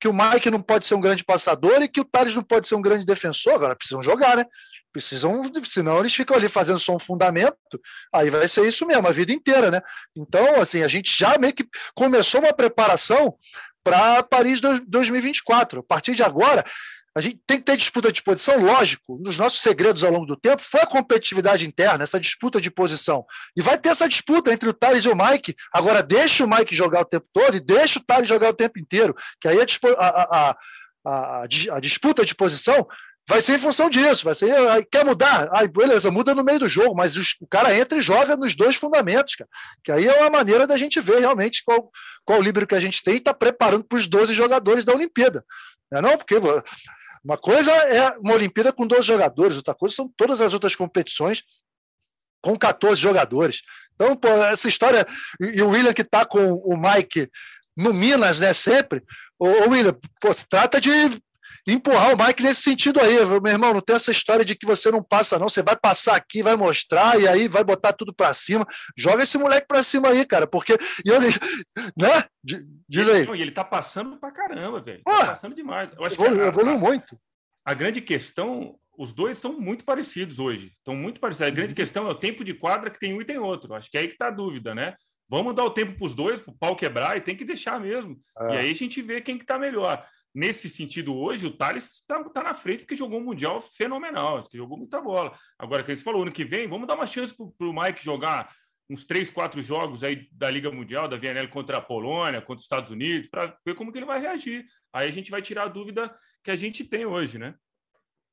Que 0.00 0.08
o 0.08 0.12
Mike 0.12 0.50
não 0.50 0.60
pode 0.60 0.86
ser 0.86 0.94
um 0.94 1.00
grande 1.00 1.24
passador 1.24 1.82
e 1.82 1.88
que 1.88 2.00
o 2.00 2.04
Thales 2.04 2.34
não 2.34 2.42
pode 2.42 2.66
ser 2.66 2.74
um 2.74 2.82
grande 2.82 3.06
defensor. 3.06 3.54
Agora 3.54 3.76
precisam 3.76 4.02
jogar, 4.02 4.36
né? 4.36 4.44
Precisam, 4.92 5.42
senão 5.64 6.00
eles 6.00 6.14
ficam 6.14 6.36
ali 6.36 6.48
fazendo 6.48 6.80
só 6.80 6.94
um 6.94 6.98
fundamento, 6.98 7.80
aí 8.12 8.28
vai 8.28 8.48
ser 8.48 8.66
isso 8.66 8.84
mesmo, 8.86 9.06
a 9.06 9.12
vida 9.12 9.32
inteira, 9.32 9.70
né? 9.70 9.80
Então, 10.16 10.60
assim, 10.60 10.82
a 10.82 10.88
gente 10.88 11.16
já 11.16 11.38
meio 11.38 11.54
que 11.54 11.64
começou 11.94 12.40
uma 12.40 12.52
preparação 12.52 13.36
para 13.84 14.22
Paris 14.22 14.60
2024. 14.60 15.80
A 15.80 15.82
partir 15.82 16.14
de 16.14 16.22
agora, 16.22 16.64
a 17.16 17.20
gente 17.20 17.40
tem 17.44 17.58
que 17.58 17.64
ter 17.64 17.76
disputa 17.76 18.12
de 18.12 18.22
posição, 18.22 18.62
lógico. 18.62 19.16
Um 19.16 19.22
dos 19.22 19.36
nossos 19.36 19.60
segredos 19.60 20.04
ao 20.04 20.12
longo 20.12 20.26
do 20.26 20.36
tempo 20.36 20.62
foi 20.62 20.80
a 20.80 20.86
competitividade 20.86 21.66
interna, 21.66 22.04
essa 22.04 22.20
disputa 22.20 22.60
de 22.60 22.70
posição. 22.70 23.24
E 23.56 23.62
vai 23.62 23.76
ter 23.76 23.88
essa 23.88 24.08
disputa 24.08 24.52
entre 24.52 24.68
o 24.68 24.72
Thales 24.72 25.04
e 25.04 25.08
o 25.08 25.16
Mike. 25.16 25.56
Agora, 25.72 26.02
deixa 26.02 26.44
o 26.44 26.48
Mike 26.48 26.74
jogar 26.74 27.00
o 27.00 27.04
tempo 27.04 27.26
todo 27.32 27.56
e 27.56 27.60
deixa 27.60 27.98
o 27.98 28.04
Thales 28.04 28.28
jogar 28.28 28.50
o 28.50 28.54
tempo 28.54 28.78
inteiro, 28.78 29.14
que 29.40 29.48
aí 29.48 29.58
a, 29.58 30.06
a, 30.06 30.56
a, 31.04 31.42
a 31.72 31.80
disputa 31.80 32.24
de 32.24 32.34
posição 32.34 32.86
vai 33.30 33.40
ser 33.40 33.54
em 33.54 33.60
função 33.60 33.88
disso. 33.88 34.24
Vai 34.24 34.34
ser, 34.34 34.52
quer 34.90 35.04
mudar? 35.04 35.48
Ai, 35.52 35.68
beleza, 35.68 36.10
muda 36.10 36.34
no 36.34 36.42
meio 36.42 36.58
do 36.58 36.68
jogo, 36.68 36.94
mas 36.96 37.16
o 37.16 37.46
cara 37.48 37.74
entra 37.74 37.96
e 37.96 38.02
joga 38.02 38.36
nos 38.36 38.56
dois 38.56 38.74
fundamentos, 38.74 39.36
cara. 39.36 39.48
Que 39.84 39.92
aí 39.92 40.06
é 40.06 40.20
uma 40.20 40.30
maneira 40.30 40.66
da 40.66 40.76
gente 40.76 41.00
ver 41.00 41.20
realmente 41.20 41.62
qual, 41.64 41.90
qual 42.24 42.40
o 42.40 42.42
líbero 42.42 42.66
que 42.66 42.74
a 42.74 42.80
gente 42.80 43.02
tem 43.02 43.14
e 43.14 43.18
está 43.18 43.32
preparando 43.32 43.84
para 43.84 43.96
os 43.96 44.08
12 44.08 44.34
jogadores 44.34 44.84
da 44.84 44.92
Olimpíada. 44.92 45.44
Não 45.90 45.98
é 45.98 46.02
não? 46.02 46.18
Porque 46.18 46.34
uma 47.24 47.38
coisa 47.38 47.70
é 47.70 48.18
uma 48.18 48.34
Olimpíada 48.34 48.72
com 48.72 48.86
12 48.86 49.06
jogadores, 49.06 49.56
outra 49.56 49.74
coisa 49.74 49.94
são 49.94 50.12
todas 50.16 50.40
as 50.40 50.52
outras 50.52 50.74
competições 50.74 51.44
com 52.42 52.58
14 52.58 53.00
jogadores. 53.00 53.62
Então, 53.94 54.16
pô, 54.16 54.28
essa 54.28 54.68
história. 54.68 55.06
E 55.38 55.62
o 55.62 55.68
William 55.68 55.92
que 55.92 56.02
está 56.02 56.24
com 56.24 56.54
o 56.54 56.76
Mike 56.76 57.30
no 57.76 57.94
Minas, 57.94 58.40
né, 58.40 58.52
sempre. 58.52 59.04
Ô, 59.38 59.70
William, 59.70 59.96
pô, 60.20 60.34
trata 60.48 60.80
de 60.80 60.90
empurrar 61.66 62.14
o 62.14 62.24
Mike 62.24 62.42
nesse 62.42 62.62
sentido 62.62 63.00
aí. 63.00 63.24
Meu 63.24 63.46
irmão, 63.46 63.74
não 63.74 63.80
tem 63.80 63.96
essa 63.96 64.10
história 64.10 64.44
de 64.44 64.54
que 64.54 64.66
você 64.66 64.90
não 64.90 65.02
passa, 65.02 65.38
não. 65.38 65.48
Você 65.48 65.62
vai 65.62 65.76
passar 65.76 66.16
aqui, 66.16 66.42
vai 66.42 66.56
mostrar, 66.56 67.20
e 67.20 67.28
aí 67.28 67.48
vai 67.48 67.64
botar 67.64 67.92
tudo 67.92 68.14
para 68.14 68.32
cima. 68.34 68.66
Joga 68.96 69.22
esse 69.22 69.38
moleque 69.38 69.66
para 69.66 69.82
cima 69.82 70.08
aí, 70.08 70.24
cara, 70.24 70.46
porque. 70.46 70.72
Eu, 71.04 71.20
né? 71.98 72.24
Diz 72.88 73.08
aí. 73.08 73.26
E 73.26 73.42
ele 73.42 73.52
tá 73.52 73.64
passando 73.64 74.18
pra 74.18 74.30
caramba, 74.30 74.80
velho. 74.80 75.02
Tá 75.04 75.26
passando 75.26 75.54
demais. 75.54 75.90
Eu 75.96 76.04
acho 76.04 76.16
que 76.16 76.22
evoluiu 76.22 76.78
muito. 76.78 77.18
A 77.64 77.74
grande 77.74 78.00
questão, 78.00 78.76
os 78.96 79.12
dois 79.12 79.38
estão 79.38 79.52
muito 79.52 79.84
parecidos 79.84 80.38
hoje. 80.38 80.72
Estão 80.78 80.94
muito 80.94 81.20
parecidos. 81.20 81.48
A 81.48 81.54
grande 81.54 81.72
uhum. 81.72 81.76
questão 81.76 82.06
é 82.06 82.10
o 82.10 82.14
tempo 82.14 82.42
de 82.42 82.54
quadra 82.54 82.90
que 82.90 82.98
tem 82.98 83.14
um 83.14 83.20
e 83.20 83.24
tem 83.24 83.38
outro. 83.38 83.74
Acho 83.74 83.90
que 83.90 83.98
é 83.98 84.00
aí 84.00 84.08
que 84.08 84.16
tá 84.16 84.28
a 84.28 84.32
dúvida, 84.32 84.74
né? 84.74 84.94
Vamos 85.28 85.54
dar 85.54 85.64
o 85.64 85.70
tempo 85.70 85.92
para 85.92 86.04
os 86.04 86.14
dois, 86.14 86.40
para 86.40 86.50
o 86.50 86.58
pau 86.58 86.74
quebrar, 86.74 87.16
e 87.16 87.20
tem 87.20 87.36
que 87.36 87.44
deixar 87.44 87.78
mesmo. 87.78 88.20
É. 88.40 88.54
E 88.54 88.58
aí 88.58 88.70
a 88.72 88.74
gente 88.74 89.00
vê 89.00 89.20
quem 89.20 89.38
que 89.38 89.46
tá 89.46 89.56
melhor 89.56 90.04
nesse 90.34 90.68
sentido, 90.68 91.16
hoje, 91.16 91.46
o 91.46 91.56
Thales 91.56 91.84
está 91.84 92.22
tá 92.24 92.42
na 92.42 92.54
frente 92.54 92.80
porque 92.80 92.94
jogou 92.94 93.20
um 93.20 93.24
Mundial 93.24 93.60
fenomenal, 93.60 94.46
jogou 94.52 94.78
muita 94.78 95.00
bola. 95.00 95.32
Agora, 95.58 95.82
que 95.82 95.90
eles 95.90 96.02
falou, 96.02 96.22
ano 96.22 96.32
que 96.32 96.44
vem, 96.44 96.68
vamos 96.68 96.86
dar 96.86 96.94
uma 96.94 97.06
chance 97.06 97.34
para 97.34 97.66
o 97.66 97.72
Mike 97.72 98.04
jogar 98.04 98.52
uns 98.88 99.04
três, 99.04 99.30
quatro 99.30 99.62
jogos 99.62 100.02
aí 100.02 100.28
da 100.32 100.50
Liga 100.50 100.70
Mundial, 100.70 101.08
da 101.08 101.16
VNL 101.16 101.48
contra 101.48 101.78
a 101.78 101.80
Polônia, 101.80 102.40
contra 102.40 102.56
os 102.56 102.62
Estados 102.62 102.90
Unidos, 102.90 103.28
para 103.28 103.56
ver 103.64 103.74
como 103.76 103.92
que 103.92 103.98
ele 103.98 104.06
vai 104.06 104.20
reagir. 104.20 104.64
Aí 104.92 105.08
a 105.08 105.12
gente 105.12 105.30
vai 105.30 105.40
tirar 105.40 105.64
a 105.64 105.68
dúvida 105.68 106.12
que 106.42 106.50
a 106.50 106.56
gente 106.56 106.82
tem 106.82 107.06
hoje, 107.06 107.38
né? 107.38 107.54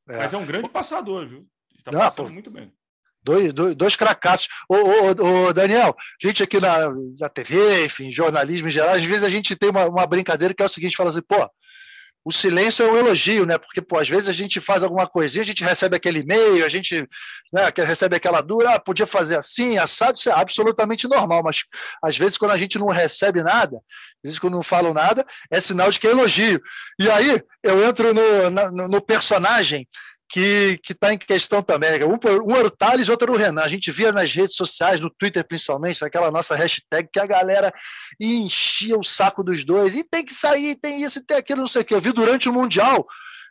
É. 0.09 0.17
Mas 0.17 0.33
é 0.33 0.37
um 0.37 0.45
grande 0.45 0.69
passador, 0.69 1.27
viu? 1.27 1.47
Está 1.77 1.91
passando 1.91 2.31
muito 2.31 2.49
bem. 2.49 2.73
Dois, 3.21 3.51
dois, 3.53 3.75
dois 3.75 3.95
cracassos. 3.95 4.47
Ô, 4.69 4.75
ô, 4.75 5.47
ô, 5.47 5.53
Daniel, 5.53 5.95
gente 6.21 6.41
aqui 6.41 6.59
na, 6.59 6.91
na 7.19 7.29
TV, 7.29 7.85
enfim, 7.85 8.09
jornalismo 8.09 8.67
em 8.67 8.71
geral, 8.71 8.95
às 8.95 9.03
vezes 9.03 9.23
a 9.23 9.29
gente 9.29 9.55
tem 9.55 9.69
uma, 9.69 9.85
uma 9.85 10.07
brincadeira 10.07 10.53
que 10.53 10.63
é 10.63 10.65
o 10.65 10.69
seguinte, 10.69 10.95
fala 10.95 11.09
assim, 11.09 11.21
pô, 11.21 11.49
o 12.27 12.31
silêncio 12.33 12.85
é 12.85 12.91
um 12.91 12.97
elogio, 12.97 13.45
né? 13.45 13.57
Porque, 13.57 13.81
pô, 13.81 13.97
às 13.97 14.09
vezes 14.09 14.27
a 14.27 14.33
gente 14.33 14.59
faz 14.59 14.83
alguma 14.83 15.07
coisinha, 15.07 15.43
a 15.43 15.45
gente 15.45 15.63
recebe 15.63 15.95
aquele 15.95 16.19
e-mail, 16.19 16.65
a 16.65 16.67
gente 16.67 17.07
né, 17.53 17.71
recebe 17.77 18.17
aquela 18.17 18.41
dura, 18.41 18.71
ah, 18.71 18.79
podia 18.79 19.07
fazer 19.07 19.37
assim, 19.37 19.77
assado, 19.77 20.17
isso 20.17 20.29
é 20.29 20.33
absolutamente 20.33 21.07
normal, 21.07 21.41
mas 21.41 21.63
às 22.03 22.17
vezes 22.17 22.37
quando 22.37 22.51
a 22.51 22.57
gente 22.57 22.77
não 22.77 22.87
recebe 22.87 23.41
nada, 23.41 23.77
às 23.77 24.23
vezes 24.25 24.39
quando 24.39 24.55
não 24.55 24.63
falam 24.63 24.93
nada, 24.93 25.25
é 25.49 25.61
sinal 25.61 25.89
de 25.89 26.01
que 26.01 26.07
é 26.07 26.11
elogio. 26.11 26.61
E 26.99 27.09
aí 27.09 27.41
eu 27.63 27.81
entro 27.81 28.13
no, 28.13 28.49
no, 28.49 28.87
no 28.89 29.01
personagem 29.01 29.87
que 30.29 30.79
está 30.89 31.13
em 31.13 31.17
questão 31.17 31.61
também. 31.61 32.03
Um, 32.03 32.17
era 32.55 32.67
o 32.67 32.71
Thales, 32.71 33.09
outro 33.09 33.31
era 33.31 33.31
o 33.31 33.41
Renan. 33.41 33.61
A 33.61 33.67
gente 33.67 33.91
via 33.91 34.11
nas 34.11 34.33
redes 34.33 34.55
sociais, 34.55 34.99
no 34.99 35.09
Twitter 35.09 35.45
principalmente, 35.45 36.01
naquela 36.01 36.29
nossa 36.29 36.55
hashtag, 36.55 37.09
que 37.11 37.19
a 37.19 37.25
galera 37.25 37.73
enchia 38.19 38.97
o 38.97 39.03
saco 39.03 39.43
dos 39.43 39.63
dois. 39.63 39.95
E 39.95 40.03
tem 40.03 40.25
que 40.25 40.33
sair, 40.33 40.75
tem 40.75 41.03
isso, 41.03 41.23
tem 41.23 41.37
aquilo, 41.37 41.61
não 41.61 41.67
sei 41.67 41.81
o 41.81 41.85
que. 41.85 41.93
Eu 41.93 42.01
vi 42.01 42.11
durante 42.11 42.49
o 42.49 42.53
Mundial 42.53 43.07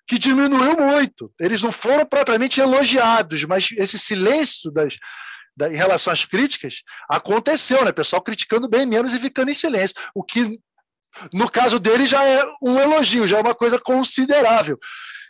que 0.07 0.19
diminuiu 0.19 0.77
muito. 0.77 1.33
Eles 1.41 1.62
não 1.62 1.73
foram 1.73 2.07
propriamente 2.07 2.61
elogiados, 2.61 3.45
mas 3.45 3.71
esse 3.73 3.99
silêncio 3.99 4.71
das, 4.71 4.97
da, 5.57 5.69
em 5.69 5.77
relação 5.77 6.12
às 6.12 6.25
críticas 6.25 6.83
aconteceu, 7.09 7.85
né? 7.85 7.91
Pessoal 7.91 8.23
criticando 8.23 8.69
bem 8.69 8.87
menos 8.87 9.15
e 9.15 9.19
ficando 9.19 9.51
em 9.51 9.55
silêncio. 9.55 9.97
O 10.15 10.23
que, 10.23 10.61
no 11.33 11.51
caso 11.51 11.81
dele, 11.81 12.07
já 12.07 12.23
é 12.23 12.45
um 12.62 12.79
elogio, 12.79 13.27
já 13.27 13.39
é 13.39 13.41
uma 13.41 13.55
coisa 13.55 13.79
considerável. 13.79 14.79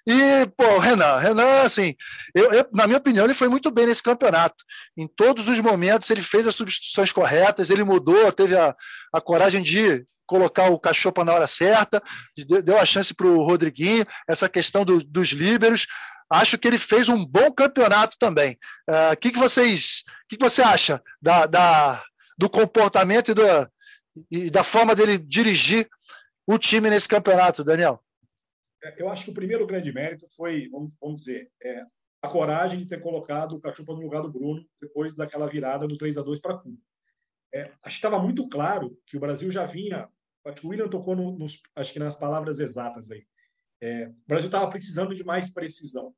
E, 0.07 0.47
pô, 0.57 0.79
Renan, 0.79 1.19
Renan, 1.19 1.62
assim, 1.62 1.95
eu, 2.33 2.53
eu, 2.53 2.69
na 2.73 2.87
minha 2.87 2.99
opinião, 2.99 3.25
ele 3.25 3.35
foi 3.35 3.49
muito 3.49 3.73
bem 3.73 3.87
nesse 3.87 4.03
campeonato. 4.03 4.64
Em 4.97 5.09
todos 5.09 5.49
os 5.49 5.61
momentos, 5.61 6.09
ele 6.11 6.23
fez 6.23 6.47
as 6.47 6.55
substituições 6.55 7.11
corretas, 7.11 7.71
ele 7.71 7.83
mudou, 7.83 8.33
teve 8.33 8.57
a, 8.57 8.75
a 9.12 9.21
coragem 9.21 9.62
de 9.64 10.05
colocar 10.25 10.71
o 10.71 10.79
Cachopa 10.79 11.25
na 11.25 11.33
hora 11.33 11.47
certa, 11.47 12.01
deu 12.37 12.79
a 12.79 12.85
chance 12.85 13.12
para 13.12 13.27
o 13.27 13.42
Rodriguinho, 13.42 14.05
essa 14.29 14.49
questão 14.49 14.85
do, 14.85 15.03
dos 15.03 15.31
líberos. 15.31 15.87
Acho 16.31 16.59
que 16.59 16.66
ele 16.66 16.79
fez 16.79 17.09
um 17.09 17.25
bom 17.25 17.51
campeonato 17.53 18.16
também. 18.19 18.57
O 18.88 19.12
uh, 19.12 19.16
que, 19.21 19.31
que 19.31 19.38
vocês. 19.38 20.03
O 20.25 20.29
que, 20.29 20.37
que 20.37 20.45
você 20.45 20.61
acha 20.61 21.01
da, 21.23 21.47
da, 21.47 22.03
do 22.37 22.51
comportamento 22.51 23.31
e, 23.31 23.35
do, 23.35 23.42
e 24.31 24.51
da 24.51 24.64
forma 24.64 24.95
dele 24.95 25.19
dirigir 25.19 25.88
o 26.45 26.59
time 26.59 26.90
nesse 26.90 27.09
campeonato, 27.09 27.62
Daniel? 27.62 28.03
É, 28.83 28.95
eu 29.01 29.09
acho 29.09 29.25
que 29.25 29.31
o 29.31 29.35
primeiro 29.35 29.67
grande 29.67 29.93
mérito 29.93 30.27
foi, 30.37 30.69
vamos, 30.69 30.93
vamos 31.01 31.21
dizer, 31.21 31.51
é, 31.62 31.85
a 32.23 32.29
coragem 32.29 32.79
de 32.79 32.87
ter 32.87 33.01
colocado 33.01 33.53
o 33.53 33.61
Cachupa 33.61 33.95
no 33.95 34.01
lugar 34.01 34.23
do 34.23 34.33
Bruno 34.33 34.65
depois 34.81 35.15
daquela 35.15 35.47
virada 35.49 35.87
do 35.87 35.97
3 35.97 36.19
a 36.19 36.23
2 36.23 36.41
para 36.41 36.59
Cuba. 36.59 36.77
É, 37.55 37.73
acho 37.83 38.01
que 38.01 38.07
estava 38.07 38.19
muito 38.19 38.49
claro 38.49 38.99
que 39.07 39.17
o 39.17 39.21
Brasil 39.21 39.51
já 39.51 39.65
vinha. 39.65 40.09
Acho 40.45 40.61
que 40.61 40.67
o 40.67 40.71
William 40.71 40.89
tocou 40.89 41.17
no, 41.17 41.39
nos, 41.39 41.62
acho 41.75 41.93
que 41.93 41.99
nas 41.99 42.17
palavras 42.17 42.61
exatas 42.61 43.11
aí. 43.11 43.27
É, 43.81 44.09
o 44.09 44.15
Brasil 44.27 44.49
estava 44.49 44.69
precisando 44.69 45.15
de 45.15 45.25
mais 45.25 45.53
precisão. 45.53 46.15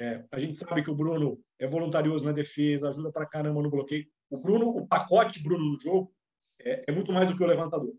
É, 0.00 0.24
a 0.30 0.38
gente 0.38 0.56
sabe 0.56 0.82
que 0.82 0.90
o 0.90 0.94
Bruno 0.94 1.40
é 1.58 1.66
voluntarioso 1.66 2.24
na 2.24 2.32
defesa, 2.32 2.88
ajuda 2.88 3.12
para 3.12 3.26
caramba 3.26 3.62
no 3.62 3.70
bloqueio. 3.70 4.06
O 4.28 4.38
Bruno, 4.38 4.68
o 4.68 4.86
pacote 4.86 5.42
Bruno 5.42 5.72
no 5.72 5.80
jogo 5.80 6.12
é, 6.60 6.84
é 6.88 6.92
muito 6.92 7.12
mais 7.12 7.28
do 7.28 7.36
que 7.36 7.42
o 7.42 7.46
levantador. 7.46 7.94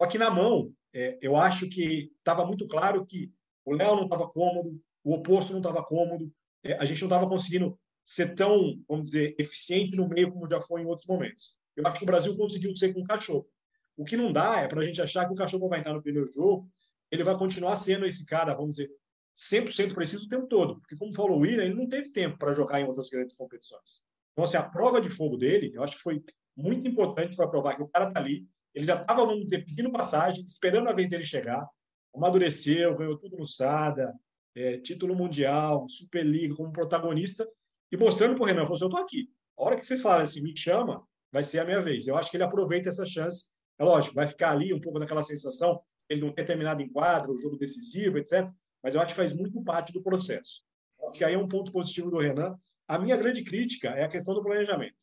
Só 0.00 0.08
que 0.08 0.18
na 0.18 0.30
mão, 0.30 0.72
é, 0.96 1.18
eu 1.20 1.36
acho 1.36 1.68
que 1.68 2.10
estava 2.16 2.46
muito 2.46 2.66
claro 2.66 3.04
que 3.04 3.30
o 3.66 3.74
Léo 3.74 3.96
não 3.96 4.04
estava 4.04 4.26
cômodo, 4.26 4.80
o 5.04 5.12
oposto 5.12 5.52
não 5.52 5.60
estava 5.60 5.84
cômodo, 5.84 6.32
é, 6.64 6.72
a 6.72 6.86
gente 6.86 7.02
não 7.02 7.08
estava 7.08 7.28
conseguindo 7.28 7.78
ser 8.02 8.34
tão, 8.34 8.82
vamos 8.88 9.10
dizer, 9.10 9.34
eficiente 9.38 9.94
no 9.94 10.08
meio 10.08 10.32
como 10.32 10.48
já 10.48 10.58
foi 10.58 10.80
em 10.80 10.86
outros 10.86 11.06
momentos. 11.06 11.54
Eu 11.76 11.86
acho 11.86 11.98
que 11.98 12.04
o 12.04 12.06
Brasil 12.06 12.34
conseguiu 12.34 12.74
ser 12.74 12.94
com 12.94 13.00
o 13.00 13.04
cachorro. 13.04 13.46
O 13.94 14.06
que 14.06 14.16
não 14.16 14.32
dá 14.32 14.60
é 14.60 14.68
para 14.68 14.80
a 14.80 14.84
gente 14.84 15.02
achar 15.02 15.26
que 15.26 15.34
o 15.34 15.36
cachorro 15.36 15.68
vai 15.68 15.80
entrar 15.80 15.92
no 15.92 16.02
primeiro 16.02 16.32
jogo, 16.32 16.66
ele 17.10 17.22
vai 17.22 17.36
continuar 17.36 17.76
sendo 17.76 18.06
esse 18.06 18.24
cara, 18.24 18.54
vamos 18.54 18.78
dizer, 18.78 18.90
100% 19.36 19.92
preciso 19.94 20.24
o 20.24 20.28
tempo 20.30 20.46
todo. 20.46 20.80
Porque, 20.80 20.96
como 20.96 21.12
falou 21.12 21.36
o 21.36 21.40
William, 21.40 21.64
ele 21.64 21.74
não 21.74 21.86
teve 21.86 22.08
tempo 22.08 22.38
para 22.38 22.54
jogar 22.54 22.80
em 22.80 22.84
outras 22.84 23.10
grandes 23.10 23.36
competições. 23.36 24.02
Então, 24.32 24.44
assim, 24.44 24.56
a 24.56 24.62
prova 24.62 24.98
de 24.98 25.10
fogo 25.10 25.36
dele, 25.36 25.72
eu 25.74 25.82
acho 25.82 25.96
que 25.96 26.02
foi 26.02 26.24
muito 26.56 26.88
importante 26.88 27.36
para 27.36 27.48
provar 27.48 27.76
que 27.76 27.82
o 27.82 27.88
cara 27.88 28.08
está 28.08 28.18
ali, 28.18 28.46
ele 28.76 28.84
já 28.84 29.00
estava, 29.00 29.24
vamos 29.24 29.44
dizer, 29.44 29.64
pedindo 29.64 29.90
passagem, 29.90 30.44
esperando 30.44 30.90
a 30.90 30.92
vez 30.92 31.08
dele 31.08 31.24
chegar, 31.24 31.66
amadureceu, 32.14 32.94
ganhou 32.94 33.16
tudo 33.16 33.34
no 33.38 33.46
SADA, 33.46 34.12
é, 34.54 34.76
título 34.76 35.16
mundial, 35.16 35.88
Superliga 35.88 36.54
como 36.54 36.70
protagonista, 36.70 37.48
e 37.90 37.96
mostrando 37.96 38.34
para 38.34 38.42
o 38.42 38.46
Renan, 38.46 38.64
falou 38.64 38.74
assim, 38.74 38.84
eu 38.84 38.88
estou 38.88 39.02
aqui. 39.02 39.30
A 39.58 39.64
hora 39.64 39.76
que 39.76 39.86
vocês 39.86 40.02
falarem 40.02 40.24
assim, 40.24 40.42
me 40.42 40.54
chama, 40.54 41.02
vai 41.32 41.42
ser 41.42 41.60
a 41.60 41.64
minha 41.64 41.80
vez. 41.80 42.06
Eu 42.06 42.18
acho 42.18 42.30
que 42.30 42.36
ele 42.36 42.44
aproveita 42.44 42.90
essa 42.90 43.06
chance. 43.06 43.46
É 43.78 43.84
lógico, 43.84 44.14
vai 44.14 44.26
ficar 44.26 44.50
ali 44.50 44.74
um 44.74 44.80
pouco 44.80 44.98
daquela 44.98 45.22
sensação, 45.22 45.80
ele 46.06 46.20
não 46.20 46.32
ter 46.32 46.44
terminado 46.44 46.82
em 46.82 46.88
quadro, 46.90 47.32
o 47.32 47.38
jogo 47.38 47.56
decisivo, 47.56 48.18
etc. 48.18 48.46
Mas 48.82 48.94
eu 48.94 49.00
acho 49.00 49.14
que 49.14 49.20
faz 49.20 49.32
muito 49.32 49.62
parte 49.62 49.90
do 49.90 50.02
processo. 50.02 50.62
Acho 51.08 51.18
que 51.18 51.24
aí 51.24 51.32
é 51.32 51.38
um 51.38 51.48
ponto 51.48 51.72
positivo 51.72 52.10
do 52.10 52.18
Renan. 52.18 52.54
A 52.86 52.98
minha 52.98 53.16
grande 53.16 53.42
crítica 53.42 53.88
é 53.88 54.04
a 54.04 54.08
questão 54.08 54.34
do 54.34 54.42
planejamento. 54.42 54.96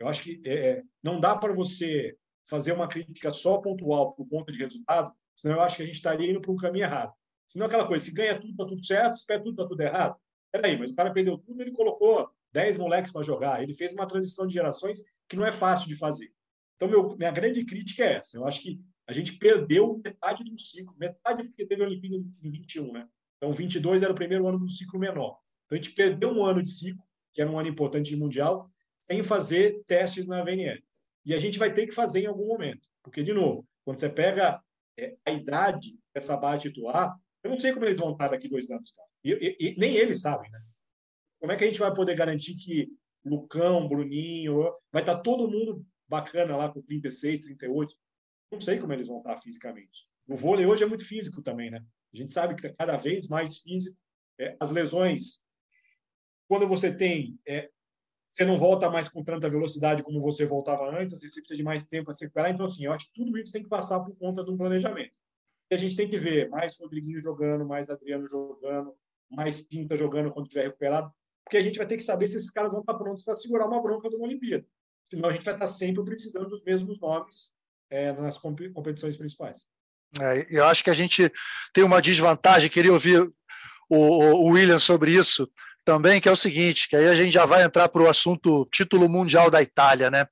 Eu 0.00 0.08
acho 0.08 0.24
que 0.24 0.42
é, 0.44 0.54
é 0.54 0.82
não 1.02 1.20
dá 1.20 1.36
para 1.36 1.52
você 1.52 2.16
fazer 2.46 2.72
uma 2.72 2.88
crítica 2.88 3.30
só 3.30 3.58
pontual 3.58 4.12
por 4.12 4.28
conta 4.28 4.52
de 4.52 4.58
resultado, 4.58 5.12
Senão 5.36 5.56
eu 5.56 5.62
acho 5.62 5.76
que 5.76 5.82
a 5.82 5.86
gente 5.86 5.96
estaria 5.96 6.30
indo 6.30 6.40
para 6.40 6.50
um 6.50 6.56
caminho 6.56 6.84
errado. 6.84 7.12
Senão 7.46 7.66
aquela 7.66 7.86
coisa, 7.86 8.04
se 8.04 8.12
ganha 8.12 8.40
tudo, 8.40 8.50
está 8.50 8.64
tudo 8.64 8.84
certo, 8.84 9.18
se 9.18 9.26
perde 9.26 9.44
tudo, 9.44 9.52
está 9.52 9.68
tudo 9.68 9.80
errado. 9.80 10.16
Peraí, 10.50 10.78
mas 10.78 10.90
o 10.90 10.94
cara 10.94 11.12
perdeu 11.12 11.36
tudo, 11.36 11.60
ele 11.60 11.70
colocou 11.70 12.28
10 12.52 12.78
moleques 12.78 13.12
para 13.12 13.22
jogar. 13.22 13.62
Ele 13.62 13.74
fez 13.74 13.92
uma 13.92 14.06
transição 14.06 14.46
de 14.46 14.54
gerações 14.54 15.02
que 15.28 15.36
não 15.36 15.44
é 15.44 15.52
fácil 15.52 15.88
de 15.88 15.94
fazer. 15.94 16.32
Então, 16.76 16.88
meu, 16.88 17.14
minha 17.16 17.30
grande 17.30 17.64
crítica 17.64 18.02
é 18.02 18.14
essa. 18.14 18.38
Eu 18.38 18.46
acho 18.46 18.62
que 18.62 18.80
a 19.06 19.12
gente 19.12 19.34
perdeu 19.34 20.00
metade 20.02 20.42
do 20.42 20.58
ciclo. 20.58 20.94
Metade 20.98 21.44
porque 21.44 21.66
teve 21.66 21.82
a 21.82 21.86
Olimpíada 21.86 22.16
em 22.16 22.50
21, 22.50 22.92
né? 22.92 23.06
Então, 23.36 23.52
22 23.52 24.02
era 24.02 24.12
o 24.12 24.16
primeiro 24.16 24.48
ano 24.48 24.58
do 24.58 24.68
ciclo 24.68 24.98
menor. 24.98 25.38
Então, 25.66 25.76
a 25.78 25.82
gente 25.82 25.90
perdeu 25.90 26.30
um 26.30 26.44
ano 26.44 26.62
de 26.62 26.70
ciclo, 26.70 27.04
que 27.34 27.42
era 27.42 27.50
um 27.50 27.58
ano 27.58 27.68
importante 27.68 28.08
de 28.08 28.16
Mundial, 28.16 28.70
sem 29.00 29.22
fazer 29.22 29.84
testes 29.86 30.26
na 30.26 30.42
VNL. 30.42 30.82
E 31.26 31.34
a 31.34 31.38
gente 31.38 31.58
vai 31.58 31.72
ter 31.72 31.86
que 31.86 31.92
fazer 31.92 32.20
em 32.20 32.26
algum 32.26 32.46
momento. 32.46 32.88
Porque, 33.02 33.22
de 33.24 33.32
novo, 33.32 33.66
quando 33.84 33.98
você 33.98 34.08
pega 34.08 34.62
é, 34.96 35.16
a 35.26 35.32
idade 35.32 35.98
dessa 36.14 36.36
base 36.36 36.62
titular, 36.62 37.14
eu 37.42 37.50
não 37.50 37.58
sei 37.58 37.72
como 37.72 37.84
eles 37.84 37.96
vão 37.96 38.12
estar 38.12 38.28
daqui 38.28 38.48
dois 38.48 38.70
anos, 38.70 38.92
cara. 38.92 39.08
E, 39.24 39.32
e, 39.32 39.56
e, 39.58 39.76
nem 39.76 39.96
eles 39.96 40.20
sabem, 40.20 40.48
né? 40.50 40.60
Como 41.40 41.50
é 41.50 41.56
que 41.56 41.64
a 41.64 41.66
gente 41.66 41.80
vai 41.80 41.92
poder 41.92 42.14
garantir 42.14 42.54
que 42.54 42.88
Lucão, 43.24 43.88
Bruninho, 43.88 44.72
vai 44.92 45.02
estar 45.02 45.18
todo 45.18 45.50
mundo 45.50 45.84
bacana 46.08 46.56
lá 46.56 46.72
com 46.72 46.80
36, 46.80 47.42
38? 47.42 47.94
Não 48.52 48.60
sei 48.60 48.78
como 48.78 48.92
eles 48.92 49.08
vão 49.08 49.18
estar 49.18 49.36
fisicamente. 49.42 50.08
O 50.28 50.36
vôlei 50.36 50.64
hoje 50.64 50.84
é 50.84 50.86
muito 50.86 51.04
físico 51.04 51.42
também, 51.42 51.70
né? 51.70 51.84
A 52.14 52.16
gente 52.16 52.32
sabe 52.32 52.54
que 52.54 52.66
é 52.66 52.72
cada 52.72 52.96
vez 52.96 53.28
mais 53.28 53.58
físico. 53.58 53.98
É, 54.38 54.56
as 54.60 54.70
lesões, 54.70 55.42
quando 56.48 56.68
você 56.68 56.96
tem 56.96 57.38
é, 57.46 57.70
você 58.36 58.44
não 58.44 58.58
volta 58.58 58.90
mais 58.90 59.08
com 59.08 59.24
tanta 59.24 59.48
velocidade 59.48 60.02
como 60.02 60.20
você 60.20 60.44
voltava 60.44 60.90
antes, 60.90 61.18
você 61.18 61.26
precisa 61.26 61.56
de 61.56 61.62
mais 61.62 61.86
tempo 61.86 62.04
para 62.04 62.14
se 62.14 62.26
recuperar. 62.26 62.50
Então, 62.50 62.66
assim, 62.66 62.84
eu 62.84 62.92
acho 62.92 63.06
que 63.06 63.14
tudo 63.14 63.38
isso 63.38 63.50
tem 63.50 63.62
que 63.62 63.68
passar 63.68 63.98
por 64.00 64.14
conta 64.18 64.44
de 64.44 64.50
um 64.50 64.58
planejamento. 64.58 65.14
E 65.70 65.74
a 65.74 65.78
gente 65.78 65.96
tem 65.96 66.06
que 66.06 66.18
ver 66.18 66.50
mais 66.50 66.78
Rodriguinho 66.78 67.22
jogando, 67.22 67.64
mais 67.64 67.88
Adriano 67.88 68.28
jogando, 68.28 68.94
mais 69.30 69.58
Pinta 69.58 69.96
jogando 69.96 70.30
quando 70.30 70.46
estiver 70.46 70.64
recuperado, 70.64 71.10
porque 71.42 71.56
a 71.56 71.62
gente 71.62 71.78
vai 71.78 71.86
ter 71.86 71.96
que 71.96 72.02
saber 72.02 72.28
se 72.28 72.36
esses 72.36 72.50
caras 72.50 72.72
vão 72.72 72.82
estar 72.82 72.92
prontos 72.94 73.24
para 73.24 73.36
segurar 73.36 73.66
uma 73.66 73.82
bronca 73.82 74.10
de 74.10 74.16
uma 74.16 74.26
Olimpíada. 74.26 74.66
Senão 75.08 75.30
a 75.30 75.32
gente 75.32 75.44
vai 75.44 75.54
estar 75.54 75.66
sempre 75.66 76.04
precisando 76.04 76.50
dos 76.50 76.62
mesmos 76.62 77.00
nomes 77.00 77.54
é, 77.88 78.12
nas 78.12 78.36
competições 78.36 79.16
principais. 79.16 79.66
É, 80.20 80.46
eu 80.50 80.64
acho 80.66 80.84
que 80.84 80.90
a 80.90 80.94
gente 80.94 81.32
tem 81.72 81.82
uma 81.82 82.02
desvantagem, 82.02 82.68
queria 82.68 82.92
ouvir 82.92 83.32
o, 83.88 83.96
o 83.96 84.48
William 84.50 84.78
sobre 84.78 85.12
isso, 85.12 85.50
também, 85.86 86.20
que 86.20 86.28
é 86.28 86.32
o 86.32 86.36
seguinte, 86.36 86.88
que 86.88 86.96
aí 86.96 87.06
a 87.06 87.14
gente 87.14 87.32
já 87.32 87.46
vai 87.46 87.62
entrar 87.62 87.88
para 87.88 88.02
o 88.02 88.08
assunto 88.08 88.68
título 88.72 89.08
mundial 89.08 89.48
da 89.48 89.62
Itália, 89.62 90.10
né? 90.10 90.26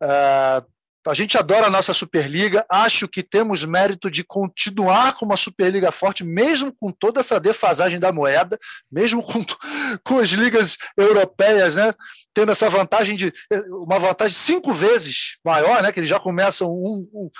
Uh, 0.00 0.64
a 1.06 1.12
gente 1.12 1.36
adora 1.36 1.66
a 1.66 1.70
nossa 1.70 1.92
Superliga, 1.92 2.64
acho 2.70 3.08
que 3.08 3.22
temos 3.22 3.64
mérito 3.64 4.10
de 4.10 4.22
continuar 4.22 5.14
com 5.16 5.26
uma 5.26 5.36
Superliga 5.36 5.90
forte, 5.90 6.24
mesmo 6.24 6.72
com 6.72 6.92
toda 6.92 7.20
essa 7.20 7.40
defasagem 7.40 7.98
da 7.98 8.12
moeda, 8.12 8.58
mesmo 8.90 9.20
com, 9.22 9.44
com 10.04 10.18
as 10.20 10.30
ligas 10.30 10.78
europeias, 10.96 11.74
né? 11.74 11.92
Tendo 12.32 12.52
essa 12.52 12.70
vantagem 12.70 13.16
de 13.16 13.32
uma 13.68 13.98
vantagem 13.98 14.34
cinco 14.34 14.72
vezes 14.72 15.38
maior, 15.44 15.82
né? 15.82 15.90
Que 15.90 15.98
eles 15.98 16.08
já 16.08 16.20
começam 16.20 16.70
um, 16.70 17.08
um, 17.12 17.30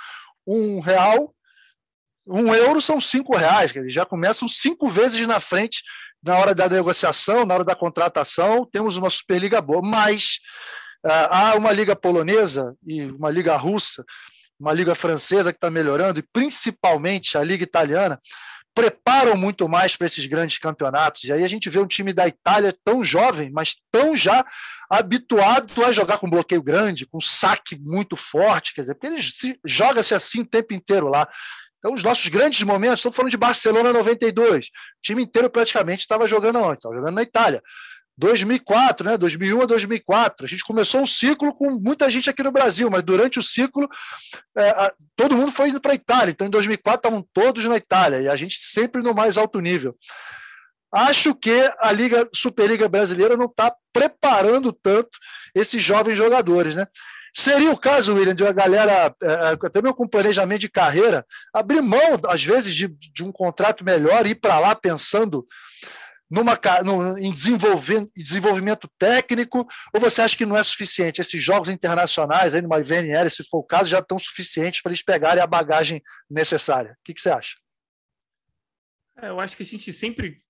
um 0.45 0.79
real, 0.81 1.33
um 2.27 2.53
euro 2.53 2.81
são 2.81 2.99
cinco 2.99 3.35
reais, 3.35 3.71
que 3.71 3.79
eles 3.79 3.93
já 3.93 4.05
começam 4.05 4.47
cinco 4.47 4.89
vezes 4.89 5.25
na 5.25 5.39
frente 5.39 5.81
na 6.25 6.37
hora 6.37 6.55
da 6.55 6.67
negociação, 6.67 7.45
na 7.45 7.53
hora 7.53 7.63
da 7.63 7.75
contratação, 7.75 8.67
temos 8.71 8.97
uma 8.97 9.09
Superliga 9.11 9.61
boa, 9.61 9.81
mas 9.81 10.39
uh, 11.05 11.27
há 11.29 11.55
uma 11.55 11.71
liga 11.71 11.95
polonesa 11.95 12.75
e 12.85 13.03
uma 13.03 13.29
liga 13.29 13.55
russa, 13.55 14.03
uma 14.59 14.73
liga 14.73 14.95
francesa 14.95 15.53
que 15.53 15.57
está 15.57 15.69
melhorando, 15.69 16.19
e 16.19 16.23
principalmente 16.33 17.37
a 17.37 17.43
liga 17.43 17.63
italiana, 17.63 18.19
preparam 18.73 19.37
muito 19.37 19.69
mais 19.69 19.95
para 19.95 20.07
esses 20.07 20.25
grandes 20.25 20.57
campeonatos. 20.57 21.23
E 21.23 21.31
aí 21.31 21.43
a 21.43 21.47
gente 21.47 21.69
vê 21.69 21.79
um 21.79 21.87
time 21.87 22.11
da 22.11 22.27
Itália 22.27 22.73
tão 22.83 23.05
jovem, 23.05 23.51
mas 23.51 23.75
tão 23.91 24.17
já 24.17 24.45
habituado 24.89 25.83
a 25.85 25.91
jogar 25.91 26.17
com 26.17 26.29
bloqueio 26.29 26.61
grande, 26.61 27.05
com 27.05 27.21
saque 27.21 27.79
muito 27.79 28.15
forte, 28.15 28.73
quer 28.73 28.81
dizer, 28.81 28.95
porque 28.95 29.07
eles 29.07 29.33
joga-se 29.63 30.13
assim 30.13 30.41
o 30.41 30.45
tempo 30.45 30.73
inteiro 30.73 31.07
lá. 31.07 31.27
Então, 31.85 31.93
os 31.93 32.01
nossos 32.01 32.27
grandes 32.29 32.63
momentos, 32.63 32.97
estamos 32.97 33.15
falando 33.15 33.29
de 33.29 33.37
Barcelona 33.37 33.93
92, 33.93 34.65
o 34.65 34.69
time 35.03 35.21
inteiro 35.21 35.47
praticamente 35.51 35.99
estava 35.99 36.27
jogando 36.27 36.57
onde? 36.57 36.77
Estava 36.79 36.95
jogando 36.95 37.13
na 37.13 37.21
Itália. 37.21 37.61
2004, 38.17 39.05
né? 39.05 39.17
2001 39.19 39.61
a 39.61 39.65
2004. 39.67 40.45
A 40.47 40.49
gente 40.49 40.63
começou 40.63 41.01
um 41.01 41.05
ciclo 41.05 41.53
com 41.53 41.69
muita 41.69 42.09
gente 42.09 42.27
aqui 42.27 42.41
no 42.41 42.51
Brasil, 42.51 42.89
mas 42.89 43.03
durante 43.03 43.37
o 43.37 43.43
ciclo 43.43 43.87
é, 44.57 44.69
a, 44.69 44.93
todo 45.15 45.37
mundo 45.37 45.51
foi 45.51 45.69
indo 45.69 45.79
para 45.79 45.91
a 45.91 45.95
Itália. 45.95 46.31
Então, 46.31 46.47
em 46.47 46.49
2004 46.49 47.07
estavam 47.07 47.27
todos 47.31 47.63
na 47.65 47.77
Itália 47.77 48.19
e 48.19 48.29
a 48.29 48.35
gente 48.35 48.57
sempre 48.59 49.03
no 49.03 49.13
mais 49.13 49.37
alto 49.37 49.59
nível. 49.59 49.95
Acho 50.91 51.35
que 51.35 51.71
a 51.79 51.91
Liga 51.91 52.27
Superliga 52.33 52.89
Brasileira 52.89 53.37
não 53.37 53.45
está 53.45 53.71
preparando 53.93 54.73
tanto 54.73 55.19
esses 55.53 55.83
jovens 55.83 56.15
jogadores, 56.15 56.75
né? 56.75 56.87
Seria 57.37 57.69
o 57.69 57.77
caso, 57.77 58.15
William, 58.15 58.33
de 58.33 58.47
a 58.47 58.53
galera, 58.53 59.13
é, 59.21 59.27
é, 59.27 59.47
até 59.51 59.81
mesmo 59.81 59.93
com 59.93 60.07
planejamento 60.07 60.61
de 60.61 60.69
carreira, 60.69 61.25
abrir 61.53 61.81
mão, 61.81 62.17
às 62.29 62.41
vezes, 62.41 62.73
de, 62.73 62.87
de 62.87 63.23
um 63.25 63.31
contrato 63.31 63.83
melhor 63.83 64.25
e 64.25 64.29
ir 64.29 64.35
para 64.35 64.57
lá 64.57 64.73
pensando 64.73 65.45
numa, 66.31 66.57
no, 66.85 67.17
em 67.17 67.33
desenvolvimento, 67.33 68.09
desenvolvimento 68.15 68.89
técnico, 68.97 69.67
ou 69.93 69.99
você 69.99 70.21
acha 70.21 70.37
que 70.37 70.45
não 70.45 70.55
é 70.55 70.63
suficiente? 70.63 71.19
Esses 71.19 71.43
jogos 71.43 71.67
internacionais, 71.67 72.55
aí 72.55 72.61
numa 72.61 72.81
VNL, 72.81 73.29
se 73.29 73.43
for 73.43 73.57
o 73.57 73.63
caso, 73.63 73.89
já 73.89 73.99
estão 73.99 74.17
suficientes 74.17 74.81
para 74.81 74.91
eles 74.91 75.03
pegarem 75.03 75.43
a 75.43 75.47
bagagem 75.47 76.01
necessária. 76.29 76.91
O 76.93 77.03
que, 77.03 77.13
que 77.13 77.19
você 77.19 77.31
acha? 77.31 77.57
É, 79.21 79.27
eu 79.27 79.41
acho 79.41 79.57
que 79.57 79.63
a 79.63 79.65
gente 79.65 79.91
sempre 79.91 80.41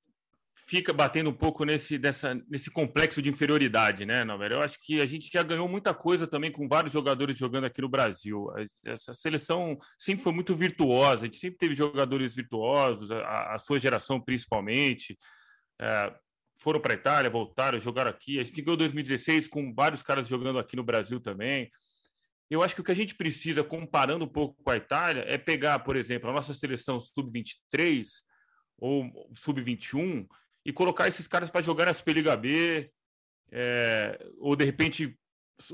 fica 0.68 0.91
batendo 0.91 1.30
um 1.30 1.34
pouco 1.34 1.63
nesse, 1.63 1.97
dessa, 1.97 2.34
nesse 2.49 2.72
complexo 2.72 3.22
de 3.22 3.30
inferioridade, 3.30 4.05
né, 4.05 4.24
Novelho? 4.24 4.55
Eu 4.55 4.61
acho 4.61 4.80
que 4.80 4.99
a 4.99 5.05
gente 5.05 5.30
já 5.32 5.43
ganhou 5.43 5.68
muita 5.68 5.93
coisa 5.93 6.26
também 6.26 6.51
com 6.51 6.68
vários 6.68 6.91
jogadores 6.91 7.38
jogando 7.38 7.66
aqui 7.66 7.82
no 7.82 7.89
Brasil. 7.89 8.47
Essa 8.84 9.13
seleção 9.13 9.78
sempre 9.97 10.24
foi 10.24 10.34
muito 10.34 10.55
virtuosa, 10.55 11.24
a 11.24 11.26
gente 11.26 11.38
sempre 11.38 11.57
teve 11.59 11.76
jogadores 11.76 12.36
virtuosos, 12.36 13.11
a, 13.11 13.53
a 13.53 13.57
sua 13.59 13.80
geração 13.80 14.20
principalmente. 14.20 15.18
É, 15.80 16.13
foram 16.57 16.80
para 16.80 16.93
a 16.93 16.97
Itália, 16.97 17.30
voltaram, 17.30 17.80
jogaram 17.80 18.09
aqui. 18.09 18.39
A 18.39 18.43
gente 18.43 18.61
ganhou 18.61 18.78
2016 18.78 19.47
com 19.47 19.74
vários 19.74 20.01
caras 20.01 20.28
jogando 20.28 20.57
aqui 20.57 20.76
no 20.76 20.84
Brasil 20.84 21.20
também. 21.20 21.70
Eu 22.49 22.63
acho 22.63 22.74
que 22.74 22.82
o 22.82 22.84
que 22.84 22.91
a 22.91 22.95
gente 22.95 23.16
precisa, 23.16 23.63
comparando 23.63 24.26
um 24.26 24.28
pouco 24.28 24.61
com 24.63 24.72
a 24.72 24.78
Itália, 24.78 25.26
é 25.28 25.38
pegar, 25.38 25.80
por 25.80 25.95
exemplo, 25.95 26.30
a 26.30 26.34
nossa 26.34 26.53
seleção 26.53 26.99
sub-23 26.99 28.07
ou 28.78 29.30
sub-21 29.36 30.28
e 30.66 30.74
colocar 30.74 31.07
esses 31.07 31.28
caras 31.28 31.49
para 31.49 31.61
jogar 31.61 31.86
na 31.86 31.93
Superliga 31.93 32.36
B, 32.36 32.89
é, 33.51 34.20
ou 34.39 34.55
de 34.55 34.66
repente 34.66 35.18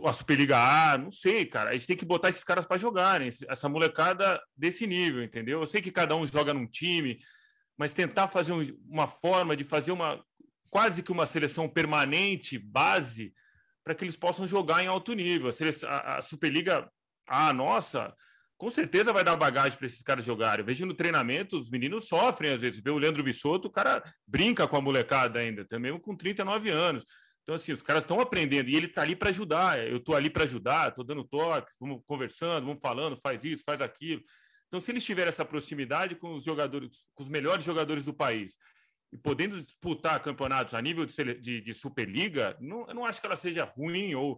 a 0.06 0.14
Superliga 0.14 0.58
A, 0.58 0.98
não 0.98 1.12
sei, 1.12 1.46
cara. 1.46 1.72
A 1.72 1.74
gente 1.74 1.88
tem 1.88 1.98
que 1.98 2.06
botar 2.06 2.30
esses 2.30 2.44
caras 2.44 2.66
para 2.66 2.78
jogarem, 2.78 3.30
essa 3.48 3.70
molecada 3.70 4.40
desse 4.56 4.86
nível, 4.86 5.24
entendeu? 5.24 5.60
Eu 5.60 5.66
sei 5.66 5.82
que 5.82 5.92
cada 5.92 6.16
um 6.16 6.28
joga 6.28 6.54
num 6.54 6.68
time, 6.68 7.20
mas 7.78 7.94
tentar 7.94 8.28
fazer 8.28 8.52
um, 8.52 8.62
uma 8.88 9.08
forma 9.08 9.56
de 9.56 9.64
fazer 9.64 9.92
uma 9.92 10.24
quase 10.70 11.02
que 11.02 11.12
uma 11.12 11.26
seleção 11.26 11.68
permanente, 11.68 12.60
base, 12.60 13.34
para 13.84 13.96
que 13.96 14.04
eles 14.04 14.16
possam 14.16 14.48
jogar 14.48 14.84
em 14.84 14.88
alto 14.88 15.14
nível. 15.14 15.50
A, 15.50 15.88
a, 15.88 16.18
a 16.20 16.22
Superliga 16.22 16.90
A 17.28 17.52
nossa 17.52 18.16
com 18.62 18.70
certeza 18.70 19.12
vai 19.12 19.24
dar 19.24 19.36
bagagem 19.36 19.76
para 19.76 19.88
esses 19.88 20.04
caras 20.04 20.24
jogarem. 20.24 20.60
Eu 20.60 20.66
vejo 20.68 20.86
no 20.86 20.94
treinamento, 20.94 21.58
os 21.58 21.72
meninos 21.72 22.08
sofrem 22.08 22.54
às 22.54 22.62
vezes. 22.62 22.80
Vê 22.80 22.92
o 22.92 22.98
Leandro 23.00 23.24
Vissoto, 23.24 23.68
o 23.68 23.72
cara 23.72 24.04
brinca 24.28 24.68
com 24.68 24.78
a 24.78 24.82
molecada 24.82 25.40
ainda, 25.40 25.66
também 25.66 26.00
com 26.00 26.16
39 26.16 26.70
anos. 26.70 27.04
Então, 27.42 27.56
assim, 27.56 27.74
os 27.74 27.82
caras 27.82 28.04
estão 28.04 28.20
aprendendo 28.20 28.70
e 28.70 28.76
ele 28.76 28.86
está 28.86 29.02
ali 29.02 29.16
para 29.16 29.30
ajudar. 29.30 29.84
Eu 29.84 29.98
estou 29.98 30.16
ali 30.16 30.30
para 30.30 30.44
ajudar, 30.44 30.90
estou 30.90 31.04
dando 31.04 31.24
toques, 31.24 31.74
vamos 31.80 32.04
conversando, 32.06 32.68
vamos 32.68 32.80
falando, 32.80 33.18
faz 33.20 33.44
isso, 33.44 33.64
faz 33.66 33.82
aquilo. 33.82 34.22
Então, 34.68 34.80
se 34.80 34.92
eles 34.92 35.04
tiverem 35.04 35.30
essa 35.30 35.44
proximidade 35.44 36.14
com 36.14 36.36
os 36.36 36.44
jogadores, 36.44 37.08
com 37.16 37.24
os 37.24 37.30
melhores 37.30 37.66
jogadores 37.66 38.06
do 38.06 38.14
país 38.14 38.54
e 39.12 39.18
podendo 39.18 39.60
disputar 39.60 40.22
campeonatos 40.22 40.76
a 40.76 40.82
nível 40.84 41.04
de, 41.04 41.34
de, 41.42 41.62
de 41.62 41.74
Superliga, 41.74 42.56
não, 42.62 42.88
eu 42.88 42.94
não 42.94 43.06
acho 43.08 43.20
que 43.20 43.26
ela 43.26 43.36
seja 43.36 43.64
ruim 43.64 44.14
ou 44.14 44.38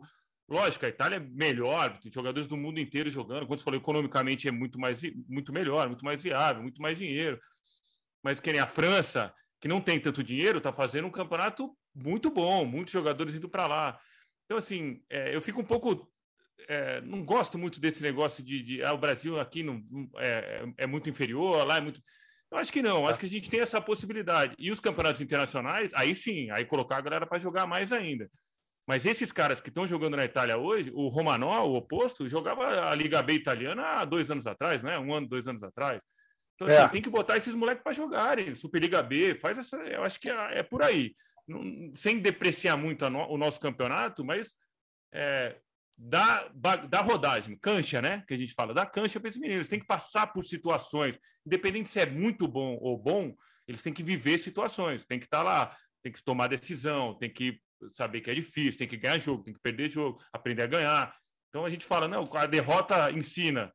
Lógico, 0.49 0.85
a 0.85 0.89
Itália 0.89 1.17
é 1.17 1.19
melhor, 1.19 1.97
tem 1.99 2.11
jogadores 2.11 2.47
do 2.47 2.57
mundo 2.57 2.79
inteiro 2.79 3.09
jogando. 3.09 3.45
Como 3.45 3.57
você 3.57 3.63
falou, 3.63 3.79
economicamente 3.79 4.47
é 4.47 4.51
muito, 4.51 4.77
mais, 4.79 5.01
muito 5.27 5.53
melhor, 5.53 5.87
muito 5.87 6.03
mais 6.03 6.21
viável, 6.21 6.61
muito 6.61 6.81
mais 6.81 6.97
dinheiro. 6.97 7.39
Mas 8.21 8.39
que 8.39 8.51
nem 8.51 8.61
a 8.61 8.67
França, 8.67 9.33
que 9.59 9.67
não 9.67 9.79
tem 9.79 9.99
tanto 9.99 10.23
dinheiro, 10.23 10.57
está 10.57 10.73
fazendo 10.73 11.07
um 11.07 11.11
campeonato 11.11 11.75
muito 11.95 12.29
bom, 12.29 12.65
muitos 12.65 12.91
jogadores 12.91 13.35
indo 13.35 13.49
para 13.49 13.67
lá. 13.67 13.99
Então, 14.45 14.57
assim, 14.57 15.01
é, 15.09 15.33
eu 15.33 15.41
fico 15.41 15.61
um 15.61 15.65
pouco. 15.65 16.11
É, 16.67 17.01
não 17.01 17.25
gosto 17.25 17.57
muito 17.57 17.79
desse 17.79 18.01
negócio 18.01 18.43
de, 18.43 18.61
de 18.61 18.83
ah, 18.83 18.93
o 18.93 18.97
Brasil 18.97 19.39
aqui 19.39 19.63
não, 19.63 19.83
é, 20.17 20.65
é, 20.77 20.87
muito 20.87 21.09
inferior, 21.09 21.65
lá 21.65 21.77
é 21.77 21.81
muito. 21.81 22.01
Eu 22.51 22.57
acho 22.57 22.71
que 22.71 22.81
não, 22.81 23.07
acho 23.07 23.17
que 23.17 23.25
a 23.25 23.29
gente 23.29 23.49
tem 23.49 23.61
essa 23.61 23.81
possibilidade. 23.81 24.55
E 24.59 24.71
os 24.71 24.79
campeonatos 24.79 25.21
internacionais, 25.21 25.91
aí 25.95 26.13
sim, 26.13 26.51
aí 26.51 26.63
colocar 26.65 26.97
a 26.97 27.01
galera 27.01 27.25
para 27.25 27.39
jogar 27.39 27.65
mais 27.65 27.91
ainda. 27.91 28.29
Mas 28.88 29.05
esses 29.05 29.31
caras 29.31 29.61
que 29.61 29.69
estão 29.69 29.88
jogando 29.88 30.17
na 30.17 30.25
Itália 30.25 30.57
hoje, 30.57 30.91
o 30.93 31.07
Romanó, 31.07 31.65
o 31.65 31.75
oposto, 31.75 32.27
jogava 32.27 32.89
a 32.89 32.95
Liga 32.95 33.21
B 33.21 33.34
italiana 33.34 33.81
há 33.84 34.05
dois 34.05 34.29
anos 34.29 34.45
atrás, 34.45 34.84
né? 34.84 34.99
Um 34.99 35.13
ano, 35.13 35.27
dois 35.27 35.47
anos 35.47 35.63
atrás. 35.63 36.03
Então, 36.55 36.67
assim, 36.67 36.86
é. 36.86 36.88
tem 36.89 37.01
que 37.01 37.09
botar 37.09 37.38
esses 37.38 37.55
moleques 37.55 37.84
para 37.84 37.93
jogarem. 37.93 38.53
Superliga 38.55 39.01
B, 39.01 39.36
faz 39.36 39.57
essa. 39.57 39.77
Eu 39.77 40.03
acho 40.03 40.19
que 40.19 40.29
é, 40.29 40.59
é 40.59 40.63
por 40.63 40.84
aí. 40.84 41.15
Não, 41.47 41.93
sem 41.95 42.19
depreciar 42.19 42.77
muito 42.77 43.09
no, 43.09 43.27
o 43.29 43.38
nosso 43.38 43.59
campeonato, 43.59 44.23
mas 44.23 44.53
é, 45.13 45.57
dá, 45.97 46.49
dá 46.89 47.01
rodagem, 47.01 47.57
cancha, 47.57 48.01
né? 48.01 48.23
Que 48.27 48.34
a 48.34 48.38
gente 48.38 48.53
fala, 48.53 48.73
dá 48.73 48.86
cancha 48.86 49.19
para 49.19 49.29
esses 49.29 49.39
meninos. 49.39 49.61
Eles 49.61 49.69
têm 49.69 49.79
que 49.79 49.88
passar 49.88 50.27
por 50.27 50.43
situações, 50.43 51.17
independente 51.45 51.89
se 51.89 51.99
é 51.99 52.05
muito 52.05 52.47
bom 52.47 52.77
ou 52.81 52.97
bom, 52.97 53.34
eles 53.67 53.81
têm 53.81 53.93
que 53.93 54.03
viver 54.03 54.38
situações, 54.38 55.05
tem 55.05 55.19
que 55.19 55.25
estar 55.25 55.39
tá 55.39 55.43
lá, 55.43 55.77
tem 56.01 56.11
que 56.11 56.23
tomar 56.23 56.47
decisão, 56.47 57.17
tem 57.17 57.31
que 57.31 57.59
saber 57.93 58.21
que 58.21 58.29
é 58.29 58.36
difícil, 58.36 58.77
tem 58.77 58.88
que 58.88 58.97
ganhar 58.97 59.17
jogo, 59.19 59.43
tem 59.43 59.53
que 59.53 59.59
perder 59.59 59.89
jogo, 59.89 60.21
aprender 60.31 60.63
a 60.63 60.67
ganhar. 60.67 61.15
Então 61.49 61.65
a 61.65 61.69
gente 61.69 61.86
fala, 61.86 62.07
não, 62.07 62.29
a 62.34 62.45
derrota 62.45 63.11
ensina. 63.11 63.71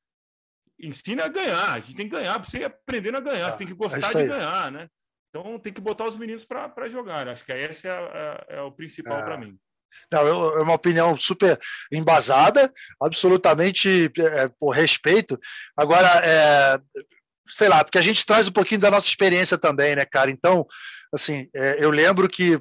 Ensina 0.80 1.24
a 1.24 1.28
ganhar, 1.28 1.72
a 1.72 1.80
gente 1.80 1.96
tem 1.96 2.09
que 2.09 2.16
ganhar 2.16 2.38
para 2.38 2.48
você 2.48 2.64
aprendendo 2.64 3.18
a 3.18 3.20
ganhar, 3.20 3.50
você 3.50 3.59
tem 3.59 3.66
que 3.66 3.74
gostar 3.74 4.11
é 4.11 4.22
de 4.22 4.28
ganhar, 4.28 4.70
né? 4.70 4.88
Então 5.28 5.59
tem 5.59 5.72
que 5.72 5.80
botar 5.80 6.04
os 6.04 6.16
meninos 6.16 6.44
para 6.44 6.88
jogar. 6.88 7.28
Acho 7.28 7.44
que 7.44 7.52
esse 7.52 7.86
é, 7.86 7.90
é, 7.92 8.56
é 8.56 8.61
o 8.62 8.72
principal 8.72 9.18
é. 9.18 9.24
para 9.24 9.38
mim. 9.38 9.59
Não, 10.11 10.26
é 10.26 10.62
uma 10.62 10.74
opinião 10.74 11.16
super 11.16 11.59
embasada, 11.92 12.72
absolutamente 13.00 14.11
é, 14.18 14.48
por 14.59 14.70
respeito. 14.70 15.38
Agora, 15.76 16.09
é, 16.24 16.80
sei 17.48 17.68
lá, 17.68 17.84
porque 17.84 17.98
a 17.98 18.02
gente 18.02 18.24
traz 18.24 18.48
um 18.48 18.52
pouquinho 18.52 18.80
da 18.80 18.90
nossa 18.90 19.06
experiência 19.06 19.59
também, 19.59 19.96
né, 19.96 20.04
cara? 20.04 20.30
Então, 20.30 20.66
assim, 21.12 21.48
é, 21.54 21.82
eu 21.82 21.90
lembro 21.90 22.28
que 22.28 22.54
é, 22.54 22.61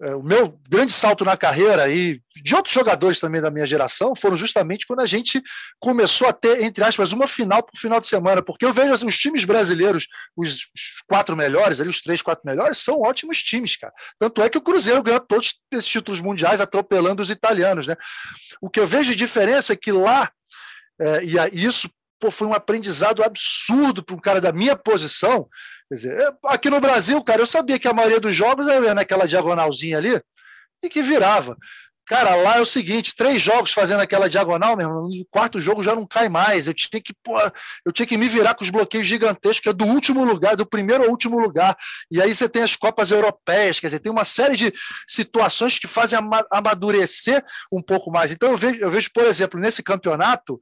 o 0.00 0.22
meu 0.22 0.58
grande 0.68 0.92
salto 0.92 1.24
na 1.24 1.36
carreira 1.36 1.88
e 1.88 2.20
de 2.42 2.54
outros 2.54 2.74
jogadores 2.74 3.20
também 3.20 3.40
da 3.40 3.50
minha 3.50 3.66
geração 3.66 4.14
foram 4.14 4.36
justamente 4.36 4.86
quando 4.86 5.00
a 5.00 5.06
gente 5.06 5.40
começou 5.78 6.28
a 6.28 6.32
ter, 6.32 6.62
entre 6.62 6.82
aspas, 6.82 7.12
uma 7.12 7.28
final 7.28 7.62
por 7.62 7.78
final 7.78 8.00
de 8.00 8.08
semana, 8.08 8.42
porque 8.42 8.66
eu 8.66 8.72
vejo 8.72 8.92
assim, 8.92 9.06
os 9.06 9.16
times 9.16 9.44
brasileiros, 9.44 10.08
os, 10.36 10.66
quatro 11.08 11.36
melhores, 11.36 11.80
ali, 11.80 11.88
os 11.88 12.00
três, 12.00 12.20
quatro 12.20 12.44
melhores, 12.44 12.78
são 12.78 13.02
ótimos 13.02 13.38
times, 13.38 13.76
cara. 13.76 13.92
Tanto 14.18 14.42
é 14.42 14.50
que 14.50 14.58
o 14.58 14.62
Cruzeiro 14.62 15.02
ganhou 15.02 15.20
todos 15.20 15.54
esses 15.72 15.86
títulos 15.86 16.20
mundiais 16.20 16.60
atropelando 16.60 17.22
os 17.22 17.30
italianos, 17.30 17.86
né? 17.86 17.96
O 18.60 18.68
que 18.68 18.80
eu 18.80 18.86
vejo 18.86 19.12
de 19.12 19.16
diferença 19.16 19.74
é 19.74 19.76
que 19.76 19.92
lá, 19.92 20.30
é, 21.00 21.24
e 21.24 21.64
isso 21.64 21.88
pô, 22.18 22.32
foi 22.32 22.48
um 22.48 22.54
aprendizado 22.54 23.22
absurdo 23.22 24.02
para 24.02 24.16
um 24.16 24.20
cara 24.20 24.40
da 24.40 24.52
minha 24.52 24.74
posição, 24.74 25.48
dizer, 25.90 26.34
aqui 26.46 26.70
no 26.70 26.80
Brasil, 26.80 27.22
cara, 27.22 27.42
eu 27.42 27.46
sabia 27.46 27.78
que 27.78 27.88
a 27.88 27.92
maioria 27.92 28.20
dos 28.20 28.34
jogos 28.34 28.68
era 28.68 28.94
naquela 28.94 29.26
diagonalzinha 29.26 29.98
ali 29.98 30.20
e 30.82 30.88
que 30.88 31.02
virava. 31.02 31.56
Cara, 32.06 32.34
lá 32.34 32.58
é 32.58 32.60
o 32.60 32.66
seguinte, 32.66 33.16
três 33.16 33.40
jogos 33.40 33.72
fazendo 33.72 34.00
aquela 34.00 34.28
diagonal, 34.28 34.76
meu 34.76 34.86
irmão, 34.86 35.08
no 35.08 35.24
quarto 35.30 35.58
jogo 35.58 35.82
já 35.82 35.94
não 35.94 36.06
cai 36.06 36.28
mais. 36.28 36.68
Eu 36.68 36.74
tinha 36.74 37.00
que, 37.00 37.14
eu 37.84 37.92
tinha 37.92 38.04
que 38.04 38.18
me 38.18 38.28
virar 38.28 38.54
com 38.54 38.62
os 38.62 38.68
bloqueios 38.68 39.06
gigantescos, 39.06 39.60
que 39.60 39.70
é 39.70 39.72
do 39.72 39.86
último 39.86 40.22
lugar, 40.22 40.54
do 40.54 40.66
primeiro 40.66 41.04
ao 41.04 41.10
último 41.10 41.38
lugar. 41.38 41.74
E 42.10 42.20
aí 42.20 42.34
você 42.34 42.46
tem 42.46 42.62
as 42.62 42.76
Copas 42.76 43.10
Europeias, 43.10 43.80
quer 43.80 43.86
dizer, 43.86 44.00
tem 44.00 44.12
uma 44.12 44.24
série 44.24 44.54
de 44.54 44.70
situações 45.08 45.78
que 45.78 45.88
fazem 45.88 46.18
amadurecer 46.50 47.42
um 47.72 47.80
pouco 47.80 48.10
mais. 48.10 48.30
Então 48.30 48.50
eu 48.50 48.58
vejo, 48.58 48.76
eu 48.80 48.90
vejo 48.90 49.10
por 49.10 49.24
exemplo, 49.24 49.58
nesse 49.58 49.82
campeonato, 49.82 50.60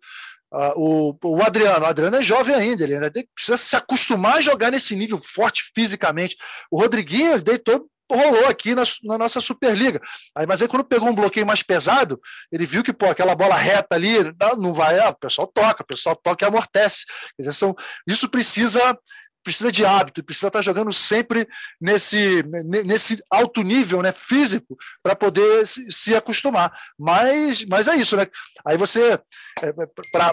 Uh, 0.53 0.73
o, 0.77 1.19
o, 1.25 1.43
Adriano, 1.43 1.87
o 1.87 1.89
Adriano 1.89 2.17
é 2.17 2.23
jovem 2.23 2.55
ainda, 2.55 2.85
ele 2.85 2.95
ainda 2.95 3.11
tem, 3.11 3.27
precisa 3.35 3.57
se 3.57 3.75
acostumar 3.75 4.37
a 4.37 4.41
jogar 4.43 4.71
nesse 4.71 4.95
nível 4.95 5.19
forte 5.35 5.71
fisicamente. 5.75 6.37
O 6.71 6.79
Rodriguinho 6.79 7.41
deitou, 7.41 7.89
rolou 8.11 8.47
aqui 8.47 8.75
na, 8.75 8.83
na, 9.05 9.17
nossa 9.17 9.41
Superliga. 9.41 9.99
Aí, 10.37 10.47
mas 10.47 10.61
aí 10.61 10.69
quando 10.69 10.85
pegou 10.85 11.09
um 11.09 11.15
bloqueio 11.15 11.47
mais 11.47 11.63
pesado, 11.63 12.21
ele 12.51 12.67
viu 12.67 12.83
que 12.83 12.93
pô, 12.93 13.07
aquela 13.07 13.35
bola 13.35 13.57
reta 13.57 13.97
ali 13.97 14.17
não 14.59 14.75
vai, 14.75 14.99
ah, 14.99 15.09
o 15.09 15.15
pessoal 15.15 15.47
toca, 15.47 15.83
o 15.83 15.87
pessoal 15.87 16.15
toca 16.15 16.45
e 16.45 16.49
amortece. 16.49 17.07
Quer 17.37 17.43
dizer, 17.43 17.55
são, 17.55 17.75
isso 18.07 18.29
precisa 18.29 18.99
precisa 19.43 19.73
de 19.73 19.85
hábito, 19.85 20.23
precisa 20.23 20.47
estar 20.47 20.63
jogando 20.63 20.93
sempre 20.93 21.49
nesse, 21.81 22.43
nesse 22.85 23.23
alto 23.31 23.63
nível 23.63 24.03
né, 24.03 24.13
físico 24.13 24.77
para 25.03 25.17
poder 25.17 25.67
se, 25.67 26.15
acostumar. 26.15 26.73
Mas, 26.99 27.65
mas 27.65 27.89
é 27.89 27.97
isso, 27.97 28.17
né? 28.17 28.27
Aí 28.65 28.77
você, 28.77 29.19
é, 29.63 29.73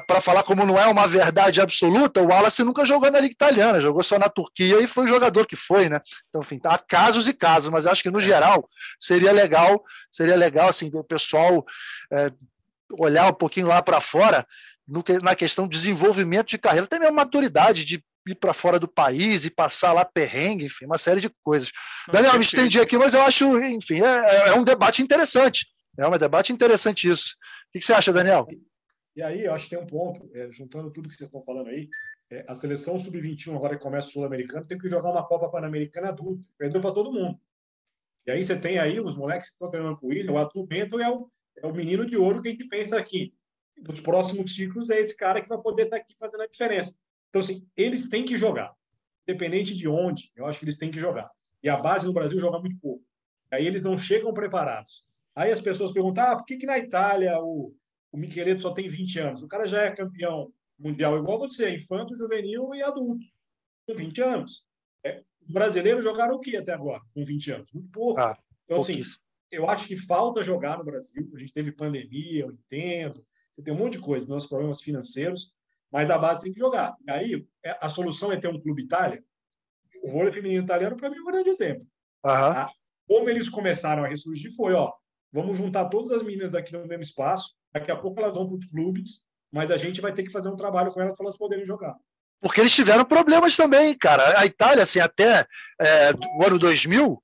para 0.06 0.22
falar 0.22 0.44
como 0.44 0.66
não 0.66 0.80
é 0.80 0.86
uma 0.88 1.08
verdade 1.08 1.60
absoluta, 1.60 2.22
o 2.22 2.28
Wallace 2.28 2.64
nunca 2.64 2.86
jogou 2.86 3.12
na 3.12 3.20
Liga 3.20 3.34
Italiana, 3.34 3.82
jogou 3.82 4.04
só 4.04 4.20
na 4.20 4.30
Turquia 4.30 4.80
e 4.80 4.88
foi 4.88 5.06
o 5.06 5.10
jogador 5.10 5.46
que 5.46 5.56
foi, 5.56 5.90
né? 5.90 6.00
Então, 6.30 6.42
enfim, 6.42 6.60
há 6.64 6.78
casos 6.78 7.28
e 7.28 7.34
casos, 7.34 7.70
mas 7.70 7.88
acho 7.88 8.04
que 8.04 8.12
no 8.12 8.22
geral 8.22 8.70
seria 9.00 9.32
legal, 9.32 9.84
seria 10.12 10.36
legal 10.36 10.70
assim, 10.70 10.90
o 10.94 11.04
pessoal 11.04 11.66
é, 12.14 12.32
olhar 12.92 13.28
um 13.28 13.34
pouquinho 13.34 13.68
lá 13.68 13.82
para 13.82 14.00
fora 14.02 14.46
no, 14.88 15.04
na 15.22 15.36
questão 15.36 15.68
de 15.68 15.78
desenvolvimento 15.78 16.48
de 16.48 16.58
carreira, 16.58 16.86
até 16.86 17.00
mesmo 17.00 17.16
maturidade, 17.16 17.86
de 17.86 18.04
ir 18.28 18.36
para 18.36 18.54
fora 18.54 18.80
do 18.80 18.88
país 18.88 19.46
e 19.46 19.50
passar 19.50 19.94
lá 19.94 20.06
perrengue, 20.06 20.66
enfim, 20.66 20.86
uma 20.86 20.98
série 20.98 21.22
de 21.22 21.30
coisas. 21.44 21.72
Não, 22.08 22.14
Daniel, 22.14 22.38
me 22.38 22.44
estendi 22.44 22.80
aqui, 22.80 22.98
mas 22.98 23.14
eu 23.14 23.22
acho, 23.22 23.60
enfim, 23.64 24.02
é, 24.02 24.50
é 24.50 24.54
um 24.54 24.64
debate 24.64 25.02
interessante. 25.02 25.68
É 25.98 26.08
um 26.08 26.18
debate 26.18 26.54
interessante 26.54 27.10
isso. 27.10 27.36
O 27.68 27.80
que 27.80 27.86
você 27.86 27.94
acha, 27.94 28.14
Daniel? 28.14 28.46
E 29.16 29.22
aí, 29.22 29.44
eu 29.44 29.54
acho 29.54 29.66
que 29.66 29.76
tem 29.76 29.84
um 29.84 29.88
ponto, 29.88 30.30
é, 30.34 30.50
juntando 30.52 30.92
tudo 30.92 31.10
que 31.10 31.16
vocês 31.16 31.28
estão 31.28 31.44
falando 31.44 31.68
aí, 31.68 31.90
é, 32.32 32.46
a 32.48 32.54
seleção 32.54 32.98
sub-21, 32.98 33.56
agora 33.56 33.76
que 33.76 33.84
começa 33.84 34.08
o 34.08 34.12
Sul-Americano, 34.12 34.66
tem 34.66 34.78
que 34.78 34.90
jogar 34.90 35.10
uma 35.10 35.26
Copa 35.26 35.50
Pan-Americana 35.50 36.10
adulta. 36.10 36.44
Perdeu 36.58 36.80
para 36.80 36.94
todo 36.94 37.12
mundo. 37.12 37.40
E 38.28 38.32
aí 38.32 38.44
você 38.44 38.60
tem 38.60 38.78
aí 38.78 39.00
os 39.00 39.16
moleques 39.16 39.50
que 39.50 39.56
estão 39.56 39.72
treinando 39.72 39.98
com 39.98 40.06
o 40.06 40.10
William, 40.10 40.34
o 40.34 40.38
Arthur 40.38 40.66
Bento 40.68 41.00
é 41.00 41.10
o, 41.10 41.30
é 41.58 41.66
o 41.66 41.74
menino 41.74 42.06
de 42.06 42.16
ouro 42.16 42.42
que 42.42 42.50
a 42.50 42.52
gente 42.52 42.68
pensa 42.68 42.98
aqui. 42.98 43.34
Nos 43.78 44.00
próximos 44.00 44.54
ciclos 44.54 44.90
é 44.90 45.00
esse 45.00 45.18
cara 45.18 45.42
que 45.42 45.50
vai 45.50 45.58
poder 45.58 45.86
estar 45.86 45.98
aqui 45.98 46.16
fazendo 46.20 46.44
a 46.44 46.48
diferença. 46.48 46.96
Então, 47.30 47.42
assim, 47.42 47.68
eles 47.76 48.10
têm 48.10 48.26
que 48.26 48.38
jogar. 48.38 48.74
Independente 49.28 49.76
de 49.76 49.88
onde, 49.88 50.32
eu 50.36 50.46
acho 50.46 50.60
que 50.60 50.66
eles 50.66 50.78
têm 50.78 50.92
que 50.92 51.00
jogar. 51.00 51.30
E 51.62 51.70
a 51.70 51.78
base 51.78 52.06
no 52.06 52.14
Brasil 52.14 52.40
joga 52.40 52.60
muito 52.60 52.80
pouco. 52.80 53.04
Aí 53.52 53.66
eles 53.66 53.84
não 53.84 53.98
chegam 53.98 54.34
preparados. 54.34 55.04
Aí 55.36 55.52
as 55.52 55.62
pessoas 55.62 55.92
perguntam, 55.92 56.24
ah, 56.24 56.36
por 56.36 56.46
que, 56.46 56.58
que 56.58 56.66
na 56.66 56.78
Itália 56.78 57.40
o, 57.40 57.74
o 58.12 58.18
Micheleto 58.18 58.62
só 58.62 58.74
tem 58.74 58.88
20 58.88 59.20
anos? 59.20 59.44
O 59.44 59.48
cara 59.48 59.66
já 59.66 59.84
é 59.84 59.96
campeão 59.96 60.52
mundial 60.78 61.18
igual 61.18 61.40
você, 61.40 61.76
infanto, 61.76 62.16
juvenil 62.16 62.74
e 62.74 62.82
adulto, 62.82 63.26
com 63.86 63.94
20 63.94 64.22
anos. 64.22 64.66
É, 65.04 65.24
os 65.42 65.52
brasileiros 65.52 66.04
jogaram 66.04 66.36
o 66.36 66.40
que 66.40 66.56
até 66.56 66.74
agora, 66.74 67.02
com 67.14 67.24
20 67.24 67.52
anos? 67.52 67.72
Muito 67.74 67.90
pouco. 67.90 68.20
Ah, 68.20 68.38
então, 68.66 68.80
assim, 68.80 69.04
eu 69.52 69.70
acho 69.70 69.88
que 69.88 69.96
falta 69.96 70.44
jogar 70.44 70.78
no 70.78 70.84
Brasil. 70.84 71.30
A 71.34 71.40
gente 71.40 71.54
teve 71.54 71.72
pandemia, 71.72 72.44
eu 72.44 72.52
entendo. 72.52 73.26
Você 73.52 73.62
tem 73.62 73.74
um 73.74 73.78
monte 73.78 73.94
de 73.94 74.00
coisa, 74.00 74.28
nossos 74.28 74.48
problemas 74.48 74.82
financeiros, 74.82 75.54
mas 75.92 76.10
a 76.10 76.18
base 76.18 76.42
tem 76.42 76.54
que 76.54 76.60
jogar. 76.60 76.96
E 77.08 77.12
aí, 77.12 77.48
é, 77.64 77.78
a 77.82 77.90
solução 77.90 78.32
é 78.32 78.38
ter 78.38 78.48
um 78.48 78.60
clube 78.60 78.84
Itália. 78.84 79.24
O 80.04 80.12
vôlei 80.12 80.32
feminino 80.32 80.64
italiano, 80.64 80.96
para 80.96 81.10
mim, 81.10 81.18
é 81.18 81.22
um 81.22 81.26
grande 81.26 81.50
exemplo. 81.50 81.86
Uhum. 82.26 82.68
Como 83.08 83.30
eles 83.30 83.50
começaram 83.50 84.04
a 84.04 84.08
ressurgir 84.08 84.54
foi, 84.56 84.74
ó, 84.74 84.94
vamos 85.32 85.58
juntar 85.58 85.86
todas 85.86 86.12
as 86.12 86.24
meninas 86.24 86.56
aqui 86.56 86.74
no 86.74 86.86
mesmo 86.86 87.04
espaço, 87.04 87.56
daqui 87.74 87.92
a 87.92 87.96
pouco 87.96 88.20
elas 88.20 88.36
vão 88.36 88.48
para 88.48 88.58
os 88.58 88.66
clubes, 88.66 89.24
mas 89.52 89.72
a 89.72 89.78
gente 89.78 90.00
vai 90.00 90.14
ter 90.14 90.24
que 90.24 90.32
fazer 90.32 90.50
um 90.50 90.56
trabalho 90.56 90.92
com 90.92 91.02
elas 91.02 91.16
para 91.16 91.26
elas 91.26 91.38
poderem 91.38 91.66
jogar. 91.66 91.96
Porque 92.42 92.62
eles 92.62 92.74
tiveram 92.74 93.04
problemas 93.04 93.56
também, 93.58 93.98
cara. 93.98 94.40
A 94.40 94.46
Itália, 94.46 94.84
assim, 94.84 95.00
até 95.00 95.46
é, 95.82 96.12
o 96.38 96.46
ano 96.46 96.58
2000, 96.58 97.22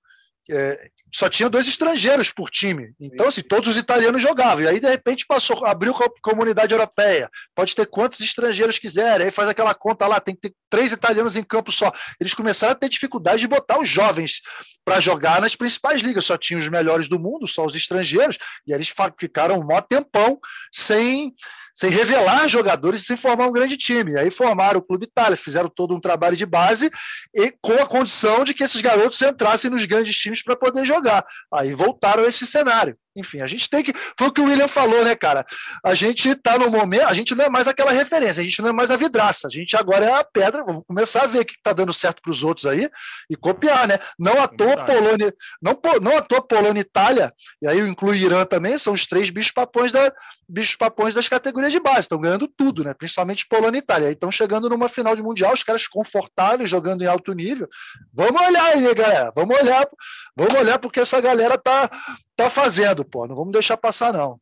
é, 0.51 0.91
só 1.15 1.29
tinha 1.29 1.49
dois 1.49 1.65
estrangeiros 1.65 2.29
por 2.29 2.49
time. 2.49 2.93
Então, 2.99 3.29
assim, 3.29 3.41
todos 3.41 3.69
os 3.69 3.77
italianos 3.77 4.21
jogavam. 4.21 4.65
E 4.65 4.67
aí, 4.67 4.81
de 4.81 4.89
repente, 4.89 5.25
passou, 5.25 5.65
abriu 5.65 5.95
a 5.95 6.09
comunidade 6.21 6.73
europeia. 6.73 7.29
Pode 7.55 7.73
ter 7.73 7.85
quantos 7.85 8.19
estrangeiros 8.19 8.77
quiserem. 8.77 9.27
Aí 9.27 9.31
faz 9.31 9.47
aquela 9.47 9.73
conta 9.73 10.05
lá, 10.07 10.19
tem 10.19 10.35
que 10.35 10.41
ter 10.41 10.55
três 10.69 10.91
italianos 10.91 11.37
em 11.37 11.43
campo 11.43 11.71
só. 11.71 11.89
Eles 12.19 12.33
começaram 12.33 12.73
a 12.73 12.75
ter 12.75 12.89
dificuldade 12.89 13.39
de 13.39 13.47
botar 13.47 13.79
os 13.79 13.87
jovens 13.87 14.41
para 14.85 14.99
jogar 14.99 15.41
nas 15.41 15.55
principais 15.55 16.01
ligas. 16.01 16.25
Só 16.25 16.37
tinham 16.37 16.61
os 16.61 16.69
melhores 16.69 17.09
do 17.09 17.19
mundo, 17.19 17.47
só 17.47 17.65
os 17.65 17.75
estrangeiros. 17.75 18.37
E 18.65 18.71
eles 18.71 18.93
ficaram 19.17 19.59
um 19.59 19.65
maior 19.65 19.81
tempão 19.81 20.39
sem 20.71 21.33
sem 21.77 21.89
revelar 21.89 22.47
jogadores 22.47 23.01
e 23.01 23.05
sem 23.05 23.17
formar 23.17 23.47
um 23.47 23.51
grande 23.51 23.75
time. 23.75 24.17
Aí 24.17 24.31
formaram 24.31 24.79
o 24.79 24.81
Clube 24.81 25.07
Itália, 25.07 25.35
fizeram 25.35 25.67
todo 25.67 25.93
um 25.93 25.99
trabalho 25.99 26.37
de 26.37 26.45
base 26.45 26.89
e 27.33 27.51
com 27.61 27.73
a 27.73 27.85
condição 27.85 28.45
de 28.45 28.53
que 28.53 28.63
esses 28.63 28.79
garotos 28.79 29.21
entrassem 29.21 29.69
nos 29.69 29.83
grandes 29.83 30.15
times 30.15 30.41
para 30.41 30.55
poder 30.55 30.85
jogar. 30.85 31.25
Aí 31.53 31.73
voltaram 31.73 32.23
a 32.23 32.27
esse 32.27 32.45
cenário. 32.45 32.97
Enfim, 33.15 33.41
a 33.41 33.47
gente 33.47 33.69
tem 33.69 33.81
que. 33.81 33.93
Foi 34.17 34.27
o 34.27 34.31
que 34.31 34.41
o 34.41 34.45
William 34.45 34.67
falou, 34.67 35.03
né, 35.05 35.15
cara? 35.15 35.45
A 35.83 35.93
gente 35.93 36.29
está 36.29 36.57
no 36.57 36.69
momento, 36.69 37.07
a 37.07 37.13
gente 37.13 37.33
não 37.33 37.45
é 37.45 37.49
mais 37.49 37.67
aquela 37.67 37.91
referência, 37.91 38.41
a 38.41 38.43
gente 38.43 38.61
não 38.61 38.69
é 38.69 38.73
mais 38.73 38.91
a 38.91 38.97
vidraça, 38.97 39.47
a 39.47 39.49
gente 39.49 39.75
agora 39.77 40.05
é 40.05 40.13
a 40.13 40.23
pedra. 40.23 40.63
Vamos 40.65 40.83
começar 40.85 41.23
a 41.23 41.27
ver 41.27 41.39
o 41.39 41.45
que 41.45 41.53
está 41.53 41.71
dando 41.71 41.93
certo 41.93 42.21
para 42.21 42.31
os 42.31 42.43
outros 42.43 42.65
aí 42.65 42.89
e 43.29 43.35
copiar, 43.35 43.87
né? 43.87 43.97
Não 44.19 44.41
à 44.41 44.47
toa 44.47 44.83
Polônia, 44.85 45.33
não, 45.61 45.79
não 46.01 46.17
à 46.17 46.21
toa 46.21 46.41
Polônia 46.41 46.79
e 46.79 46.81
Itália, 46.81 47.33
e 47.61 47.67
aí 47.67 47.79
eu 47.79 47.87
incluo 47.87 48.13
Irã 48.13 48.45
também, 48.45 48.77
são 48.77 48.93
os 48.93 49.05
três 49.07 49.29
bichos 49.29 49.51
papões, 49.51 49.91
da, 49.91 50.13
bichos 50.47 50.75
papões 50.75 51.15
das 51.15 51.27
categorias 51.27 51.71
de 51.71 51.79
base, 51.79 52.01
estão 52.01 52.19
ganhando 52.19 52.47
tudo, 52.47 52.83
né? 52.83 52.93
Principalmente 52.93 53.47
Polônia 53.47 53.79
e 53.79 53.81
Itália. 53.81 54.07
Aí 54.07 54.13
estão 54.13 54.31
chegando 54.31 54.69
numa 54.69 54.89
final 54.89 55.15
de 55.15 55.21
Mundial, 55.21 55.53
os 55.53 55.63
caras 55.63 55.87
confortáveis, 55.87 56.69
jogando 56.69 57.01
em 57.01 57.07
alto 57.07 57.33
nível. 57.33 57.67
Vamos 58.13 58.41
olhar 58.41 58.65
aí, 58.65 58.93
galera. 58.93 59.31
Vamos 59.35 59.59
olhar, 59.59 59.87
vamos 60.35 60.53
olhar, 60.53 60.79
porque 60.79 60.99
essa 60.99 61.19
galera 61.19 61.57
tá, 61.57 61.89
tá 62.35 62.49
fazendo, 62.49 63.05
pô. 63.05 63.27
Não 63.27 63.35
vamos 63.35 63.53
deixar 63.53 63.77
passar, 63.77 64.13
não. 64.13 64.39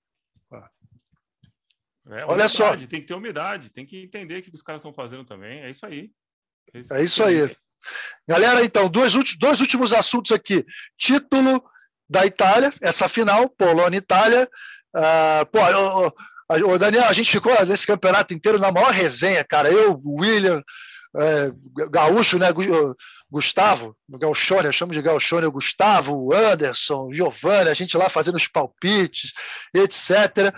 É, 2.09 2.25
Olha 2.27 2.47
só. 2.47 2.75
Tem 2.75 3.01
que 3.01 3.07
ter 3.07 3.13
umidade, 3.13 3.71
tem 3.71 3.85
que 3.85 4.03
entender 4.03 4.39
o 4.39 4.43
que 4.43 4.53
os 4.53 4.61
caras 4.61 4.79
estão 4.79 4.93
fazendo 4.93 5.23
também. 5.23 5.61
É 5.61 5.69
isso 5.69 5.85
aí. 5.85 6.11
É 6.73 6.79
isso, 6.79 6.93
é 6.93 7.03
isso 7.03 7.23
aí. 7.23 7.55
Galera, 8.27 8.63
então, 8.63 8.89
dois, 8.89 9.13
dois 9.37 9.61
últimos 9.61 9.93
assuntos 9.93 10.31
aqui. 10.31 10.65
Título 10.97 11.63
da 12.09 12.25
Itália, 12.25 12.73
essa 12.81 13.07
final, 13.07 13.49
Polônia 13.49 13.97
e 13.97 13.99
Itália. 13.99 14.49
Uh, 14.95 15.45
pô, 15.51 15.59
o, 16.69 16.77
Daniel, 16.77 17.05
a 17.05 17.13
gente 17.13 17.31
ficou 17.31 17.53
nesse 17.65 17.87
campeonato 17.87 18.33
inteiro 18.33 18.59
na 18.59 18.71
maior 18.71 18.91
resenha, 18.91 19.43
cara. 19.43 19.71
Eu, 19.71 19.99
William, 20.05 20.61
é, 21.15 21.51
Gaúcho, 21.89 22.37
né? 22.37 22.47
Gustavo, 23.33 23.97
Gauchone, 24.07 24.67
eu 24.67 24.71
chamo 24.71 24.93
de 24.93 25.01
Gauchone, 25.01 25.47
o 25.47 25.51
Gustavo, 25.51 26.15
o 26.15 26.31
Anderson, 26.31 27.07
o 27.07 27.11
Giovanni, 27.11 27.67
a 27.67 27.73
gente 27.73 27.97
lá 27.97 28.07
fazendo 28.07 28.35
os 28.35 28.47
palpites, 28.47 29.33
etc. 29.73 30.53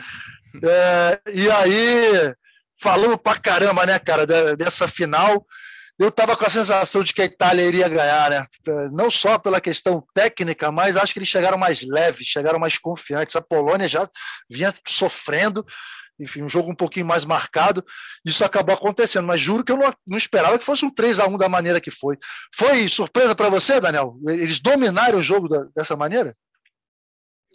É, 0.62 1.22
e 1.32 1.50
aí, 1.50 2.34
falamos 2.78 3.16
pra 3.24 3.40
caramba, 3.40 3.86
né, 3.86 3.98
cara, 3.98 4.28
dessa 4.58 4.90
final. 4.90 5.46
Eu 5.98 6.10
estava 6.10 6.36
com 6.36 6.46
a 6.46 6.50
sensação 6.50 7.02
de 7.02 7.14
que 7.14 7.22
a 7.22 7.26
Itália 7.26 7.64
iria 7.64 7.88
ganhar, 7.88 8.30
né? 8.30 8.46
Não 8.92 9.10
só 9.10 9.40
pela 9.40 9.62
questão 9.62 10.06
técnica, 10.14 10.70
mas 10.70 10.98
acho 10.98 11.14
que 11.14 11.20
eles 11.20 11.30
chegaram 11.30 11.58
mais 11.58 11.82
leves, 11.82 12.28
chegaram 12.28 12.60
mais 12.60 12.78
confiantes. 12.78 13.38
A 13.38 13.42
Polônia 13.42 13.88
já 13.88 14.06
vinha 14.50 14.74
sofrendo 14.86 15.66
enfim, 16.20 16.44
um 16.44 16.50
jogo 16.50 16.72
um 16.72 16.76
pouquinho 16.76 17.06
mais 17.06 17.26
marcado. 17.26 17.86
Isso 18.26 18.44
acabou 18.44 18.76
acontecendo, 18.76 19.28
mas 19.28 19.42
juro 19.42 19.64
que 19.64 19.72
eu 19.72 19.78
não, 19.78 19.94
não 20.06 20.18
esperava 20.18 20.58
que 20.58 20.66
fosse 20.66 20.86
um 20.86 20.90
3 20.90 21.20
a 21.20 21.28
1 21.28 21.38
da 21.38 21.50
maneira 21.50 21.82
que 21.82 21.92
foi. 21.92 22.18
Foi 22.54 22.88
surpresa 22.88 23.36
para 23.36 23.50
você, 23.50 23.80
Daniel? 23.80 24.18
Eles 24.28 24.60
dominaram 24.60 25.20
o 25.20 25.24
jogo 25.24 25.48
da, 25.48 25.64
dessa 25.76 25.96
maneira? 25.96 26.36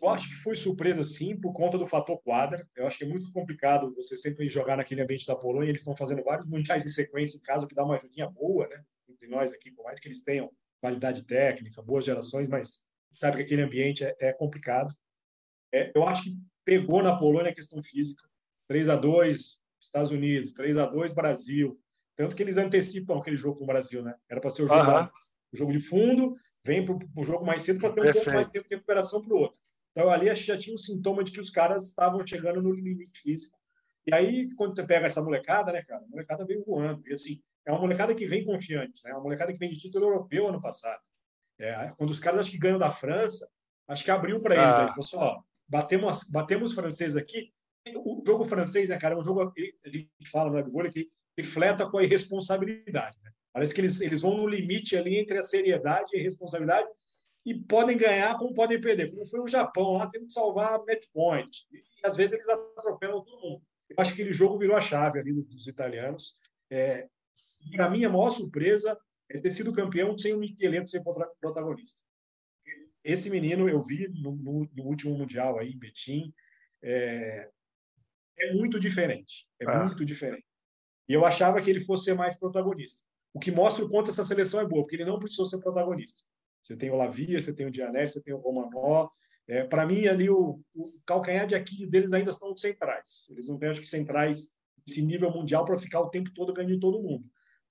Eu 0.03 0.09
acho 0.09 0.29
que 0.31 0.35
foi 0.37 0.57
surpresa, 0.57 1.05
sim, 1.05 1.39
por 1.39 1.53
conta 1.53 1.77
do 1.77 1.87
fator 1.87 2.19
quadra. 2.23 2.67
Eu 2.75 2.87
acho 2.87 2.97
que 2.97 3.05
é 3.05 3.09
muito 3.09 3.31
complicado 3.33 3.95
você 3.95 4.17
sempre 4.17 4.49
jogar 4.49 4.79
naquele 4.79 5.03
ambiente 5.03 5.27
da 5.27 5.37
Polônia. 5.37 5.69
Eles 5.69 5.83
estão 5.83 5.97
fazendo 5.97 6.23
vários 6.25 6.47
mundiais 6.47 6.87
em 6.87 6.91
sequência, 6.91 7.37
em 7.37 7.43
caso 7.43 7.67
que 7.69 7.75
dá 7.75 7.85
uma 7.85 7.97
ajudinha 7.97 8.29
boa, 8.29 8.67
né? 8.67 8.83
Entre 9.09 9.29
nós 9.29 9.53
aqui, 9.53 9.71
por 9.71 9.85
mais 9.85 10.01
que 10.01 10.09
eles 10.09 10.23
tenham 10.23 10.51
qualidade 10.81 11.27
técnica, 11.27 11.83
boas 11.83 12.07
gerações, 12.07 12.49
mas 12.49 12.83
sabe 13.21 13.37
que 13.37 13.43
aquele 13.43 13.63
ambiente 13.63 14.03
é, 14.03 14.17
é 14.19 14.33
complicado. 14.33 14.95
É, 15.73 15.93
eu 15.95 16.09
acho 16.09 16.25
que 16.25 16.37
pegou 16.65 17.03
na 17.03 17.17
Polônia 17.17 17.51
a 17.51 17.55
questão 17.55 17.83
física. 17.83 18.27
3 18.71 18.89
a 18.89 18.95
2 18.95 19.59
Estados 19.81 20.13
Unidos, 20.13 20.53
3 20.53 20.77
a 20.77 20.87
2 20.87 21.13
Brasil. 21.13 21.77
Tanto 22.15 22.37
que 22.37 22.43
eles 22.43 22.57
antecipam 22.57 23.19
aquele 23.19 23.37
jogo 23.37 23.59
com 23.59 23.65
o 23.65 23.67
Brasil, 23.67 24.01
né? 24.01 24.15
Era 24.31 24.41
para 24.41 24.49
ser 24.49 24.63
o 24.63 24.69
jogo, 24.69 24.91
uhum. 24.93 25.09
o 25.53 25.57
jogo 25.57 25.73
de 25.73 25.81
fundo, 25.81 26.37
vem 26.65 26.85
para 26.85 26.95
o 26.95 27.25
jogo 27.25 27.45
mais 27.45 27.65
cedo 27.65 27.81
para 27.81 27.93
ter 27.93 28.01
um 28.01 28.05
Perfeito. 28.05 28.25
pouco 28.25 28.37
mais 28.37 28.47
de 28.47 28.53
tempo 28.53 28.69
de 28.69 28.75
recuperação 28.77 29.23
para 29.23 29.35
o 29.35 29.39
outro. 29.39 29.59
Então 29.91 30.09
ali 30.09 30.33
já 30.33 30.57
tinha 30.57 30.73
um 30.73 30.79
sintoma 30.79 31.25
de 31.25 31.33
que 31.33 31.41
os 31.41 31.51
caras 31.51 31.89
estavam 31.89 32.25
chegando 32.25 32.63
no 32.63 32.73
limite 32.73 33.19
físico. 33.21 33.59
E 34.07 34.15
aí, 34.15 34.55
quando 34.55 34.77
você 34.77 34.87
pega 34.87 35.07
essa 35.07 35.21
molecada, 35.21 35.73
né, 35.73 35.83
cara? 35.83 36.05
A 36.05 36.09
molecada 36.09 36.47
veio 36.47 36.65
voando. 36.65 37.03
E 37.09 37.13
assim, 37.13 37.43
é 37.67 37.73
uma 37.73 37.81
molecada 37.81 38.15
que 38.15 38.25
vem 38.25 38.45
confiante, 38.45 39.03
né? 39.05 39.11
É 39.11 39.15
uma 39.15 39.23
molecada 39.25 39.53
que 39.53 39.59
vem 39.59 39.71
de 39.71 39.81
título 39.81 40.07
europeu 40.07 40.47
ano 40.47 40.61
passado. 40.61 41.01
É, 41.59 41.93
quando 41.99 42.11
os 42.11 42.21
caras 42.21 42.41
acho 42.41 42.53
que 42.53 42.59
ganham 42.59 42.79
da 42.79 42.93
França, 42.93 43.51
acho 43.89 44.05
que 44.05 44.13
abriu 44.13 44.41
para 44.41 44.55
eles. 44.55 44.67
Ah. 44.67 44.83
Aí, 44.85 44.89
falou 44.91 45.05
assim, 45.05 45.17
ó, 45.17 45.43
batemos, 45.69 46.31
batemos 46.31 46.71
os 46.71 46.77
franceses 46.77 47.17
aqui, 47.17 47.53
o 47.97 48.23
jogo 48.27 48.45
francês, 48.45 48.89
né, 48.89 48.99
cara, 48.99 49.15
é 49.15 49.19
um 49.19 49.23
jogo, 49.23 49.43
a 49.43 49.89
gente 49.89 50.09
fala 50.31 50.51
no 50.51 50.83
né, 50.83 50.91
que 50.91 51.11
refleta 51.37 51.89
com 51.89 51.99
a 51.99 52.05
irresponsabilidade. 52.05 53.17
Né? 53.23 53.31
Parece 53.53 53.75
que 53.75 53.81
eles, 53.81 54.01
eles 54.01 54.23
vão 54.23 54.37
no 54.37 54.47
limite 54.47 54.97
ali 54.97 55.17
entre 55.17 55.39
a 55.39 55.43
seriedade 55.43 56.11
e 56.15 56.21
a 56.21 56.23
responsabilidade 56.23 56.89
e 57.45 57.55
podem 57.55 57.97
ganhar 57.97 58.39
como 58.39 58.55
podem 58.55 58.81
perder. 58.81 59.11
Como 59.11 59.27
foi 59.27 59.41
o 59.41 59.49
Japão 59.49 59.95
lá, 59.95 60.07
tendo 60.07 60.27
que 60.27 60.33
salvar 60.33 60.79
match 60.85 61.07
point. 61.13 61.51
E 61.73 62.07
às 62.07 62.17
vezes 62.17 62.35
eles 62.35 62.49
atropelam 62.49 63.25
todo 63.25 63.41
mundo. 63.41 63.63
Eu 63.89 63.97
acho 63.99 64.15
que 64.15 64.23
aquele 64.23 64.35
jogo 64.35 64.59
virou 64.59 64.77
a 64.77 64.81
chave 64.81 65.19
ali 65.19 65.33
dos 65.33 65.67
italianos. 65.67 66.37
É, 66.71 67.09
Para 67.73 67.91
mim, 67.91 68.05
a 68.05 68.09
maior 68.09 68.31
surpresa 68.31 68.99
é 69.29 69.39
ter 69.39 69.51
sido 69.51 69.73
campeão 69.73 70.17
sem 70.17 70.35
o 70.35 70.39
Micheleto 70.39 70.91
ser 70.91 71.03
protagonista. 71.41 72.03
Esse 73.03 73.31
menino 73.31 73.69
eu 73.69 73.83
vi 73.83 74.09
no, 74.09 74.33
no, 74.33 74.69
no 74.77 74.85
último 74.85 75.17
Mundial 75.17 75.59
aí, 75.59 75.73
em 75.73 75.79
Betim. 75.79 76.33
É, 76.83 77.49
é 78.39 78.53
muito 78.55 78.79
diferente. 78.79 79.47
É 79.61 79.65
ah. 79.69 79.85
muito 79.85 80.05
diferente. 80.05 80.45
E 81.09 81.13
eu 81.13 81.25
achava 81.25 81.61
que 81.61 81.69
ele 81.69 81.81
fosse 81.81 82.05
ser 82.05 82.15
mais 82.15 82.39
protagonista. 82.39 83.05
O 83.33 83.41
que 83.41 83.51
mostra 83.51 83.85
o 83.85 83.89
quanto 83.89 84.11
essa 84.11 84.25
seleção 84.25 84.61
é 84.61 84.67
boa, 84.67 84.83
porque 84.83 84.97
ele 84.97 85.05
não 85.05 85.19
precisou 85.19 85.47
ser 85.47 85.59
protagonista. 85.61 86.23
Você 86.63 86.77
tem 86.77 86.91
o 86.91 86.97
Lavia, 86.97 87.41
você 87.41 87.55
tem 87.55 87.67
o 87.67 87.71
Dianelli, 87.71 88.11
você 88.11 88.23
tem 88.23 88.35
o 88.35 88.39
Romanó. 88.39 89.09
É, 89.49 89.65
Para 89.65 89.87
mim, 89.87 90.07
ali, 90.07 90.29
o, 90.29 90.61
o, 90.75 90.93
calcanhar 91.07 91.47
de 91.47 91.55
Aquiles 91.55 91.91
deles 91.91 92.13
ainda 92.13 92.33
são 92.33 92.57
centrais. 92.57 93.29
Eles 93.31 93.49
não 93.49 93.59
têm, 93.59 93.69
acho 93.69 93.81
que, 93.81 93.87
centrais 93.87 94.53
desse 94.87 95.03
nível 95.05 95.31
mundial 95.31 95.65
para 95.65 95.79
ficar 95.79 96.01
o 96.01 96.11
tempo 96.11 96.33
todo 96.35 96.53
ganhando 96.53 96.81
todo 96.81 97.03
mundo. 97.03 97.25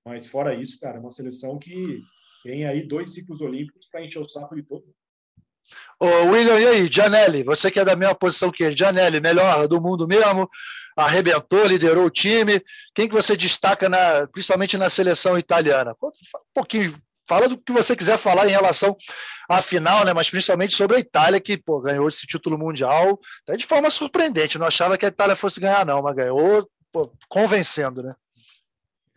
Mas 0.05 0.27
fora 0.27 0.55
isso, 0.55 0.79
cara, 0.79 0.97
é 0.97 0.99
uma 0.99 1.11
seleção 1.11 1.57
que 1.59 2.01
tem 2.43 2.65
aí 2.65 2.87
dois 2.87 3.13
ciclos 3.13 3.41
olímpicos 3.41 3.87
para 3.87 4.03
encher 4.03 4.19
o 4.19 4.27
saco 4.27 4.55
de 4.55 4.63
todo 4.63 4.85
Ô, 5.99 6.05
William, 6.31 6.59
e 6.59 6.67
aí, 6.67 6.89
Janelli, 6.91 7.43
você 7.43 7.69
que 7.69 7.79
é 7.79 7.85
da 7.85 7.95
mesma 7.95 8.15
posição 8.15 8.51
que 8.51 8.63
ele, 8.63 9.19
melhor 9.19 9.67
do 9.67 9.81
mundo 9.81 10.07
mesmo, 10.07 10.49
arrebentou, 10.95 11.65
liderou 11.65 12.05
o 12.05 12.09
time. 12.09 12.61
Quem 12.95 13.07
que 13.07 13.15
você 13.15 13.35
destaca, 13.35 13.89
na, 13.89 14.27
principalmente 14.27 14.77
na 14.77 14.89
seleção 14.89 15.37
italiana? 15.37 15.95
Um 16.01 16.09
pouquinho, 16.53 16.95
fala 17.27 17.47
do 17.47 17.57
que 17.57 17.71
você 17.71 17.95
quiser 17.95 18.17
falar 18.17 18.47
em 18.47 18.51
relação 18.51 18.95
à 19.49 19.61
final, 19.61 20.03
né? 20.03 20.13
mas 20.13 20.29
principalmente 20.29 20.75
sobre 20.75 20.97
a 20.97 20.99
Itália, 20.99 21.39
que 21.39 21.57
pô, 21.57 21.79
ganhou 21.81 22.09
esse 22.09 22.25
título 22.25 22.57
mundial 22.57 23.19
até 23.43 23.57
de 23.57 23.65
forma 23.65 23.89
surpreendente. 23.89 24.57
Não 24.57 24.67
achava 24.67 24.97
que 24.97 25.05
a 25.05 25.09
Itália 25.09 25.35
fosse 25.35 25.59
ganhar, 25.59 25.85
não, 25.85 26.01
mas 26.01 26.15
ganhou 26.15 26.67
pô, 26.91 27.11
convencendo, 27.27 28.01
né? 28.01 28.15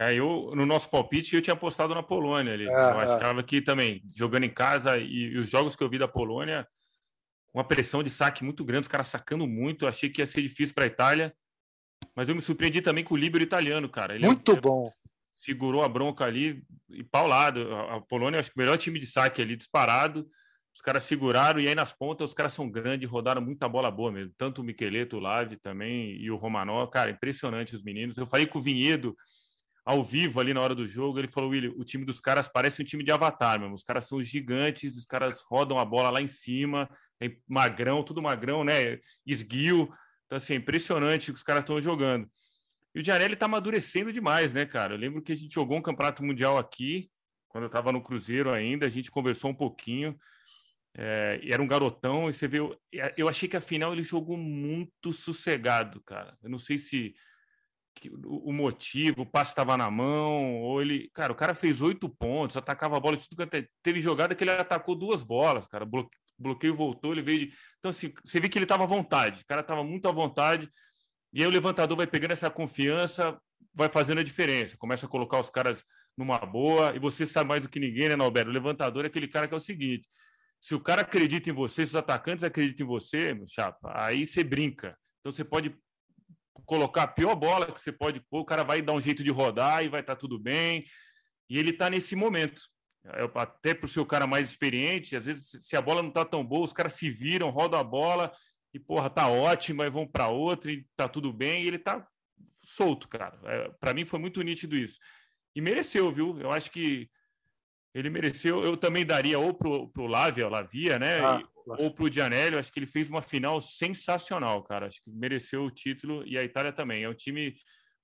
É, 0.03 0.15
eu, 0.15 0.53
no 0.57 0.67
nosso 0.67 0.91
palpite, 0.91 1.37
eu 1.37 1.43
tinha 1.43 1.55
apostado 1.55 1.95
na 1.95 2.03
Polônia 2.03 2.55
ali. 2.55 2.65
É, 2.65 2.73
eu 2.73 3.01
é. 3.01 3.05
achava 3.05 3.41
é. 3.41 3.43
que 3.43 3.61
também, 3.61 4.03
jogando 4.17 4.45
em 4.45 4.51
casa 4.51 4.99
e, 4.99 5.33
e, 5.33 5.39
os 5.39 5.49
jogos 5.49 5.77
que 5.77 5.85
eu 5.85 5.89
vi 5.89 5.99
da 5.99 6.09
Polônia, 6.09 6.67
uma 7.55 7.63
pressão 7.63 8.03
de 8.03 8.11
saque 8.11 8.43
muito 8.43 8.65
grande, 8.65 8.83
os 8.83 8.89
caras 8.89 9.07
sacando 9.09 9.47
muito. 9.47 9.85
Eu 9.85 9.89
achei 9.89 10.09
que 10.09 10.21
ia 10.21 10.27
ser 10.27 10.43
difícil 10.43 10.75
para 10.75 10.85
a 10.85 10.89
Itália. 10.89 11.35
Mas 12.17 12.29
eu 12.29 12.35
me 12.35 12.41
surpreendi 12.41 12.81
também 12.81 13.05
com 13.05 13.15
o 13.15 13.17
líbero 13.17 13.45
italiano, 13.45 13.89
cara. 13.89 14.15
Ele 14.15 14.27
muito 14.27 14.57
bom. 14.57 14.91
Segurou 15.37 15.85
a 15.85 15.89
bronca 15.89 16.25
ali 16.25 16.63
e 16.91 17.05
paulado. 17.05 17.75
A, 17.75 17.97
a 17.97 18.01
Polônia, 18.01 18.41
acho 18.41 18.51
que 18.51 18.57
o 18.57 18.61
melhor 18.61 18.77
time 18.79 18.99
de 18.99 19.07
saque 19.07 19.41
ali 19.41 19.57
disparado. 19.57 20.29
Os 20.75 20.81
caras 20.81 21.05
seguraram 21.05 21.61
e 21.61 21.69
aí 21.69 21.75
nas 21.75 21.93
pontas 21.93 22.31
os 22.31 22.35
caras 22.35 22.55
são 22.55 22.71
grandes, 22.71 23.09
rodaram 23.09 23.43
muita 23.43 23.69
bola 23.69 23.91
boa 23.91 24.11
mesmo. 24.11 24.33
Tanto 24.39 24.63
o 24.63 24.65
Miqueleto, 24.65 25.19
o 25.19 25.21
Lave 25.21 25.57
também 25.57 26.17
e 26.17 26.31
o 26.31 26.37
Romanó. 26.37 26.87
Cara, 26.87 27.11
impressionante 27.11 27.77
os 27.77 27.83
meninos. 27.83 28.17
Eu 28.17 28.27
falei 28.27 28.47
com 28.47 28.59
o 28.59 28.63
Vinhedo 28.63 29.15
ao 29.85 30.03
vivo 30.03 30.41
ali 30.41 30.55
na 30.55 30.61
hora 30.61 30.75
do 30.75 30.87
jogo, 30.87 31.19
ele 31.19 31.29
falou, 31.29 31.51
William, 31.51 31.73
o 31.77 31.85
time 31.85 32.05
dos 32.05 32.21
caras 32.21 32.49
parece 32.49 32.81
um 32.81 32.85
time 32.85 33.03
de 33.03 33.11
avatar, 33.11 33.59
mesmo. 33.59 33.75
Os 33.75 33.83
caras 33.83 34.07
são 34.07 34.23
gigantes, 34.23 34.97
os 34.97 35.05
caras 35.05 35.43
rodam 35.43 35.79
a 35.79 35.85
bola 35.85 36.11
lá 36.11 36.23
em 36.23 36.29
cima, 36.29 36.89
é 37.21 37.35
magrão, 37.49 38.03
tudo 38.03 38.23
magrão, 38.23 38.63
né? 38.63 39.01
Esguio. 39.27 39.93
Então, 40.27 40.37
assim, 40.37 40.55
é 40.55 40.57
impressionante 40.57 41.31
o 41.31 41.35
que 41.35 41.39
os 41.39 41.43
caras 41.43 41.63
estão 41.63 41.81
jogando. 41.81 42.31
E 42.95 43.01
o 43.01 43.05
Gianelli 43.05 43.37
tá 43.37 43.47
amadurecendo 43.47 44.13
demais, 44.13 44.53
né, 44.53 44.67
cara? 44.67 44.95
Eu 44.95 44.99
lembro 44.99 45.23
que 45.23 45.33
a 45.33 45.37
gente 45.37 45.55
jogou 45.55 45.79
um 45.79 45.83
campeonato 45.83 46.23
mundial 46.23 46.59
aqui, 46.59 47.11
quando 47.49 47.65
eu 47.65 47.69
estava 47.69 47.91
no 47.91 48.03
Cruzeiro 48.03 48.53
ainda, 48.53 48.87
a 48.87 48.89
gente 48.89 49.11
conversou 49.11 49.51
um 49.51 49.55
pouquinho. 49.55 50.19
É, 50.95 51.41
era 51.45 51.63
um 51.63 51.67
garotão, 51.67 52.29
e 52.29 52.35
você 52.35 52.47
viu. 52.47 52.77
Eu 53.17 53.29
achei 53.29 53.49
que 53.49 53.57
a 53.57 53.61
final 53.61 53.93
ele 53.93 54.03
jogou 54.03 54.37
muito 54.37 55.13
sossegado, 55.13 56.03
cara. 56.03 56.37
Eu 56.43 56.51
não 56.51 56.59
sei 56.59 56.79
se 56.79 57.15
o 58.25 58.53
motivo, 58.53 59.23
o 59.23 59.27
passe 59.27 59.51
estava 59.53 59.77
na 59.77 59.91
mão, 59.91 60.61
ou 60.61 60.81
ele. 60.81 61.11
Cara, 61.15 61.33
o 61.33 61.37
cara 61.37 61.55
fez 61.55 61.81
oito 61.81 62.09
pontos, 62.09 62.57
atacava 62.57 62.97
a 62.97 63.01
bola 63.01 63.17
de 63.17 63.29
tudo 63.29 63.37
quanto 63.37 63.55
é. 63.55 63.67
Teve 63.83 64.01
jogada 64.01 64.35
que 64.35 64.45
ele 64.45 64.51
atacou 64.51 64.95
duas 64.97 65.23
bolas, 65.23 65.67
cara. 65.67 65.87
Bloqueio 66.39 66.75
voltou, 66.75 67.13
ele 67.13 67.23
veio 67.23 67.39
de. 67.41 67.55
Então, 67.79 67.91
assim, 67.91 68.13
você 68.25 68.41
vê 68.41 68.49
que 68.49 68.59
ele 68.59 68.65
estava 68.65 68.85
à 68.85 68.87
vontade, 68.87 69.43
o 69.43 69.47
cara 69.47 69.61
estava 69.61 69.85
muito 69.85 70.09
à 70.09 70.13
vontade. 70.13 70.69
E 71.33 71.41
aí 71.41 71.47
o 71.47 71.51
levantador 71.51 71.97
vai 71.97 72.07
pegando 72.07 72.33
essa 72.33 72.51
confiança, 72.51 73.39
vai 73.75 73.89
fazendo 73.89 74.19
a 74.19 74.25
diferença. 74.25 74.77
Começa 74.77 75.07
a 75.07 75.09
colocar 75.09 75.41
os 75.41 75.51
caras 75.51 75.85
numa 76.17 76.39
boa, 76.39 76.95
e 76.95 76.99
você 76.99 77.27
sabe 77.27 77.49
mais 77.49 77.63
do 77.63 77.69
que 77.69 77.81
ninguém, 77.81 78.09
né, 78.09 78.17
Norberto? 78.17 78.51
O 78.51 78.53
levantador 78.53 79.05
é 79.05 79.09
aquele 79.09 79.29
cara 79.29 79.49
que 79.49 79.55
é 79.55 79.57
o 79.57 79.61
seguinte: 79.61 80.09
se 80.61 80.75
o 80.75 80.81
cara 80.81 81.03
acredita 81.03 81.51
em 81.51 81.53
você, 81.53 81.87
se 81.87 81.91
os 81.91 81.97
atacantes 81.97 82.45
acreditam 82.45 82.85
em 82.85 82.89
você, 82.89 83.35
meu 83.35 83.47
chapa, 83.49 83.93
aí 83.95 84.27
você 84.27 84.45
brinca. 84.45 84.97
Então 85.21 85.33
você 85.33 85.45
pode 85.45 85.75
colocar 86.67 87.05
a 87.05 87.09
pior 87.09 87.35
bola 87.35 87.71
que 87.71 87.81
você 87.81 87.93
pode 87.93 88.21
pôr, 88.21 88.41
o 88.41 88.45
cara 88.45 88.63
vai 88.63 88.83
dar 88.83 88.93
um 88.93 89.01
jeito 89.01 89.23
de 89.25 89.31
rodar 89.31 89.85
e 89.85 89.89
vai 89.89 90.01
estar 90.01 90.15
tá 90.15 90.21
tudo 90.21 90.39
bem. 90.39 90.85
E 91.49 91.59
ele 91.59 91.71
está 91.71 91.91
nesse 91.91 92.15
momento. 92.15 92.63
É, 93.05 93.29
até 93.35 93.75
para 93.75 93.87
o 93.87 93.89
seu 93.89 94.07
cara 94.07 94.27
mais 94.27 94.49
experiente, 94.49 95.17
às 95.17 95.25
vezes, 95.25 95.67
se 95.67 95.77
a 95.77 95.81
bola 95.81 96.03
não 96.03 96.09
está 96.09 96.25
tão 96.25 96.45
boa, 96.45 96.65
os 96.65 96.73
caras 96.73 96.93
se 96.93 97.11
viram, 97.11 97.51
rodam 97.51 97.79
a 97.79 97.85
bola 97.85 98.33
e, 98.73 98.79
porra, 98.79 99.11
tá 99.11 99.29
ótimo, 99.29 99.83
aí 99.83 99.91
vão 99.91 100.07
para 100.07 100.29
outra 100.29 100.71
e 100.71 100.87
tá 100.97 101.09
tudo 101.09 101.33
bem. 101.33 101.65
E 101.65 101.67
ele 101.67 101.79
tá 101.79 102.07
solto, 102.57 103.09
cara. 103.09 103.39
É, 103.45 103.69
para 103.81 103.93
mim 103.93 104.05
foi 104.05 104.19
muito 104.19 104.41
nítido 104.43 104.77
isso. 104.77 104.99
E 105.55 105.61
mereceu, 105.61 106.11
viu? 106.13 106.39
Eu 106.41 106.53
acho 106.53 106.71
que 106.71 107.11
ele 107.95 108.09
mereceu. 108.09 108.65
Eu 108.65 108.77
também 108.77 109.05
daria 109.05 109.39
ou 109.39 109.53
pro, 109.53 109.89
pro 109.89 110.07
Lavia, 110.07 110.49
Lavia, 110.49 110.99
né? 110.99 111.21
Ah, 111.21 111.43
ou 111.67 111.93
pro 111.93 112.13
Gianelli. 112.13 112.57
Acho 112.57 112.73
que 112.73 112.79
ele 112.79 112.87
fez 112.87 113.09
uma 113.09 113.23
final 113.23 113.61
sensacional, 113.61 114.63
cara. 114.63 114.87
Acho 114.87 115.01
que 115.03 115.11
mereceu 115.11 115.65
o 115.65 115.71
título 115.71 116.27
e 116.27 116.37
a 116.37 116.45
Itália 116.45 116.73
também. 116.73 117.05
É 117.05 117.09
um 117.09 117.15
time 117.15 117.55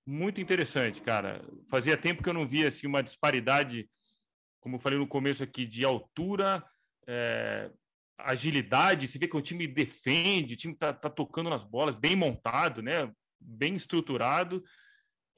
muito 0.07 0.41
interessante, 0.41 1.01
cara. 1.01 1.45
Fazia 1.71 1.97
tempo 1.97 2.23
que 2.23 2.29
eu 2.29 2.35
não 2.35 2.49
via 2.49 2.69
assim, 2.69 2.87
uma 2.87 3.03
disparidade, 3.03 3.89
como 4.61 4.77
eu 4.77 4.81
falei 4.81 4.99
no 4.99 5.07
começo 5.07 5.43
aqui, 5.43 5.67
de 5.67 5.85
altura, 5.85 6.65
é, 7.07 7.71
agilidade. 8.19 9.07
Você 9.07 9.19
vê 9.19 9.29
que 9.29 9.37
o 9.37 9.43
time 9.43 9.67
defende, 9.67 10.55
o 10.55 10.57
time 10.57 10.75
tá, 10.75 10.93
tá 10.93 11.11
tocando 11.11 11.51
nas 11.51 11.65
bolas, 11.65 11.95
bem 11.95 12.17
montado, 12.17 12.83
né? 12.83 13.13
Bem 13.41 13.75
estruturado. 13.75 14.65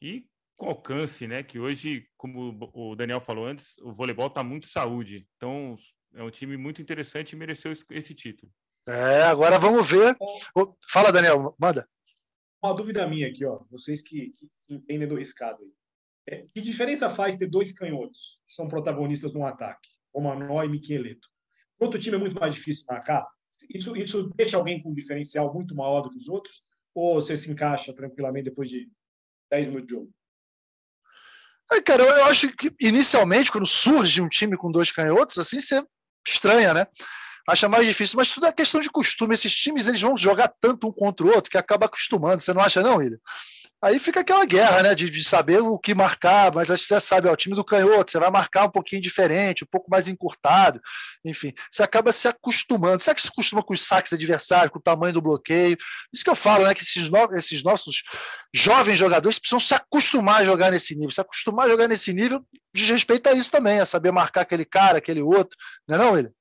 E 0.00 0.24
com 0.56 0.68
alcance, 0.68 1.26
né? 1.26 1.42
Que 1.42 1.58
hoje, 1.58 2.06
como 2.16 2.70
o 2.74 2.94
Daniel 2.94 3.20
falou 3.20 3.46
antes, 3.46 3.76
o 3.78 3.92
voleibol 3.92 4.26
está 4.26 4.42
muito 4.42 4.66
saúde. 4.66 5.26
Então, 5.36 5.76
é 6.14 6.22
um 6.22 6.30
time 6.30 6.56
muito 6.56 6.82
interessante 6.82 7.32
e 7.32 7.36
mereceu 7.36 7.72
esse 7.72 8.14
título. 8.14 8.52
É, 8.86 9.22
agora 9.22 9.58
vamos 9.58 9.88
ver. 9.88 10.16
Fala, 10.90 11.12
Daniel, 11.12 11.54
manda. 11.58 11.88
Uma 12.62 12.74
dúvida 12.74 13.06
minha 13.06 13.28
aqui, 13.28 13.44
ó. 13.44 13.60
Vocês 13.70 14.02
que, 14.02 14.34
que 14.36 14.48
entendem 14.68 15.08
do 15.08 15.16
riscado 15.16 15.62
aí. 15.62 15.72
É, 16.28 16.46
que 16.52 16.60
diferença 16.60 17.08
faz 17.10 17.36
ter 17.36 17.48
dois 17.48 17.72
canhotos 17.72 18.38
que 18.46 18.54
são 18.54 18.68
protagonistas 18.68 19.32
no 19.32 19.46
ataque, 19.46 19.88
Romanó 20.14 20.62
e 20.62 20.68
Micheleto? 20.68 21.28
Outro 21.78 21.98
time 21.98 22.16
é 22.16 22.18
muito 22.18 22.38
mais 22.38 22.54
difícil 22.54 22.84
marcar. 22.88 23.26
Isso, 23.68 23.96
isso 23.96 24.30
deixa 24.36 24.56
alguém 24.56 24.82
com 24.82 24.90
um 24.90 24.94
diferencial 24.94 25.52
muito 25.52 25.74
maior 25.74 26.02
do 26.02 26.10
que 26.10 26.18
os 26.18 26.28
outros? 26.28 26.64
Ou 26.94 27.14
você 27.14 27.36
se 27.36 27.50
encaixa 27.50 27.94
tranquilamente 27.94 28.50
depois 28.50 28.68
de 28.68 28.90
10 29.50 29.68
minutos 29.68 29.86
de 29.86 29.94
jogo? 29.94 30.10
É, 31.72 31.80
cara, 31.80 32.02
eu 32.02 32.24
acho 32.24 32.54
que 32.56 32.74
inicialmente, 32.80 33.50
quando 33.50 33.66
surge 33.66 34.20
um 34.20 34.28
time 34.28 34.56
com 34.56 34.72
dois 34.72 34.90
canhotos, 34.90 35.38
assim, 35.38 35.60
você 35.60 35.84
estranha, 36.26 36.74
né? 36.74 36.86
Acha 37.48 37.68
mais 37.68 37.86
difícil, 37.86 38.16
mas 38.16 38.30
tudo 38.30 38.46
é 38.46 38.52
questão 38.52 38.80
de 38.80 38.90
costume. 38.90 39.34
Esses 39.34 39.54
times 39.54 39.88
eles 39.88 40.00
vão 40.00 40.16
jogar 40.16 40.48
tanto 40.60 40.86
um 40.86 40.92
contra 40.92 41.26
o 41.26 41.30
outro 41.30 41.50
que 41.50 41.58
acaba 41.58 41.86
acostumando. 41.86 42.40
Você 42.40 42.52
não 42.52 42.62
acha, 42.62 42.82
não, 42.82 42.96
William? 42.96 43.18
Aí 43.82 43.98
fica 43.98 44.20
aquela 44.20 44.44
guerra, 44.44 44.82
né? 44.82 44.94
De, 44.94 45.08
de 45.08 45.24
saber 45.24 45.62
o 45.62 45.78
que 45.78 45.94
marcar, 45.94 46.52
mas 46.54 46.68
você 46.68 47.00
sabe, 47.00 47.28
ó, 47.28 47.32
o 47.32 47.36
time 47.36 47.56
do 47.56 47.64
canhoto, 47.64 48.10
você 48.10 48.18
vai 48.18 48.30
marcar 48.30 48.66
um 48.66 48.70
pouquinho 48.70 49.00
diferente, 49.00 49.64
um 49.64 49.66
pouco 49.66 49.90
mais 49.90 50.06
encurtado, 50.06 50.80
enfim, 51.24 51.54
você 51.70 51.82
acaba 51.82 52.12
se 52.12 52.28
acostumando. 52.28 53.02
Será 53.02 53.14
que 53.14 53.22
se 53.22 53.28
acostuma 53.28 53.62
com 53.62 53.72
os 53.72 53.80
saques 53.80 54.12
adversários, 54.12 54.70
com 54.70 54.78
o 54.78 54.82
tamanho 54.82 55.14
do 55.14 55.22
bloqueio? 55.22 55.78
Isso 56.12 56.22
que 56.22 56.30
eu 56.30 56.36
falo, 56.36 56.66
né? 56.66 56.74
Que 56.74 56.82
esses, 56.82 57.08
no, 57.08 57.32
esses 57.32 57.62
nossos 57.62 58.02
jovens 58.52 58.98
jogadores 58.98 59.38
precisam 59.38 59.60
se 59.60 59.74
acostumar 59.74 60.40
a 60.40 60.44
jogar 60.44 60.70
nesse 60.70 60.94
nível. 60.94 61.10
Se 61.10 61.20
acostumar 61.20 61.66
a 61.66 61.70
jogar 61.70 61.88
nesse 61.88 62.12
nível 62.12 62.44
diz 62.74 62.88
respeito 62.88 63.28
a 63.28 63.32
isso 63.32 63.50
também, 63.50 63.80
a 63.80 63.86
saber 63.86 64.12
marcar 64.12 64.42
aquele 64.42 64.64
cara, 64.64 64.98
aquele 64.98 65.22
outro, 65.22 65.56
não 65.88 65.96
é 65.96 65.98
não, 65.98 66.12
William? 66.12 66.32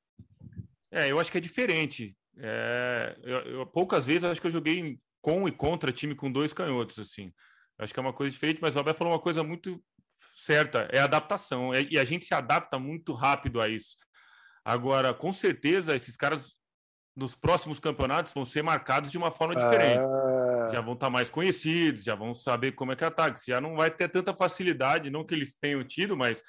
É, 0.91 1.11
eu 1.11 1.19
acho 1.19 1.31
que 1.31 1.37
é 1.37 1.41
diferente. 1.41 2.15
É, 2.37 3.15
eu, 3.23 3.37
eu, 3.39 3.65
poucas 3.65 4.05
vezes 4.05 4.23
acho 4.23 4.39
que 4.39 4.47
eu 4.47 4.51
joguei 4.51 4.97
com 5.29 5.47
e 5.47 5.51
contra 5.51 5.91
time 5.91 6.15
com 6.15 6.31
dois 6.31 6.51
canhotos, 6.51 6.97
assim. 6.97 7.31
Acho 7.77 7.93
que 7.93 7.99
é 7.99 8.01
uma 8.01 8.13
coisa 8.13 8.31
diferente, 8.31 8.59
mas 8.61 8.75
o 8.75 8.79
Abel 8.79 8.95
falou 8.95 9.13
uma 9.13 9.19
coisa 9.19 9.43
muito 9.43 9.81
certa, 10.35 10.89
é 10.91 10.99
adaptação. 10.99 11.73
É, 11.73 11.83
e 11.83 11.99
a 11.99 12.03
gente 12.03 12.25
se 12.25 12.33
adapta 12.33 12.79
muito 12.79 13.13
rápido 13.13 13.61
a 13.61 13.69
isso. 13.69 13.95
Agora, 14.65 15.13
com 15.13 15.31
certeza, 15.31 15.95
esses 15.95 16.17
caras 16.17 16.57
nos 17.15 17.35
próximos 17.35 17.79
campeonatos 17.79 18.33
vão 18.33 18.45
ser 18.45 18.63
marcados 18.63 19.11
de 19.11 19.17
uma 19.17 19.31
forma 19.31 19.55
diferente. 19.55 19.99
Ah. 19.99 20.69
Já 20.73 20.81
vão 20.81 20.93
estar 20.93 21.09
mais 21.09 21.29
conhecidos, 21.29 22.03
já 22.03 22.15
vão 22.15 22.33
saber 22.33 22.71
como 22.71 22.91
é 22.91 22.95
que 22.95 23.03
ataca. 23.03 23.39
Já 23.45 23.61
não 23.61 23.75
vai 23.75 23.91
ter 23.91 24.09
tanta 24.09 24.33
facilidade, 24.33 25.09
não 25.09 25.25
que 25.25 25.35
eles 25.35 25.55
tenham 25.55 25.83
tido, 25.83 26.17
mas 26.17 26.41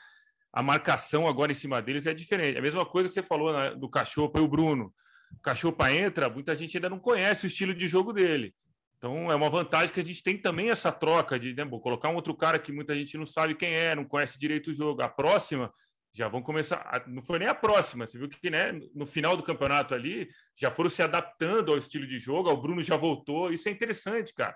a 0.53 0.62
marcação 0.62 1.28
agora 1.28 1.53
em 1.53 1.57
cima 1.57 1.83
deles 1.83 2.07
é 2.07 2.14
diferente. 2.14 2.57
É 2.57 2.59
a 2.59 2.62
mesma 2.62 2.87
coisa 2.87 3.09
que 3.09 3.14
você 3.14 3.22
falou 3.22 3.53
né, 3.53 3.74
do 3.74 3.89
cachorro 3.89 4.33
e 4.37 4.41
o 4.41 4.49
Bruno 4.49 4.93
o 5.33 5.41
Cachopa 5.41 5.93
entra, 5.93 6.28
muita 6.28 6.55
gente 6.57 6.76
ainda 6.76 6.91
não 6.91 6.99
conhece 6.99 7.45
o 7.45 7.49
estilo 7.49 7.74
de 7.74 7.89
jogo 7.89 8.12
dele. 8.12 8.55
Então 9.01 9.33
é 9.33 9.35
uma 9.35 9.49
vantagem 9.49 9.95
que 9.95 10.01
a 10.01 10.05
gente 10.05 10.23
tem 10.23 10.37
também 10.37 10.69
essa 10.69 10.93
troca 10.93 11.41
de 11.41 11.55
né, 11.55 11.65
colocar 11.65 12.11
um 12.11 12.17
outro 12.17 12.35
cara 12.35 12.59
que 12.59 12.71
muita 12.71 12.95
gente 12.95 13.17
não 13.17 13.25
sabe 13.25 13.55
quem 13.55 13.73
é, 13.73 13.95
não 13.95 14.05
conhece 14.05 14.39
direito 14.39 14.71
o 14.71 14.75
jogo. 14.75 15.01
A 15.01 15.09
próxima 15.09 15.73
já 16.13 16.29
vão 16.29 16.43
começar. 16.43 17.05
Não 17.07 17.23
foi 17.23 17.39
nem 17.39 17.49
a 17.49 17.55
próxima, 17.55 18.07
você 18.07 18.19
viu 18.19 18.29
que 18.29 18.51
né, 18.51 18.79
no 18.95 19.07
final 19.07 19.39
do 19.39 19.43
campeonato 19.43 19.95
ali 19.95 20.29
já 20.55 20.71
foram 20.71 20.91
se 20.91 21.03
adaptando 21.03 21.73
ao 21.73 21.79
estilo 21.79 22.07
de 22.07 22.19
jogo. 22.19 22.51
O 22.51 22.61
Bruno 22.61 22.83
já 22.83 22.95
voltou, 22.95 23.51
isso 23.51 23.71
é 23.71 23.73
interessante, 23.73 24.35
cara. 24.35 24.55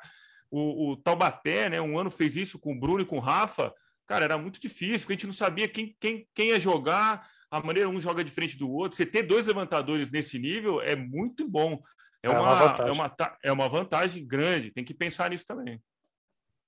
O, 0.51 0.91
o 0.91 0.97
Taubaté, 0.99 1.71
né, 1.71 1.81
um 1.81 1.99
ano 1.99 2.11
fez 2.11 2.37
isso 2.37 2.59
com 2.59 2.75
o 2.75 2.79
Bruno 2.79 3.01
e 3.01 3.07
com 3.07 3.17
o 3.17 3.21
Rafa. 3.21 3.73
Cara, 4.07 4.27
era 4.27 4.37
muito 4.37 4.61
difícil, 4.61 5.01
porque 5.01 5.15
a 5.15 5.17
gente 5.17 5.27
não 5.27 5.33
sabia 5.33 5.67
quem, 5.67 5.97
quem, 5.99 6.29
quem 6.35 6.49
ia 6.49 6.61
jogar 6.61 7.27
a 7.51 7.61
maneira 7.63 7.89
um 7.89 7.99
joga 7.99 8.23
diferente 8.23 8.59
do 8.59 8.71
outro. 8.71 8.97
Você 8.97 9.07
ter 9.07 9.23
dois 9.23 9.47
levantadores 9.47 10.11
nesse 10.11 10.39
nível 10.39 10.83
é 10.83 10.95
muito 10.95 11.49
bom. 11.49 11.81
É, 12.25 12.27
é 12.27 12.31
uma, 12.31 12.41
uma 12.41 12.89
é, 12.89 12.91
uma, 12.91 13.17
é 13.45 13.53
uma 13.53 13.69
vantagem 13.69 14.27
grande. 14.27 14.71
Tem 14.71 14.83
que 14.83 14.95
pensar 14.95 15.29
nisso 15.29 15.45
também. 15.45 15.79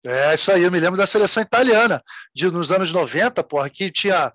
É, 0.04 0.34
isso 0.34 0.52
aí, 0.52 0.62
eu 0.62 0.70
me 0.70 0.78
lembro 0.78 0.98
da 0.98 1.06
seleção 1.06 1.42
italiana, 1.42 2.02
de, 2.34 2.50
nos 2.50 2.70
anos 2.70 2.92
90, 2.92 3.42
porra, 3.42 3.70
que 3.70 3.90
tinha 3.90 4.32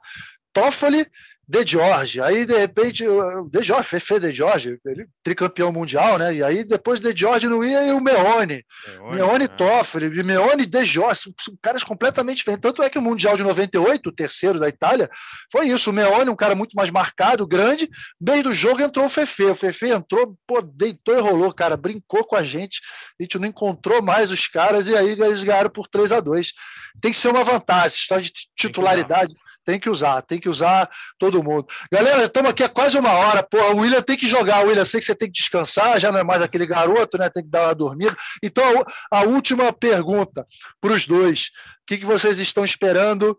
Toffoli, 0.51 1.05
de 1.52 1.70
George, 1.70 2.22
aí 2.22 2.45
de 2.45 2.58
repente, 2.58 3.04
De 3.49 3.62
George, 3.62 3.89
Fefe 3.89 4.22
De 4.22 4.32
George, 4.32 4.80
ele 4.86 5.06
tricampeão 5.22 5.70
mundial, 5.70 6.18
né? 6.18 6.34
E 6.34 6.41
aí 6.41 6.64
depois 6.64 7.02
De 7.02 7.14
George 7.14 7.49
não 7.49 7.62
ia 7.62 7.86
e 7.88 7.91
o 7.91 7.99
Meone. 7.99 8.64
Meone, 8.88 9.16
Meone 9.18 9.43
é. 9.45 9.47
Toffoli, 9.49 10.24
Meone 10.24 10.66
De 10.66 10.82
são 11.14 11.34
caras 11.62 11.84
completamente 11.84 12.38
diferentes. 12.38 12.62
Tanto 12.62 12.82
é 12.82 12.89
que 12.89 12.97
o 12.97 13.02
Mundial 13.02 13.36
de 13.36 13.43
98, 13.43 14.08
o 14.08 14.12
terceiro 14.14 14.60
da 14.60 14.70
Itália, 14.70 15.10
foi 15.52 15.68
isso. 15.68 15.89
O 15.89 15.93
Meone, 15.93 16.30
um 16.30 16.36
cara 16.38 16.56
muito 16.56 16.74
mais 16.74 16.89
marcado, 16.89 17.45
grande, 17.45 17.89
meio 18.20 18.43
do 18.43 18.54
jogo 18.54 18.82
entrou 18.82 19.06
o 19.06 19.10
Fefe. 19.10 19.43
O 19.43 19.56
Fefe 19.56 19.89
entrou, 19.89 20.38
pô, 20.47 20.62
deitou 20.62 21.18
e 21.18 21.20
rolou, 21.20 21.54
cara, 21.54 21.76
brincou 21.76 22.24
com 22.24 22.38
a 22.38 22.43
gente. 22.43 22.80
A 23.20 23.24
gente 23.24 23.38
não 23.38 23.47
encontrou 23.47 24.02
mais 24.02 24.32
os 24.32 24.47
caras 24.47 24.88
e 24.88 24.95
aí 24.95 25.12
eles 25.12 25.43
ganharam 25.43 25.70
por 25.70 25.89
3 25.89 26.14
a 26.14 26.22
2 26.22 26.54
Tem 27.02 27.12
que 27.12 27.18
ser 27.18 27.28
uma 27.28 27.43
vantagem, 27.43 27.97
história 27.97 28.24
de 28.24 28.32
titularidade 28.58 29.34
tem 29.66 29.80
que 29.80 29.89
usar, 29.89 30.22
tem 30.22 30.39
que 30.39 30.49
usar 30.49 30.89
todo 31.18 31.43
mundo. 31.43 31.68
Galera, 31.91 32.24
estamos 32.24 32.51
aqui 32.51 32.64
há 32.64 32.70
quase 32.70 32.97
uma 32.97 33.12
hora. 33.12 33.43
Porra, 33.43 33.74
o 33.74 33.78
William 33.78 34.01
tem 34.01 34.18
que 34.18 34.28
jogar. 34.28 34.64
O 34.64 34.68
William, 34.68 34.86
sei 34.86 34.99
que 34.99 35.05
você 35.05 35.16
tem 35.16 35.30
que 35.30 35.39
descansar, 35.39 35.99
já 35.99 36.12
não 36.12 36.20
é 36.20 36.24
mais 36.24 36.41
aquele 36.41 36.66
garoto, 36.66 37.18
né? 37.18 37.30
Tem 37.30 37.43
que 37.43 37.49
dar 37.49 37.68
uma 37.68 37.76
dormida. 37.76 38.16
Então, 38.43 38.84
a 39.12 39.22
última 39.24 39.72
pergunta 39.72 40.45
para 40.80 40.93
os 40.93 41.05
dois: 41.05 41.47
o 41.47 41.86
que, 41.88 41.97
que 41.97 42.05
vocês 42.05 42.39
estão 42.39 42.66
esperando 42.66 43.38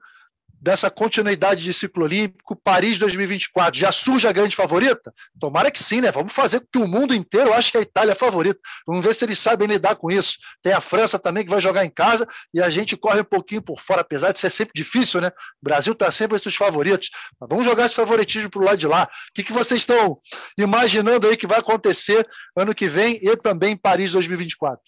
dessa 0.63 0.89
continuidade 0.89 1.61
de 1.61 1.75
ciclo 1.75 2.05
olímpico, 2.05 2.55
Paris 2.55 2.97
2024, 2.97 3.81
já 3.81 3.91
surge 3.91 4.29
a 4.29 4.33
grande 4.33 4.55
favorita? 4.55 5.13
Tomara 5.39 5.73
que 5.73 5.83
sim, 5.83 6.01
né? 6.01 6.13
Vamos 6.13 6.33
fazer 6.33 6.61
com 6.61 6.67
que 6.73 6.79
o 6.79 6.87
mundo 6.87 7.13
inteiro 7.13 7.53
ache 7.53 7.73
que 7.73 7.79
a 7.79 7.81
Itália 7.81 8.13
é 8.13 8.15
a 8.15 8.17
favorita. 8.17 8.61
Vamos 8.87 9.05
ver 9.05 9.13
se 9.13 9.25
eles 9.25 9.41
sabem 9.41 9.67
lidar 9.67 9.97
com 9.97 10.09
isso. 10.09 10.39
Tem 10.63 10.73
a 10.73 10.81
França 10.81 11.19
também 11.19 11.45
que 11.45 11.51
vai 11.51 11.61
jogar 11.61 11.85
em 11.85 11.91
casa 11.91 12.29
e 12.55 12.63
a 12.63 12.71
gente 12.71 12.97
corre 12.97 13.23
um 13.23 13.25
pouquinho 13.25 13.61
por 13.61 13.81
fora, 13.81 14.03
apesar 14.03 14.31
de 14.31 14.39
ser 14.39 14.51
sempre 14.51 14.73
difícil, 14.73 15.21
né? 15.21 15.29
O 15.29 15.65
Brasil 15.65 15.95
está 15.95 16.13
sempre 16.13 16.37
entre 16.37 16.49
os 16.49 16.55
favoritos. 16.55 17.11
Mas 17.41 17.49
vamos 17.51 17.65
jogar 17.65 17.87
esse 17.87 17.97
favoritismo 17.97 18.49
para 18.49 18.63
o 18.63 18.65
lado 18.65 18.79
de 18.79 18.87
lá. 18.87 19.03
O 19.03 19.33
que, 19.35 19.43
que 19.43 19.53
vocês 19.53 19.81
estão 19.81 20.17
imaginando 20.57 21.27
aí 21.27 21.37
que 21.37 21.47
vai 21.47 21.59
acontecer 21.59 22.25
ano 22.57 22.73
que 22.73 22.87
vem 22.87 23.19
e 23.21 23.37
também 23.37 23.73
em 23.73 23.77
Paris 23.77 24.13
2024? 24.13 24.81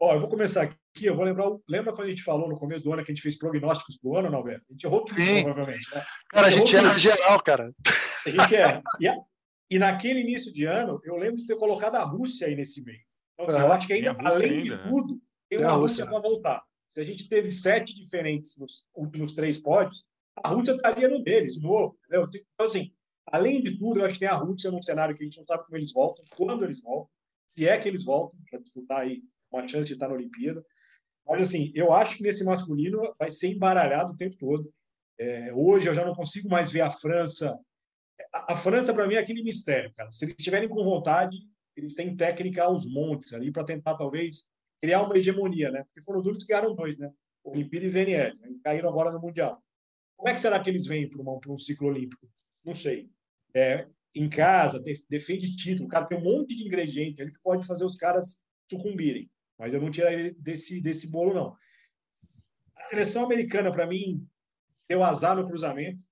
Ó, 0.00 0.14
eu 0.14 0.20
vou 0.20 0.30
começar 0.30 0.62
aqui, 0.62 0.74
eu 0.98 1.14
vou 1.14 1.24
lembrar. 1.24 1.48
Lembra 1.68 1.92
quando 1.92 2.06
a 2.06 2.10
gente 2.10 2.22
falou 2.22 2.48
no 2.48 2.58
começo 2.58 2.84
do 2.84 2.92
ano 2.92 3.04
que 3.04 3.10
a 3.10 3.14
gente 3.14 3.22
fez 3.22 3.38
prognósticos 3.38 3.96
pro 3.96 4.16
ano, 4.16 4.34
Alberto? 4.34 4.64
A 4.68 4.72
gente 4.72 4.84
errou 4.84 5.04
tudo, 5.04 5.20
Sim. 5.20 5.44
provavelmente. 5.44 5.94
Né? 5.94 6.04
Cara, 6.28 6.46
a 6.46 6.50
gente 6.50 6.76
era 6.76 6.98
geral, 6.98 7.42
cara. 7.42 7.72
A 8.26 8.30
gente 8.30 8.56
é. 8.56 8.82
E, 9.00 9.08
a, 9.08 9.16
e, 9.70 9.78
naquele 9.78 10.20
início 10.20 10.52
de 10.52 10.64
ano, 10.64 11.00
eu 11.04 11.16
lembro 11.16 11.36
de 11.36 11.46
ter 11.46 11.56
colocado 11.56 11.96
a 11.96 12.02
Rússia 12.04 12.46
aí 12.46 12.56
nesse 12.56 12.84
meio. 12.84 13.00
Então, 13.34 13.54
assim, 13.54 13.64
eu 13.64 13.72
acho 13.72 13.86
que 13.86 13.92
ainda, 13.92 14.16
além 14.18 14.50
ainda, 14.50 14.62
de 14.62 14.70
né? 14.70 14.88
tudo, 14.88 15.20
tem 15.48 15.58
uma 15.58 15.72
Rússia 15.72 16.06
para 16.06 16.18
voltar. 16.18 16.62
Se 16.88 17.00
a 17.00 17.04
gente 17.04 17.28
teve 17.28 17.50
sete 17.50 17.94
diferentes 17.94 18.56
nos 18.58 18.84
últimos 18.94 19.34
três 19.34 19.56
pódios, 19.56 20.04
a 20.42 20.48
Rússia 20.48 20.72
estaria 20.72 21.08
no 21.08 21.22
deles, 21.22 21.54
de 21.54 21.60
novo. 21.60 21.96
Entendeu? 22.06 22.26
Então, 22.54 22.66
assim, 22.66 22.92
além 23.26 23.62
de 23.62 23.78
tudo, 23.78 24.00
eu 24.00 24.06
acho 24.06 24.14
que 24.14 24.20
tem 24.20 24.28
a 24.28 24.34
Rússia 24.34 24.70
num 24.70 24.82
cenário 24.82 25.14
que 25.14 25.22
a 25.22 25.24
gente 25.24 25.38
não 25.38 25.44
sabe 25.44 25.64
como 25.64 25.76
eles 25.76 25.92
voltam, 25.92 26.24
quando 26.36 26.64
eles 26.64 26.82
voltam, 26.82 27.10
se 27.46 27.68
é 27.68 27.78
que 27.78 27.88
eles 27.88 28.04
voltam 28.04 28.38
para 28.48 28.58
disputar 28.58 29.00
aí 29.00 29.22
uma 29.52 29.66
chance 29.66 29.86
de 29.86 29.94
estar 29.94 30.08
na 30.08 30.14
Olimpíada. 30.14 30.64
Mas, 31.26 31.48
assim, 31.48 31.70
eu 31.74 31.92
acho 31.92 32.16
que 32.16 32.22
nesse 32.22 32.44
masculino 32.44 33.14
vai 33.18 33.30
ser 33.30 33.48
embaralhado 33.48 34.12
o 34.12 34.16
tempo 34.16 34.36
todo. 34.36 34.72
É, 35.18 35.52
hoje 35.52 35.88
eu 35.88 35.94
já 35.94 36.04
não 36.04 36.14
consigo 36.14 36.48
mais 36.48 36.70
ver 36.70 36.80
a 36.80 36.90
França. 36.90 37.58
A, 38.32 38.52
a 38.52 38.56
França, 38.56 38.92
para 38.92 39.06
mim, 39.06 39.14
é 39.14 39.18
aquele 39.18 39.42
mistério, 39.42 39.92
cara. 39.94 40.10
Se 40.10 40.24
eles 40.24 40.34
estiverem 40.38 40.68
com 40.68 40.82
vontade, 40.82 41.38
eles 41.76 41.94
têm 41.94 42.16
técnica 42.16 42.64
aos 42.64 42.86
montes 42.90 43.32
ali 43.32 43.52
para 43.52 43.64
tentar, 43.64 43.96
talvez, 43.96 44.48
criar 44.80 45.02
uma 45.02 45.16
hegemonia, 45.16 45.70
né? 45.70 45.84
Porque 45.84 46.02
foram 46.02 46.20
os 46.20 46.26
únicos 46.26 46.44
que 46.44 46.52
ganharam 46.52 46.74
dois, 46.74 46.98
né? 46.98 47.10
Olimpíada 47.44 47.86
e 47.86 47.88
VNL. 47.88 48.38
Né? 48.38 48.50
Caíram 48.64 48.88
agora 48.88 49.12
no 49.12 49.20
Mundial. 49.20 49.62
Como 50.16 50.28
é 50.28 50.34
que 50.34 50.40
será 50.40 50.60
que 50.60 50.68
eles 50.68 50.86
vêm 50.86 51.08
para 51.08 51.52
um 51.52 51.58
ciclo 51.58 51.88
olímpico? 51.88 52.28
Não 52.64 52.74
sei. 52.74 53.08
É, 53.54 53.86
em 54.14 54.28
casa, 54.28 54.82
defende 55.08 55.56
título, 55.56 55.88
cara 55.88 56.06
tem 56.06 56.18
um 56.18 56.22
monte 56.22 56.56
de 56.56 56.64
ingrediente 56.64 57.22
ali 57.22 57.32
que 57.32 57.40
pode 57.42 57.66
fazer 57.66 57.84
os 57.84 57.96
caras 57.96 58.44
sucumbirem. 58.70 59.30
Mas 59.60 59.74
eu 59.74 59.80
não 59.80 59.90
tiraria 59.90 60.34
desse, 60.38 60.80
desse 60.80 61.10
bolo, 61.10 61.34
não. 61.34 61.56
A 62.76 62.86
seleção 62.86 63.26
americana, 63.26 63.70
para 63.70 63.86
mim, 63.86 64.26
deu 64.88 65.04
azar 65.04 65.36
no 65.36 65.46
cruzamento. 65.46 66.02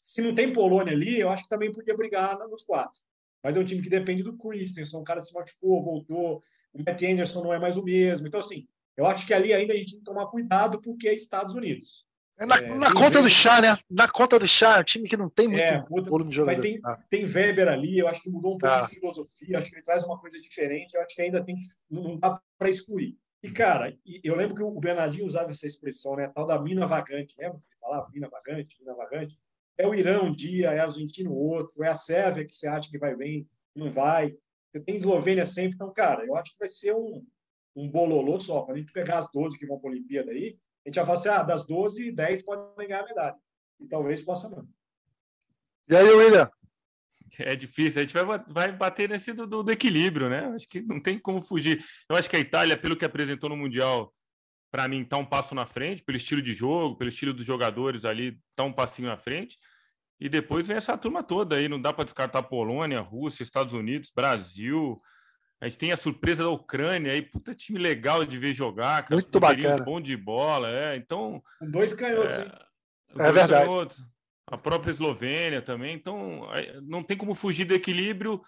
Se 0.00 0.22
não 0.22 0.34
tem 0.34 0.50
Polônia 0.50 0.94
ali, 0.94 1.20
eu 1.20 1.28
acho 1.28 1.42
que 1.42 1.50
também 1.50 1.70
podia 1.70 1.94
brigar 1.94 2.38
nos 2.48 2.62
quatro. 2.62 2.98
Mas 3.42 3.56
é 3.56 3.60
um 3.60 3.64
time 3.64 3.82
que 3.82 3.90
depende 3.90 4.22
do 4.22 4.38
Christensen. 4.38 4.98
O 4.98 5.04
cara 5.04 5.20
se 5.20 5.34
machucou, 5.34 5.82
voltou. 5.82 6.42
O 6.72 6.82
Matt 6.82 7.02
Anderson 7.02 7.42
não 7.44 7.52
é 7.52 7.58
mais 7.58 7.76
o 7.76 7.84
mesmo. 7.84 8.26
Então, 8.26 8.40
assim, 8.40 8.66
eu 8.96 9.04
acho 9.04 9.26
que 9.26 9.34
ali 9.34 9.52
ainda 9.52 9.74
a 9.74 9.76
gente 9.76 9.90
tem 9.90 9.98
que 9.98 10.04
tomar 10.04 10.26
cuidado 10.28 10.80
porque 10.80 11.08
é 11.08 11.14
Estados 11.14 11.54
Unidos. 11.54 12.06
É 12.40 12.46
na, 12.46 12.56
é, 12.56 12.74
na 12.74 12.86
conta 12.86 13.18
Weber, 13.18 13.22
do 13.22 13.28
chá, 13.28 13.60
né? 13.60 13.78
Na 13.90 14.08
conta 14.08 14.38
do 14.38 14.48
chá, 14.48 14.78
é 14.78 14.80
um 14.80 14.84
time 14.84 15.06
que 15.06 15.16
não 15.16 15.28
tem 15.28 15.46
muito 15.46 15.62
é, 15.62 15.84
volume 15.88 16.30
de 16.30 16.36
jogador. 16.36 16.56
Mas 16.56 16.62
tem, 16.62 16.80
ah. 16.82 16.98
tem 17.10 17.26
Weber 17.26 17.68
ali, 17.68 17.98
eu 17.98 18.08
acho 18.08 18.22
que 18.22 18.30
mudou 18.30 18.54
um 18.54 18.58
pouco 18.58 18.74
ah. 18.74 18.80
de 18.80 18.94
filosofia, 18.94 19.58
acho 19.58 19.68
que 19.68 19.76
ele 19.76 19.84
traz 19.84 20.02
uma 20.04 20.18
coisa 20.18 20.40
diferente, 20.40 20.94
eu 20.94 21.02
acho 21.02 21.14
que 21.14 21.20
ainda 21.20 21.44
tem 21.44 21.54
que. 21.54 21.62
Não 21.90 22.18
dá 22.18 22.40
para 22.58 22.70
excluir. 22.70 23.18
E, 23.42 23.50
cara, 23.50 23.94
eu 24.24 24.34
lembro 24.36 24.54
que 24.54 24.62
o 24.62 24.80
Bernardinho 24.80 25.26
usava 25.26 25.50
essa 25.50 25.66
expressão, 25.66 26.16
né? 26.16 26.28
Tal 26.34 26.46
da 26.46 26.58
mina 26.58 26.86
vagante, 26.86 27.34
lembra 27.38 27.58
que 27.58 27.66
ele 27.66 27.78
falava? 27.78 28.08
Mina 28.10 28.28
vagante, 28.30 28.76
mina 28.80 28.94
vagante. 28.94 29.38
É 29.76 29.86
o 29.86 29.94
Irã 29.94 30.22
um 30.22 30.32
dia, 30.32 30.70
é 30.70 30.78
a 30.78 30.84
Argentina 30.84 31.30
outro, 31.30 31.84
é 31.84 31.88
a 31.88 31.94
Sérvia 31.94 32.46
que 32.46 32.54
você 32.54 32.66
acha 32.66 32.90
que 32.90 32.98
vai 32.98 33.14
bem, 33.14 33.46
não 33.74 33.90
vai. 33.92 34.34
Você 34.72 34.82
tem 34.82 34.96
Eslovênia 34.96 35.44
sempre. 35.44 35.74
Então, 35.74 35.92
cara, 35.92 36.24
eu 36.24 36.36
acho 36.36 36.52
que 36.52 36.58
vai 36.58 36.70
ser 36.70 36.94
um, 36.94 37.22
um 37.76 37.88
bololô 37.88 38.40
só. 38.40 38.62
Quando 38.62 38.76
a 38.76 38.80
gente 38.80 38.92
pegar 38.92 39.18
as 39.18 39.30
12 39.30 39.58
que 39.58 39.66
vão 39.66 39.78
para 39.78 39.90
a 39.90 39.92
Olimpíada 39.92 40.30
aí, 40.30 40.58
a 40.84 40.88
gente 40.88 40.94
já 40.94 41.04
fala 41.04 41.18
assim, 41.18 41.28
ah, 41.28 41.42
das 41.42 41.66
12, 41.66 42.12
10 42.12 42.42
podem 42.42 42.88
ganhar 42.88 43.00
a 43.00 43.06
medalha. 43.06 43.36
E 43.78 43.86
talvez 43.86 44.20
possa 44.20 44.48
não. 44.48 44.66
E 45.88 45.96
aí, 45.96 46.08
William? 46.08 46.50
É 47.38 47.54
difícil, 47.54 48.00
a 48.00 48.04
gente 48.04 48.14
vai, 48.14 48.38
vai 48.48 48.72
bater 48.72 49.08
nesse 49.08 49.32
do, 49.32 49.46
do, 49.46 49.62
do, 49.62 49.70
equilíbrio, 49.70 50.28
né? 50.28 50.46
Acho 50.54 50.68
que 50.68 50.80
não 50.80 51.00
tem 51.00 51.18
como 51.18 51.40
fugir. 51.40 51.84
Eu 52.08 52.16
acho 52.16 52.28
que 52.28 52.36
a 52.36 52.40
Itália, 52.40 52.76
pelo 52.76 52.96
que 52.96 53.04
apresentou 53.04 53.48
no 53.48 53.56
Mundial, 53.56 54.12
para 54.70 54.88
mim, 54.88 55.02
está 55.02 55.16
um 55.16 55.24
passo 55.24 55.54
na 55.54 55.64
frente, 55.64 56.02
pelo 56.02 56.16
estilo 56.16 56.42
de 56.42 56.52
jogo, 56.52 56.96
pelo 56.96 57.08
estilo 57.08 57.32
dos 57.32 57.46
jogadores 57.46 58.04
ali, 58.04 58.38
está 58.50 58.64
um 58.64 58.72
passinho 58.72 59.08
na 59.08 59.16
frente. 59.16 59.58
E 60.18 60.28
depois 60.28 60.66
vem 60.66 60.76
essa 60.76 60.98
turma 60.98 61.22
toda 61.22 61.56
aí, 61.56 61.68
não 61.68 61.80
dá 61.80 61.92
para 61.92 62.04
descartar 62.04 62.42
Polônia, 62.42 63.00
Rússia, 63.00 63.42
Estados 63.42 63.72
Unidos, 63.72 64.12
Brasil, 64.14 64.96
a 65.60 65.68
gente 65.68 65.78
tem 65.78 65.92
a 65.92 65.96
surpresa 65.96 66.42
da 66.42 66.48
Ucrânia 66.50 67.12
aí, 67.12 67.20
puta 67.20 67.54
time 67.54 67.78
legal 67.78 68.24
de 68.24 68.38
ver 68.38 68.54
jogar, 68.54 69.02
cara. 69.02 69.14
Muito 69.14 69.38
bacana. 69.38 69.84
bom 69.84 70.00
de 70.00 70.16
bola, 70.16 70.70
é. 70.70 70.96
Então. 70.96 71.42
Dois 71.60 71.92
canhotos, 71.92 72.38
é, 72.38 72.42
hein? 72.42 72.52
É 73.18 73.32
verdade. 73.32 73.66
Canhotos, 73.66 74.02
a 74.46 74.56
própria 74.56 74.90
Eslovênia 74.90 75.60
também. 75.60 75.94
Então, 75.94 76.48
não 76.82 77.02
tem 77.02 77.14
como 77.14 77.34
fugir 77.34 77.64
do 77.64 77.74
equilíbrio, 77.74 78.42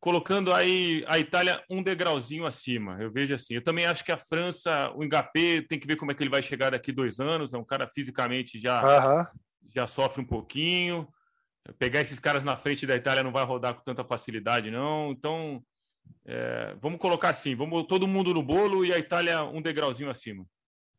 colocando 0.00 0.52
aí 0.52 1.04
a 1.06 1.20
Itália 1.20 1.62
um 1.70 1.84
degrauzinho 1.84 2.44
acima. 2.44 3.00
Eu 3.00 3.12
vejo 3.12 3.32
assim. 3.32 3.54
Eu 3.54 3.62
também 3.62 3.86
acho 3.86 4.04
que 4.04 4.10
a 4.10 4.18
França, 4.18 4.90
o 4.96 5.04
Ngapé, 5.04 5.62
tem 5.62 5.78
que 5.78 5.86
ver 5.86 5.94
como 5.94 6.10
é 6.10 6.14
que 6.14 6.22
ele 6.22 6.30
vai 6.30 6.42
chegar 6.42 6.70
daqui 6.70 6.90
dois 6.90 7.20
anos. 7.20 7.54
É 7.54 7.58
um 7.58 7.64
cara 7.64 7.86
fisicamente 7.86 8.58
já, 8.58 8.82
uh 8.82 9.22
-huh. 9.22 9.30
já 9.72 9.86
sofre 9.86 10.20
um 10.20 10.26
pouquinho. 10.26 11.06
Pegar 11.78 12.00
esses 12.00 12.18
caras 12.18 12.42
na 12.42 12.56
frente 12.56 12.86
da 12.86 12.96
Itália 12.96 13.22
não 13.22 13.30
vai 13.30 13.44
rodar 13.44 13.74
com 13.74 13.84
tanta 13.84 14.02
facilidade, 14.02 14.68
não. 14.68 15.12
Então 15.12 15.62
é, 16.26 16.74
vamos 16.80 16.98
colocar 16.98 17.30
assim, 17.30 17.54
vamos 17.54 17.86
todo 17.86 18.06
mundo 18.06 18.32
no 18.32 18.42
bolo 18.42 18.84
e 18.84 18.92
a 18.92 18.98
Itália 18.98 19.42
um 19.42 19.62
degrauzinho 19.62 20.10
acima. 20.10 20.44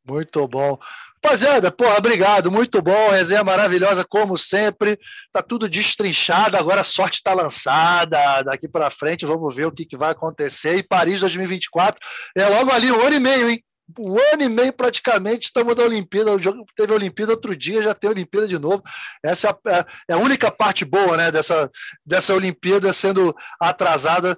Muito 0.04 0.48
bom. 0.48 0.80
Rapaziada, 1.24 1.72
porra, 1.72 1.98
obrigado, 1.98 2.52
muito 2.52 2.82
bom, 2.82 3.10
resenha 3.12 3.44
maravilhosa 3.44 4.04
como 4.04 4.36
sempre. 4.36 5.00
Tá 5.32 5.44
tudo 5.44 5.70
destrinchado, 5.70 6.58
agora 6.58 6.82
a 6.82 6.84
sorte 6.84 7.16
está 7.16 7.34
lançada. 7.34 8.42
Daqui 8.42 8.68
para 8.68 8.90
frente 8.90 9.26
vamos 9.26 9.56
ver 9.56 9.66
o 9.66 9.72
que, 9.72 9.86
que 9.86 9.96
vai 9.96 10.12
acontecer. 10.12 10.78
E 10.78 10.84
Paris 10.84 11.22
2024 11.22 12.00
é 12.36 12.48
logo 12.48 12.72
ali, 12.72 12.92
um 12.92 13.00
ano 13.00 13.16
e 13.16 13.20
meio, 13.20 13.50
hein? 13.52 13.64
Um 14.00 14.18
ano 14.34 14.44
e 14.44 14.50
meio 14.50 14.74
praticamente 14.74 15.46
estamos 15.46 15.76
da 15.76 15.84
Olimpíada. 15.84 16.34
O 16.34 16.40
jogo 16.40 16.66
teve 16.76 16.94
Olimpíada 16.94 17.34
outro 17.34 17.56
dia, 17.56 17.82
já 17.82 17.94
tem 17.94 18.10
Olimpíada 18.10 18.48
de 18.48 18.60
novo. 18.60 18.84
Essa 19.24 19.58
é, 19.68 19.86
é 20.10 20.14
a 20.14 20.18
única 20.18 20.52
parte 20.52 20.86
boa 20.86 21.18
né, 21.18 21.32
dessa, 21.32 21.70
dessa 22.06 22.34
Olimpíada 22.34 22.92
sendo 22.94 23.36
atrasada 23.60 24.38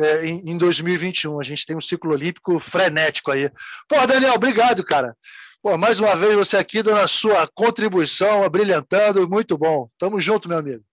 é, 0.00 0.26
em 0.26 0.56
2021. 0.56 1.40
A 1.40 1.44
gente 1.44 1.66
tem 1.66 1.76
um 1.76 1.80
ciclo 1.80 2.12
olímpico 2.12 2.58
frenético 2.58 3.30
aí. 3.30 3.50
Pô, 3.88 4.06
Daniel, 4.06 4.34
obrigado, 4.34 4.84
cara. 4.84 5.16
Pô, 5.62 5.78
mais 5.78 6.00
uma 6.00 6.16
vez 6.16 6.34
você 6.34 6.56
aqui 6.56 6.82
dando 6.82 6.98
a 6.98 7.06
sua 7.06 7.46
contribuição, 7.46 8.48
brilhantando, 8.50 9.28
muito 9.28 9.56
bom. 9.56 9.88
Tamo 9.96 10.20
junto, 10.20 10.48
meu 10.48 10.58
amigo. 10.58 10.84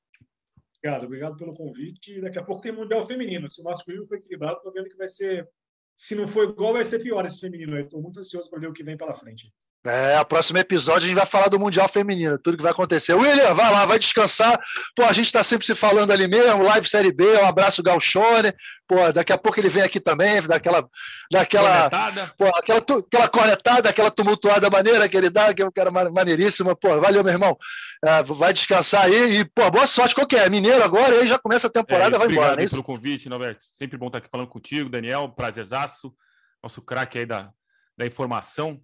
Obrigado, 0.77 1.05
obrigado 1.05 1.37
pelo 1.37 1.53
convite. 1.53 2.21
Daqui 2.21 2.39
a 2.39 2.43
pouco 2.43 2.61
tem 2.61 2.71
Mundial 2.71 3.05
Feminino. 3.05 3.49
Se 3.49 3.61
o 3.61 3.63
masculino 3.65 4.07
foi 4.07 4.19
equilibrado, 4.19 4.57
estou 4.57 4.71
vendo 4.71 4.87
que 4.87 4.95
vai 4.95 5.09
ser 5.09 5.49
se 5.99 6.15
não 6.15 6.29
for 6.29 6.49
igual, 6.49 6.71
vai 6.71 6.85
ser 6.85 6.99
pior 6.99 7.25
esse 7.25 7.41
feminino. 7.41 7.77
Eu 7.77 7.83
estou 7.83 8.01
muito 8.01 8.21
ansioso 8.21 8.49
para 8.49 8.61
ver 8.61 8.69
o 8.69 8.73
que 8.73 8.85
vem 8.85 8.95
pela 8.95 9.13
frente. 9.13 9.53
É, 9.85 10.19
o 10.19 10.25
próximo 10.25 10.57
episódio 10.57 11.05
a 11.05 11.07
gente 11.07 11.15
vai 11.15 11.25
falar 11.25 11.47
do 11.47 11.57
Mundial 11.57 11.87
Feminino, 11.87 12.37
tudo 12.37 12.57
que 12.57 12.63
vai 12.63 12.73
acontecer. 12.73 13.13
William, 13.13 13.53
vai 13.53 13.71
lá, 13.71 13.85
vai 13.85 13.97
descansar. 13.97 14.59
Pô, 14.93 15.05
a 15.05 15.13
gente 15.13 15.27
está 15.27 15.41
sempre 15.41 15.65
se 15.65 15.73
falando 15.73 16.11
ali 16.11 16.27
mesmo, 16.27 16.63
live 16.63 16.87
Série 16.87 17.13
B, 17.13 17.37
um 17.37 17.47
abraço 17.47 17.81
Galchone. 17.81 18.53
Pô, 18.85 19.09
daqui 19.13 19.31
a 19.31 19.37
pouco 19.37 19.57
ele 19.57 19.69
vem 19.69 19.83
aqui 19.83 19.97
também, 19.99 20.41
daquela. 20.41 20.85
daquela 21.31 21.89
pô, 22.37 22.45
aquela, 22.47 22.79
aquela 22.79 23.27
cornetada, 23.29 23.89
aquela 23.89 24.11
tumultuada 24.11 24.69
maneira 24.69 25.07
que 25.07 25.15
ele 25.15 25.29
dá, 25.29 25.53
que 25.53 25.63
eu 25.63 25.71
quero 25.71 25.93
maneiríssima. 25.93 26.75
Pô, 26.75 26.99
valeu, 26.99 27.23
meu 27.23 27.31
irmão. 27.31 27.57
É, 28.03 28.21
vai 28.23 28.51
descansar 28.51 29.05
aí 29.05 29.39
e, 29.39 29.45
pô, 29.45 29.71
boa 29.71 29.87
sorte. 29.87 30.13
Qual 30.13 30.27
que 30.27 30.35
é? 30.35 30.49
Mineiro 30.49 30.83
agora, 30.83 31.21
aí 31.21 31.27
já 31.27 31.39
começa 31.39 31.67
a 31.67 31.69
temporada, 31.69 32.17
é, 32.17 32.19
vai 32.19 32.27
embora, 32.27 32.57
né? 32.57 32.67
pelo 32.67 32.83
convite, 32.83 33.29
Norberto. 33.29 33.63
Sempre 33.77 33.97
bom 33.97 34.07
estar 34.07 34.17
aqui 34.17 34.29
falando 34.29 34.49
contigo, 34.49 34.89
Daniel. 34.89 35.29
Prazerzaço. 35.29 36.13
Nosso 36.61 36.81
craque 36.81 37.19
aí 37.19 37.25
da, 37.25 37.49
da 37.97 38.05
informação. 38.05 38.81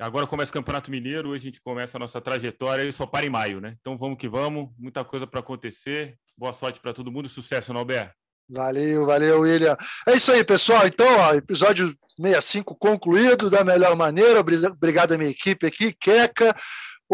Agora 0.00 0.26
começa 0.26 0.50
o 0.50 0.54
Campeonato 0.54 0.90
Mineiro, 0.90 1.28
hoje 1.28 1.42
a 1.42 1.50
gente 1.50 1.60
começa 1.60 1.98
a 1.98 2.00
nossa 2.00 2.22
trajetória 2.22 2.84
e 2.84 2.90
só 2.90 3.04
para 3.04 3.26
em 3.26 3.28
maio, 3.28 3.60
né? 3.60 3.76
Então 3.82 3.98
vamos 3.98 4.16
que 4.16 4.26
vamos, 4.26 4.70
muita 4.78 5.04
coisa 5.04 5.26
para 5.26 5.40
acontecer. 5.40 6.16
Boa 6.38 6.54
sorte 6.54 6.80
para 6.80 6.94
todo 6.94 7.12
mundo, 7.12 7.28
sucesso, 7.28 7.70
Nalber. 7.70 8.10
Valeu, 8.48 9.04
valeu, 9.04 9.40
William. 9.40 9.76
É 10.08 10.14
isso 10.14 10.32
aí, 10.32 10.42
pessoal. 10.42 10.86
Então, 10.86 11.06
ó, 11.06 11.34
episódio 11.34 11.94
65 12.16 12.74
concluído 12.76 13.50
da 13.50 13.62
melhor 13.62 13.94
maneira. 13.94 14.40
Obrigado 14.40 15.12
à 15.12 15.18
minha 15.18 15.30
equipe 15.30 15.66
aqui, 15.66 15.92
Queca, 15.92 16.56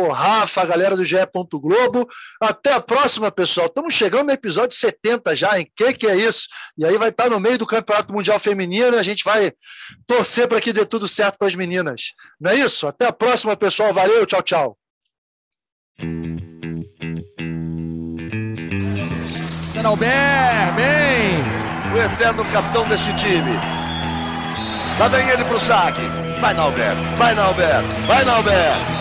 o 0.03 0.13
Rafa, 0.13 0.63
a 0.63 0.67
galera 0.67 0.97
do 0.97 1.05
GE. 1.05 1.17
Globo. 1.53 2.09
Até 2.41 2.73
a 2.73 2.81
próxima, 2.81 3.31
pessoal. 3.31 3.67
Estamos 3.67 3.95
chegando 3.95 4.27
no 4.27 4.33
episódio 4.33 4.77
70 4.77 5.35
já, 5.37 5.59
em 5.59 5.71
que 5.75 5.93
que 5.93 6.07
é 6.07 6.17
isso? 6.17 6.47
E 6.77 6.85
aí 6.85 6.97
vai 6.99 7.09
estar 7.09 7.31
no 7.31 7.41
meio 7.41 7.59
do 7.59 7.67
Campeonato 7.67 8.13
Mundial 8.13 8.39
Feminino, 8.39 8.97
a 8.97 9.03
gente 9.03 9.25
vai 9.25 9.53
torcer 10.07 10.49
para 10.49 10.61
que 10.61 10.73
dê 10.73 10.85
tudo 10.85 11.09
certo 11.09 11.39
para 11.39 11.49
as 11.49 11.55
meninas. 11.55 12.13
Não 12.41 12.51
é 12.51 12.55
isso? 12.55 12.87
Até 12.87 13.07
a 13.07 13.13
próxima, 13.13 13.57
pessoal. 13.57 13.93
Valeu, 13.93 14.27
tchau, 14.27 14.43
tchau. 14.43 14.79
Albert, 19.87 20.75
bem! 20.75 21.95
O 21.95 21.99
eterno 22.03 22.45
capitão 22.47 22.89
deste 22.89 23.15
time. 23.15 23.55
Lá 24.99 25.07
vem 25.07 25.29
ele 25.29 25.45
pro 25.45 25.61
saque. 25.61 26.03
Vai, 26.41 26.55
Nalber, 26.55 26.95
vai, 27.17 27.35
Nalber, 27.35 27.83
vai, 28.07 28.25
Nalber. 28.25 28.96